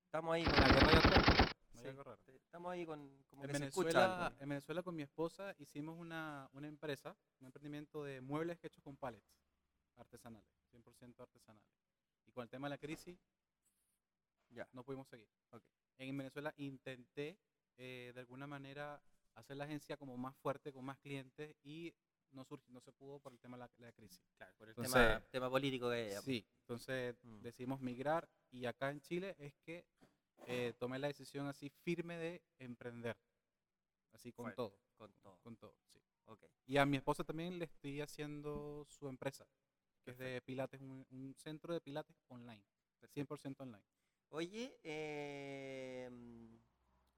Estamos 0.05 0.33
ahí 0.35 0.45
con... 0.45 0.53
en 0.53 0.61
la 0.61 0.67
guerra 0.69 2.17
Sí. 2.23 2.31
Estamos 2.45 2.71
ahí 2.71 2.85
con... 2.85 3.25
Como 3.29 3.43
En 3.43 3.49
que 3.51 3.57
se 3.57 3.65
escucha 3.65 3.87
Venezuela, 3.89 4.35
en 4.39 4.49
Venezuela 4.49 4.83
con 4.83 4.95
mi 4.95 5.03
esposa 5.03 5.53
hicimos 5.57 5.97
una, 5.99 6.47
una 6.53 6.69
empresa, 6.69 7.13
un 7.41 7.47
emprendimiento 7.47 8.05
de 8.05 8.21
muebles 8.21 8.63
hechos 8.63 8.81
con 8.81 8.95
pallets 8.95 9.35
artesanales, 9.97 10.47
100% 10.71 11.19
artesanales. 11.19 11.67
Y 12.25 12.31
con 12.31 12.43
el 12.43 12.49
tema 12.49 12.67
de 12.67 12.69
la 12.69 12.77
crisis, 12.77 13.19
Ya. 14.51 14.67
no 14.73 14.83
pudimos 14.83 15.07
seguir. 15.07 15.27
En 15.97 16.17
Venezuela 16.17 16.53
intenté 16.57 17.37
eh, 17.77 18.11
de 18.13 18.19
alguna 18.19 18.47
manera 18.47 19.01
hacer 19.35 19.55
la 19.57 19.65
agencia 19.65 19.97
como 19.97 20.17
más 20.17 20.35
fuerte, 20.37 20.73
con 20.73 20.83
más 20.85 20.97
clientes 20.99 21.55
y 21.63 21.93
no, 22.31 22.45
surgi- 22.45 22.67
no 22.69 22.79
se 22.81 22.91
pudo 22.91 23.19
por 23.19 23.31
el 23.33 23.39
tema 23.39 23.55
de 23.57 23.61
la, 23.63 23.71
la 23.77 23.91
crisis. 23.91 24.21
Claro, 24.35 24.53
por 24.57 24.67
el 24.67 24.71
Entonces, 24.71 24.93
tema, 24.93 25.23
tema 25.31 25.49
político 25.49 25.89
que 25.89 25.95
hay. 25.95 26.05
allá, 26.07 26.21
Sí, 26.21 26.45
entonces 26.61 27.15
Mm. 27.23 27.41
decidimos 27.41 27.79
migrar 27.81 28.27
y 28.51 28.65
acá 28.65 28.89
en 28.89 29.01
Chile 29.01 29.35
es 29.37 29.53
que 29.63 29.85
eh, 30.47 30.73
tomé 30.79 30.97
la 30.99 31.07
decisión 31.07 31.45
así 31.47 31.69
firme 31.69 32.17
de 32.17 32.41
emprender, 32.59 33.15
así 34.13 34.31
con 34.33 34.45
Fuerte. 34.45 34.55
todo, 34.55 34.79
Con 34.97 35.13
todo. 35.21 35.37
con 35.43 35.55
todo, 35.55 35.75
sí. 35.93 35.99
Y 36.65 36.77
a 36.77 36.85
mi 36.85 36.97
esposa 36.97 37.23
también 37.23 37.59
le 37.59 37.65
estoy 37.65 38.01
haciendo 38.01 38.85
su 38.87 39.07
empresa, 39.07 39.45
que 40.03 40.11
es 40.11 40.17
de 40.17 40.41
pilates, 40.41 40.79
un, 40.81 41.05
un 41.09 41.35
centro 41.35 41.73
de 41.73 41.81
pilates 41.81 42.15
online, 42.29 42.63
100% 43.13 43.61
online. 43.63 43.83
Oye, 44.33 44.79
eh, 44.83 46.09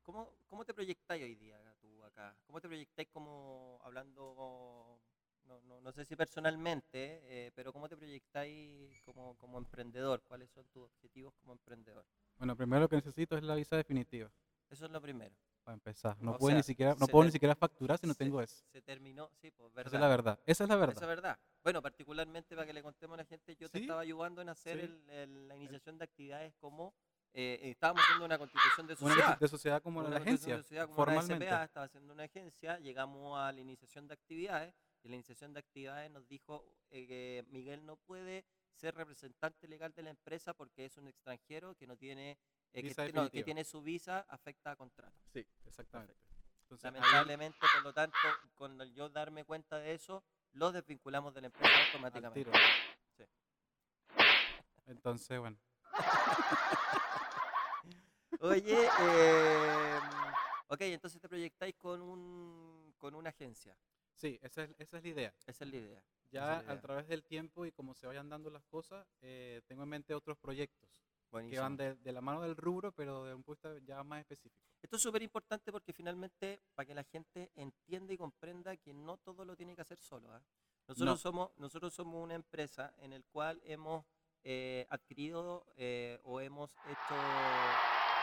¿cómo, 0.02 0.36
¿cómo 0.48 0.66
te 0.66 0.74
proyectáis 0.74 1.24
hoy 1.24 1.36
día 1.36 1.58
tú 1.80 2.04
acá? 2.04 2.36
¿Cómo 2.48 2.60
te 2.60 2.68
proyectáis 2.68 3.08
como 3.10 3.80
hablando, 3.84 5.00
no, 5.46 5.62
no, 5.62 5.80
no 5.80 5.92
sé 5.92 6.06
si 6.06 6.16
personalmente, 6.16 7.22
eh, 7.26 7.52
pero 7.56 7.72
cómo 7.72 7.88
te 7.88 7.98
proyectáis 7.98 9.00
como, 9.04 9.38
como 9.38 9.60
emprendedor? 9.60 10.24
¿Cuáles 10.24 10.50
son 10.50 10.66
tus 10.70 10.84
objetivos 10.86 11.34
como 11.36 11.54
emprendedor? 11.54 12.06
Bueno, 12.38 12.56
primero 12.56 12.82
lo 12.82 12.90
que 12.90 12.96
necesito 12.98 13.36
es 13.38 13.44
la 13.44 13.56
visa 13.56 13.76
definitiva, 13.76 14.32
Eso 14.70 14.86
es 14.86 14.92
lo 14.92 15.02
primero. 15.02 15.36
Para 15.64 15.74
empezar. 15.76 16.18
No 16.22 16.32
O 16.32 16.38
puedo 16.38 16.50
sea, 16.52 16.58
ni 16.58 16.64
siquiera, 16.64 16.96
no 17.00 17.08
puedo 17.08 17.26
ni 17.26 17.32
siquiera 17.32 17.56
facturar 17.56 17.98
si 17.98 18.06
no 18.08 18.14
se- 18.14 18.20
tengo 18.24 18.42
eso. 18.42 18.64
Se 18.72 18.82
terminó, 18.82 19.30
sí, 19.42 19.52
pues 19.52 19.70
Esa 19.72 19.76
verdad. 19.76 19.94
es 19.96 20.02
la 20.02 20.08
verdad. 20.08 20.40
Esa 20.46 20.64
es 20.64 20.70
la 20.70 20.76
verdad. 20.76 20.96
Esa 20.96 21.06
es 21.06 21.10
verdad. 21.10 21.40
Bueno, 21.64 21.82
particularmente 21.82 22.56
para 22.56 22.68
que 22.68 22.74
le 22.74 22.84
contemos 22.84 23.16
a 23.16 23.18
la 23.18 23.26
gente, 23.26 23.56
yo 23.56 23.70
te 23.70 23.80
estaba 23.80 24.02
ayudando 24.02 24.42
en 24.42 24.50
hacer 24.50 24.78
sí. 24.80 24.86
el- 24.86 25.10
el- 25.10 25.48
la 25.48 25.56
iniciación 25.56 25.98
de 25.98 26.04
actividades 26.04 26.54
como 26.60 26.94
eh, 27.36 27.60
estábamos 27.72 28.04
haciendo 28.04 28.26
una 28.26 28.38
constitución 28.38 28.86
de 28.86 28.94
Una 28.94 29.00
sociedad. 29.16 29.40
de 29.40 29.48
sociedad 29.48 29.82
como 29.82 30.02
Una 30.02 30.18
agencia, 30.18 30.56
de 30.56 30.62
sociedad 30.62 30.86
como 30.86 30.98
la 31.00 31.06
formalmente. 31.14 31.46
SPA, 31.48 31.64
estaba 31.64 31.86
haciendo 31.88 32.14
una 32.14 32.24
agencia, 32.26 32.78
llegamos 32.80 33.40
a 33.40 33.52
la 33.52 33.60
iniciación 33.60 34.08
de 34.08 34.14
actividades 34.14 34.76
y 35.02 35.10
la 35.10 35.16
iniciación 35.16 35.52
de 35.52 35.60
actividades 35.60 36.12
nos 36.12 36.28
dijo 36.28 36.64
eh, 36.92 37.08
que 37.08 37.44
Miguel 37.50 37.88
no 37.88 37.96
puede 37.96 38.46
ser 38.74 38.96
representante 38.96 39.68
legal 39.68 39.94
de 39.94 40.04
la 40.04 40.10
empresa 40.10 40.54
porque 40.54 40.86
es 40.86 40.98
un 40.98 41.08
extranjero 41.08 41.76
que 41.76 41.88
no 41.88 41.96
tiene 41.96 42.38
eh, 42.74 42.94
que, 42.94 43.14
no, 43.14 43.30
que 43.30 43.44
tiene 43.44 43.64
su 43.64 43.82
visa 43.82 44.26
afecta 44.30 44.72
a 44.72 44.76
contrato. 44.76 45.16
Sí, 45.32 45.46
exactamente. 45.66 46.16
Entonces, 46.64 46.86
ahí- 46.86 46.94
Lamentablemente, 46.94 47.60
por 47.74 47.84
lo 47.84 47.94
tanto, 47.94 48.18
con 48.56 48.80
el 48.82 48.94
yo 48.94 49.10
darme 49.10 49.46
cuenta 49.46 49.80
de 49.80 49.94
eso, 49.94 50.24
lo 50.54 50.72
desvinculamos 50.72 51.34
de 51.34 51.42
la 51.42 51.48
empresa 51.48 51.74
automáticamente. 51.88 52.52
Sí. 53.18 53.24
Entonces, 54.88 55.40
bueno, 55.40 55.58
Oye, 58.40 58.90
eh, 59.00 60.00
ok, 60.68 60.82
entonces 60.82 61.22
te 61.22 61.30
proyectáis 61.30 61.76
con, 61.76 62.02
un, 62.02 62.94
con 62.98 63.16
una 63.16 63.30
agencia. 63.30 63.78
sí, 64.16 64.38
esa 64.42 64.64
es, 64.64 64.72
esa 64.80 64.98
es 64.98 65.04
la 65.04 65.10
idea. 65.10 65.34
Esa 65.46 65.64
es 65.64 65.72
la 65.72 65.78
idea. 65.78 66.04
Ya 66.34 66.62
la 66.64 66.74
a 66.74 66.82
través 66.82 67.08
del 67.08 67.24
tiempo 67.24 67.66
y 67.66 67.72
como 67.72 67.94
se 67.94 68.08
vayan 68.08 68.30
dando 68.30 68.50
las 68.50 68.64
cosas, 68.66 69.06
eh, 69.22 69.62
tengo 69.68 69.84
en 69.84 69.90
mente 69.90 70.14
otros 70.14 70.38
proyectos 70.38 70.90
que 71.50 71.58
van 71.60 71.76
de, 71.78 71.96
de 71.96 72.12
la 72.12 72.22
mano 72.22 72.42
del 72.44 72.56
rubro, 72.56 72.92
pero 72.92 73.26
de 73.26 73.34
un 73.34 73.44
punto 73.44 73.68
de 73.68 73.80
vista 73.80 73.94
ya 73.96 74.04
más 74.04 74.20
específico. 74.20 74.62
Esto 74.82 74.98
es 74.98 75.02
súper 75.02 75.24
importante 75.24 75.72
porque 75.72 75.92
finalmente, 75.94 76.62
para 76.76 76.86
que 76.86 76.94
la 76.94 77.04
gente 77.04 77.52
entienda 77.56 78.14
y 78.14 78.18
comprenda 78.18 78.78
que 78.78 78.94
no 78.94 79.18
todo 79.18 79.44
lo 79.44 79.56
tiene 79.56 79.76
que 79.76 79.82
hacer 79.82 79.98
solo. 79.98 80.32
¿ah? 80.32 80.44
Nosotros, 80.88 81.06
No. 81.10 81.18
somos, 81.18 81.52
nosotros 81.58 81.94
somos 81.94 82.24
una 82.24 82.36
empresa 82.36 82.94
en 83.00 83.14
el 83.14 83.24
cual 83.26 83.60
hemos 83.64 84.06
eh, 84.44 84.86
adquirido 84.90 85.66
eh, 85.78 86.20
o 86.24 86.40
hemos 86.42 86.72
hecho 86.86 87.16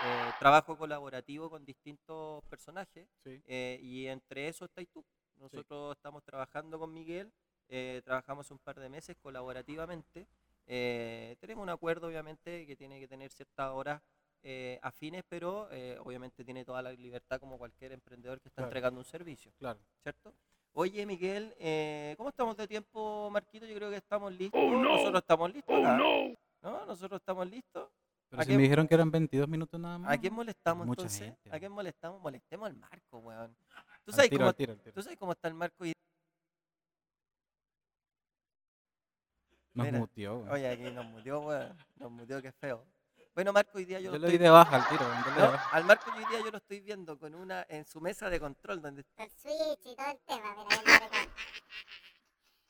eh, 0.05 0.33
trabajo 0.39 0.77
colaborativo 0.77 1.51
con 1.51 1.65
distintos 1.65 2.45
personajes 2.45 3.09
Sí, 3.25 3.43
eh, 3.47 3.79
y 3.83 4.07
entre 4.07 4.49
eso 4.49 4.67
estáis 4.67 4.89
tú. 4.91 5.05
Nosotros 5.37 5.97
estamos 5.97 6.23
trabajando 6.23 6.79
con 6.79 6.93
Miguel, 6.93 7.33
eh, 7.71 8.03
trabajamos 8.05 8.51
un 8.51 8.59
par 8.59 8.79
de 8.79 8.89
meses 8.91 9.17
colaborativamente. 9.23 10.27
eh, 10.67 11.37
tenemos 11.41 11.63
un 11.63 11.71
acuerdo, 11.71 12.07
obviamente, 12.09 12.67
que 12.67 12.77
tiene 12.77 13.01
que 13.01 13.09
tener 13.09 13.31
ciertas 13.33 13.71
horas 13.73 14.01
eh, 14.43 14.79
afines, 14.83 15.25
pero 15.29 15.69
eh, 15.73 15.99
obviamente 16.05 16.45
tiene 16.45 16.65
toda 16.65 16.81
la 16.83 16.93
libertad 16.93 17.41
como 17.41 17.59
cualquier 17.59 17.93
emprendedor 17.93 18.41
que 18.41 18.49
está 18.49 18.61
Claro. 18.63 18.69
entregando 18.69 19.01
un 19.01 19.05
servicio, 19.05 19.53
claro. 19.59 19.79
¿cierto? 20.03 20.33
Oye, 20.73 21.05
Miguel, 21.07 21.55
eh, 21.59 22.15
¿cómo 22.17 22.29
estamos 22.29 22.57
de 22.57 22.69
tiempo, 22.69 23.29
Marquito? 23.31 23.67
Yo 23.67 23.75
creo 23.75 23.91
que 23.91 23.97
estamos 23.97 24.33
listos. 24.33 24.61
Nosotros 24.63 25.21
estamos 25.23 25.53
listos. 25.53 25.75
acá. 25.79 25.97
no. 25.97 26.87
Nosotros 26.87 27.21
estamos 27.21 27.49
listos. 27.51 27.89
Pero 28.29 28.43
¿A 28.43 28.45
si 28.45 28.53
me 28.57 28.63
dijeron 28.63 28.87
que 28.87 28.95
eran 28.95 29.11
22 29.11 29.49
minutos 29.49 29.81
nada 29.81 29.99
más. 29.99 30.13
¿A 30.13 30.17
quién 30.19 30.33
molestamos 30.33 30.87
Mucha 30.87 31.03
entonces? 31.03 31.21
gente, 31.35 31.51
¿A 31.51 31.59
quién 31.59 31.73
molestamos? 31.73 32.21
Molestemos 32.21 32.67
al 32.69 32.77
Marco, 32.77 33.19
weón. 33.19 33.57
¿Tú 34.05 34.13
Al 34.13 34.15
sabes, 34.15 34.31
tiro, 34.31 34.39
cómo, 34.41 34.49
al 34.51 34.55
tiro, 34.55 34.73
al 34.75 34.79
tiro. 34.81 34.95
¿Tú 34.95 35.03
sabes 35.03 35.19
cómo 35.19 35.33
está 35.33 35.49
el 35.49 35.55
Marco? 35.55 35.85
Y... 35.85 35.93
Nos 39.75 39.87
Mira, 39.87 39.99
muteó. 39.99 40.37
weón. 40.39 40.51
Oye, 40.51 40.69
aquí 40.69 40.83
nos 40.91 41.05
murió, 41.07 41.41
weón. 41.41 41.77
Nos 41.97 42.11
murió, 42.11 42.43
qué 42.43 42.53
feo. 42.53 42.85
Bueno, 43.35 43.53
Marco, 43.53 43.79
hoy 43.79 43.85
día 43.85 44.01
yo, 44.01 44.13
Yo 44.13 44.19
lo 44.19 44.27
di 44.27 44.33
estoy... 44.35 44.39
de 44.45 44.51
baja 44.51 44.77
al 44.77 44.89
tiro. 44.89 45.05
No, 45.37 45.53
baja. 45.53 45.77
al 45.77 45.85
Marco 45.85 46.11
hoy 46.17 46.25
día 46.27 46.41
yo 46.41 46.51
lo 46.51 46.59
estoy 46.59 46.81
viendo 46.81 47.17
con 47.19 47.35
una 47.35 47.65
en 47.69 47.85
su 47.87 48.01
mesa 48.01 48.29
de 48.29 48.41
control 48.41 48.83
donde 48.83 49.05
el 49.17 49.31
switch 49.31 49.87
y 49.87 49.95
todo 49.97 50.11
el 50.11 50.19
tema, 50.27 50.55
mira, 50.57 50.77
el 50.77 50.85
maricón. 50.85 51.35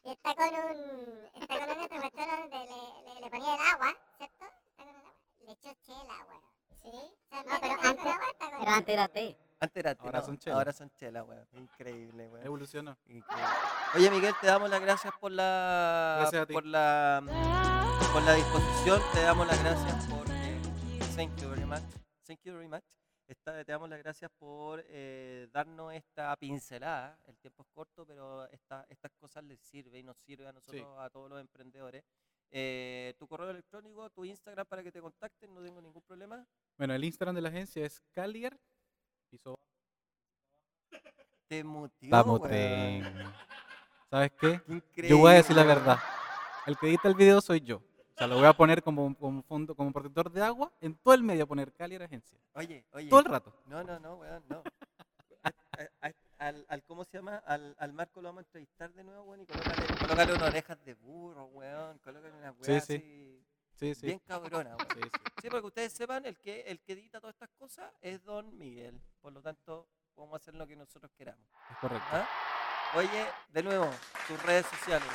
Y 0.04 0.10
está 0.12 0.34
con 0.34 0.48
un, 0.48 1.42
está 1.42 1.58
con 1.58 1.70
un 1.78 1.88
cuestión 1.88 2.28
donde 2.28 2.58
le, 2.58 3.14
le, 3.14 3.20
le 3.20 3.30
ponía 3.30 3.54
el 3.54 3.60
agua, 3.60 3.96
¿cierto? 4.18 4.44
Está 4.44 4.84
con 4.84 4.88
el 4.88 4.96
agua. 4.96 5.14
Le 5.46 5.52
echó 5.52 5.74
chela, 5.82 6.26
weón. 6.28 6.42
¿Sí? 6.82 6.88
O 6.90 7.28
sea, 7.30 7.42
No, 7.42 7.60
pero 7.60 7.72
antes- 7.82 8.06
agua, 8.06 8.26
Pero 8.38 8.70
antes 8.70 8.94
era 8.94 9.08
té. 9.08 9.36
Antes 9.60 9.76
era 9.84 9.96
Ahora 9.98 10.20
no, 10.20 10.26
son 10.26 10.38
chelas. 10.38 10.56
Ahora 10.58 10.72
son 10.72 10.90
chelas, 10.90 11.26
weón. 11.28 11.46
Increíble, 11.52 12.28
weón. 12.28 12.46
Evolucionó. 12.46 12.96
Increíble. 13.06 13.44
Oye, 13.94 14.10
Miguel, 14.10 14.34
te 14.40 14.46
damos 14.46 14.70
las 14.70 14.80
gracias 14.80 15.12
por 15.20 15.30
la 15.32 16.16
Gracias 16.20 16.42
a 16.42 16.46
ti. 16.46 16.52
por 16.52 16.64
la 16.66 17.22
por 18.12 18.22
la 18.22 18.34
disposición, 18.34 19.00
te 19.12 19.22
damos 19.22 19.46
las 19.46 19.62
gracias 19.62 20.06
por 20.06 20.26
eh, 20.30 20.60
thank 21.14 21.36
you 21.40 21.48
very 21.50 21.64
much. 21.64 21.82
Thank 22.26 22.40
you 22.44 22.52
very 22.54 22.66
much. 22.68 22.82
Esta- 23.28 23.64
te 23.64 23.70
damos 23.70 23.88
las 23.88 23.98
gracias 24.00 24.30
por 24.38 24.82
eh, 24.88 25.46
darnos 25.52 25.92
esta 25.94 26.34
pincelada. 26.36 27.16
El 27.26 27.36
tiempo 27.38 27.62
es 27.62 27.68
corto, 27.72 28.04
pero 28.06 28.48
esta- 28.50 28.84
estas 28.88 29.12
cosas 29.20 29.44
les 29.44 29.60
sirven 29.60 30.00
y 30.00 30.02
nos 30.02 30.16
sirve 30.18 30.48
a 30.48 30.52
nosotros, 30.52 30.84
a 30.98 31.08
todos 31.10 31.30
los 31.30 31.40
emprendedores. 31.40 32.02
Eh, 32.50 33.14
tu 33.18 33.28
correo 33.28 33.50
electrónico, 33.50 34.10
tu 34.10 34.24
Instagram 34.24 34.66
para 34.66 34.82
que 34.82 34.90
te 34.90 35.00
contacten, 35.00 35.54
no 35.54 35.62
tengo 35.62 35.80
ningún 35.80 36.02
problema. 36.02 36.44
Bueno, 36.76 36.94
el 36.94 37.04
Instagram 37.04 37.36
de 37.36 37.42
la 37.42 37.48
agencia 37.50 37.84
es 37.86 38.00
Calier. 38.10 38.58
Piso 39.30 39.58
Te 41.48 41.64
mutió, 41.64 42.10
Vamos, 42.10 42.40
weón. 42.40 43.32
¿Sabes 44.10 44.32
qué? 44.40 44.60
Qué 44.92 45.08
Yo 45.08 45.18
voy 45.18 45.32
a 45.32 45.34
decir 45.36 45.54
la 45.56 45.64
verdad. 45.64 45.98
El 46.66 46.76
que 46.76 46.88
edita 46.88 47.08
el 47.08 47.14
video 47.14 47.40
soy 47.40 47.60
yo. 47.60 47.80
sea, 48.16 48.26
lo 48.26 48.36
voy 48.36 48.46
a 48.46 48.52
poner 48.52 48.82
como, 48.82 49.14
como 49.16 49.42
fondo, 49.42 49.74
como 49.74 49.92
protector 49.92 50.30
de 50.30 50.42
agua, 50.42 50.72
en 50.80 50.94
todo 50.96 51.14
el 51.14 51.22
medio 51.22 51.46
poner 51.46 51.72
Calier 51.72 52.02
Agencia. 52.02 52.38
Oye, 52.54 52.84
oye. 52.92 53.08
Todo 53.08 53.20
el 53.20 53.26
rato. 53.26 53.54
No, 53.66 53.82
no, 53.84 53.98
no, 54.00 54.16
weón, 54.16 54.44
no. 54.48 54.62
A- 55.42 55.48
a- 55.78 56.06
a- 56.08 56.12
al, 56.48 56.66
al, 56.68 56.82
¿cómo 56.84 57.04
se 57.04 57.16
llama? 57.18 57.36
Al, 57.46 57.74
al 57.78 57.92
Marco 57.92 58.20
lo 58.20 58.28
vamos 58.28 58.40
a 58.40 58.46
entrevistar 58.46 58.92
de 58.92 59.04
nuevo, 59.04 59.22
weón, 59.24 59.42
y 59.42 59.46
colócale, 59.46 59.86
colócale 60.00 60.32
unas 60.34 60.48
orejas 60.48 60.84
de 60.84 60.94
burro, 60.94 61.46
weón, 61.46 61.98
colócale 61.98 62.32
una 62.36 62.52
Sí, 62.52 62.70
weá 62.72 62.80
sí. 62.80 62.94
así, 62.94 63.44
Sí, 63.80 63.94
sí. 63.94 64.06
bien 64.06 64.18
cabrona, 64.20 64.76
weón. 64.76 64.88
Sí, 64.94 65.00
sí. 65.02 65.32
Sí, 65.40 65.48
para 65.48 65.60
que 65.60 65.66
ustedes 65.66 65.92
sepan, 65.94 66.26
el 66.26 66.36
que, 66.38 66.60
el 66.60 66.80
que 66.80 66.92
edita 66.92 67.18
todas 67.18 67.34
estas 67.34 67.48
cosas 67.58 67.90
es 68.02 68.22
Don 68.22 68.56
Miguel. 68.58 69.00
Por 69.20 69.32
lo 69.32 69.40
tanto, 69.40 69.88
podemos 70.14 70.36
hacer 70.40 70.54
lo 70.54 70.66
que 70.66 70.76
nosotros 70.76 71.10
queramos. 71.16 71.48
Es 71.70 71.76
correcto. 71.78 72.06
¿ah? 72.12 72.28
Oye, 72.94 73.26
de 73.48 73.62
nuevo, 73.62 73.90
tus 74.28 74.42
redes 74.42 74.66
sociales. 74.66 75.08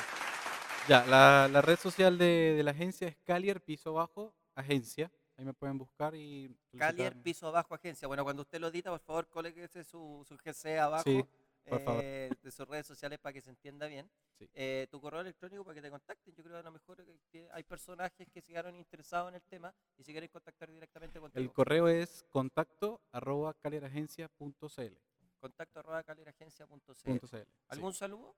Ya, 0.88 1.06
la, 1.06 1.48
la 1.48 1.62
red 1.62 1.78
social 1.78 2.18
de, 2.18 2.54
de 2.56 2.62
la 2.62 2.72
agencia 2.72 3.06
es 3.06 3.16
Calier 3.24 3.60
Piso 3.60 3.92
Bajo 3.92 4.34
Agencia. 4.54 5.12
Ahí 5.36 5.44
me 5.44 5.52
pueden 5.52 5.76
buscar 5.76 6.14
y. 6.14 6.50
Calier 6.78 7.14
Piso 7.22 7.46
Abajo 7.48 7.74
Agencia. 7.74 8.08
Bueno, 8.08 8.24
cuando 8.24 8.42
usted 8.42 8.58
lo 8.58 8.68
edita, 8.68 8.90
por 8.90 9.00
favor, 9.00 9.28
colóquese 9.28 9.84
su, 9.84 10.24
su 10.26 10.36
GC 10.36 10.78
abajo 10.78 11.04
Sí, 11.04 11.24
por 11.70 11.80
favor. 11.82 12.00
eh, 12.04 12.30
de 12.42 12.50
sus 12.50 12.66
redes 12.68 12.86
sociales 12.86 13.18
para 13.18 13.32
que 13.32 13.40
se 13.40 13.50
entienda 13.50 13.86
bien. 13.86 14.08
Sí. 14.38 14.48
Eh, 14.54 14.86
tu 14.90 15.00
correo 15.00 15.20
electrónico 15.20 15.64
para 15.64 15.74
que 15.74 15.82
te 15.82 15.90
contacten. 15.90 16.34
Yo 16.34 16.42
creo 16.42 16.54
que 16.56 16.60
a 16.60 16.62
lo 16.62 16.72
mejor 16.72 17.04
que 17.30 17.48
hay 17.52 17.62
personajes 17.64 18.28
que 18.30 18.40
se 18.40 18.52
quedaron 18.52 18.76
interesados 18.76 19.28
en 19.30 19.36
el 19.36 19.42
tema 19.42 19.74
y 19.96 20.04
si 20.04 20.12
quieren 20.12 20.28
contactar 20.30 20.70
directamente 20.70 21.18
contigo. 21.20 21.40
El 21.42 21.52
correo 21.52 21.88
es 21.88 22.24
contacto 22.30 23.00
arroba 23.12 23.54
calierAgencia.cl. 23.54 24.94
Contacto 25.40 25.80
arroba 25.80 26.02
caleragencia.cl. 26.02 26.68
punto 26.68 26.94
CL, 26.94 27.26
sí. 27.26 27.36
¿Algún 27.68 27.92
saludo? 27.94 28.34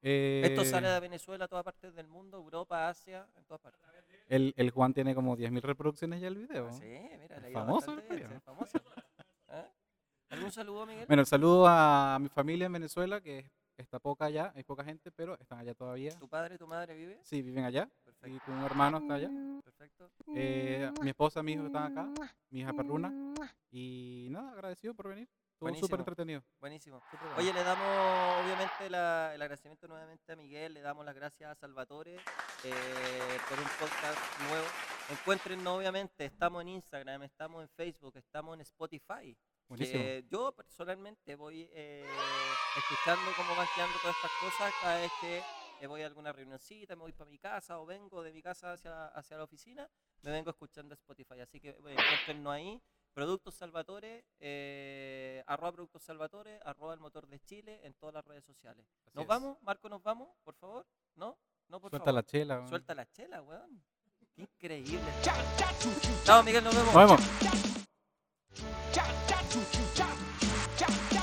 Eh, 0.00 0.42
Esto 0.44 0.64
sale 0.64 0.88
de 0.88 1.00
Venezuela 1.00 1.46
a 1.46 1.48
todas 1.48 1.64
partes 1.64 1.92
del 1.94 2.06
mundo, 2.06 2.36
Europa, 2.36 2.88
Asia, 2.88 3.26
en 3.36 3.44
todas 3.44 3.60
partes. 3.60 3.80
el, 4.28 4.54
el 4.56 4.70
Juan 4.70 4.94
tiene 4.94 5.12
como 5.14 5.36
10.000 5.36 5.60
reproducciones 5.60 6.20
ya 6.20 6.28
el 6.28 6.36
video. 6.36 6.68
Ah, 6.68 6.72
Sí, 6.72 7.08
mira, 7.18 7.40
famoso 7.52 7.98
el 7.98 8.40
famoso. 8.40 8.78
¿Algún 10.30 10.52
saludo, 10.52 10.86
Miguel? 10.86 11.06
Bueno, 11.06 11.24
saludo 11.24 11.66
a 11.66 12.18
mi 12.20 12.28
familia 12.28 12.66
en 12.66 12.72
Venezuela, 12.72 13.20
que 13.20 13.38
es- 13.40 13.50
está 13.78 13.98
poca 13.98 14.26
allá, 14.26 14.52
hay 14.54 14.64
poca 14.64 14.84
gente, 14.84 15.10
pero 15.12 15.38
están 15.38 15.60
allá 15.60 15.74
todavía. 15.74 16.10
¿Tu 16.18 16.28
padre 16.28 16.56
y 16.56 16.58
tu 16.58 16.66
madre 16.66 16.94
vive? 16.96 17.18
Sí, 17.22 17.40
viven 17.42 17.64
allá. 17.64 17.88
Y 17.90 18.04
Perfecto, 18.04 18.42
con 18.46 18.54
un 18.56 18.64
hermano 18.64 18.98
está 18.98 19.14
allá. 19.14 19.30
perfecto. 19.64 20.10
Eh, 20.34 20.90
mi 21.00 21.10
esposa, 21.10 21.42
mi 21.42 21.52
hijo 21.52 21.66
están 21.66 21.92
acá. 21.96 22.12
Mi 22.50 22.60
hija 22.60 22.72
perruna. 22.72 23.12
Y 23.70 24.28
nada, 24.30 24.52
agradecido 24.52 24.94
por 24.94 25.08
venir. 25.08 25.28
Estuvo 25.60 25.74
súper 25.74 25.98
entretenido. 26.00 26.40
Buenísimo. 26.60 27.02
Oye, 27.36 27.52
le 27.52 27.64
damos 27.64 28.44
obviamente 28.44 28.88
la- 28.90 29.34
el 29.34 29.42
agradecimiento 29.42 29.88
nuevamente 29.88 30.32
a 30.32 30.36
Miguel, 30.36 30.72
le 30.74 30.80
damos 30.82 31.04
las 31.04 31.14
gracias 31.16 31.50
a 31.50 31.54
Salvatore 31.56 32.14
eh, 32.64 33.38
por 33.48 33.58
un 33.58 33.64
podcast 33.80 34.18
nuevo. 34.48 34.66
Encuéntrennos 35.10 35.78
obviamente, 35.78 36.24
estamos 36.26 36.62
en 36.62 36.68
Instagram, 36.68 37.22
estamos 37.24 37.62
en 37.62 37.68
Facebook, 37.70 38.16
estamos 38.16 38.54
en 38.54 38.60
Spotify. 38.60 39.36
Buenísimo. 39.68 40.02
Eh, 40.02 40.24
yo 40.30 40.52
personalmente 40.52 41.36
voy 41.36 41.68
eh, 41.72 42.06
escuchando 42.76 43.30
cómo 43.36 43.54
van 43.56 43.68
quedando 43.74 43.98
todas 44.00 44.16
estas 44.16 44.32
cosas 44.40 44.74
cada 44.80 44.98
vez 45.00 45.12
que 45.20 45.42
eh, 45.80 45.86
voy 45.86 46.02
a 46.02 46.06
alguna 46.06 46.32
reunioncita, 46.32 46.96
me 46.96 47.02
voy 47.02 47.12
para 47.12 47.30
mi 47.30 47.38
casa 47.38 47.78
o 47.78 47.86
vengo 47.86 48.22
de 48.22 48.32
mi 48.32 48.42
casa 48.42 48.72
hacia, 48.72 49.06
hacia 49.08 49.36
la 49.36 49.44
oficina, 49.44 49.88
me 50.22 50.30
vengo 50.30 50.50
escuchando 50.50 50.94
Spotify. 50.94 51.40
Así 51.40 51.60
que 51.60 51.72
bueno, 51.80 52.00
encuéntrennos 52.00 52.52
ahí. 52.52 52.82
Productos 53.12 53.54
Salvatore, 53.56 54.24
eh, 54.38 55.42
arroba 55.46 55.72
Productos 55.72 56.02
Salvatore, 56.04 56.60
arroba 56.64 56.94
el 56.94 57.00
motor 57.00 57.26
de 57.26 57.40
Chile 57.40 57.80
en 57.84 57.92
todas 57.94 58.14
las 58.14 58.24
redes 58.24 58.44
sociales. 58.44 58.86
Así 59.06 59.16
¿Nos 59.16 59.22
es. 59.22 59.28
vamos? 59.28 59.58
Marco, 59.62 59.88
¿nos 59.88 60.02
vamos? 60.02 60.28
Por 60.44 60.54
favor. 60.54 60.86
¿No? 61.16 61.36
No, 61.68 61.80
por 61.80 61.90
Suelta 61.90 62.04
favor. 62.06 62.14
la 62.14 62.22
chela. 62.22 62.56
weón. 62.56 62.68
Suelta 62.68 62.94
la 62.94 63.10
chela, 63.10 63.42
weón. 63.42 63.82
Qué 64.34 64.42
increíble. 64.42 65.00
Chao, 66.24 66.42
Miguel, 66.44 66.62
nos 66.62 66.74
vemos. 66.74 66.94
Nos 66.94 67.18
vemos. 67.18 67.87
Chop, 68.92 69.06
chop, 69.28 69.44
chop, 69.50 69.62
chop, 69.94 70.16
chop. 70.78 70.92
Jack. 71.10 71.17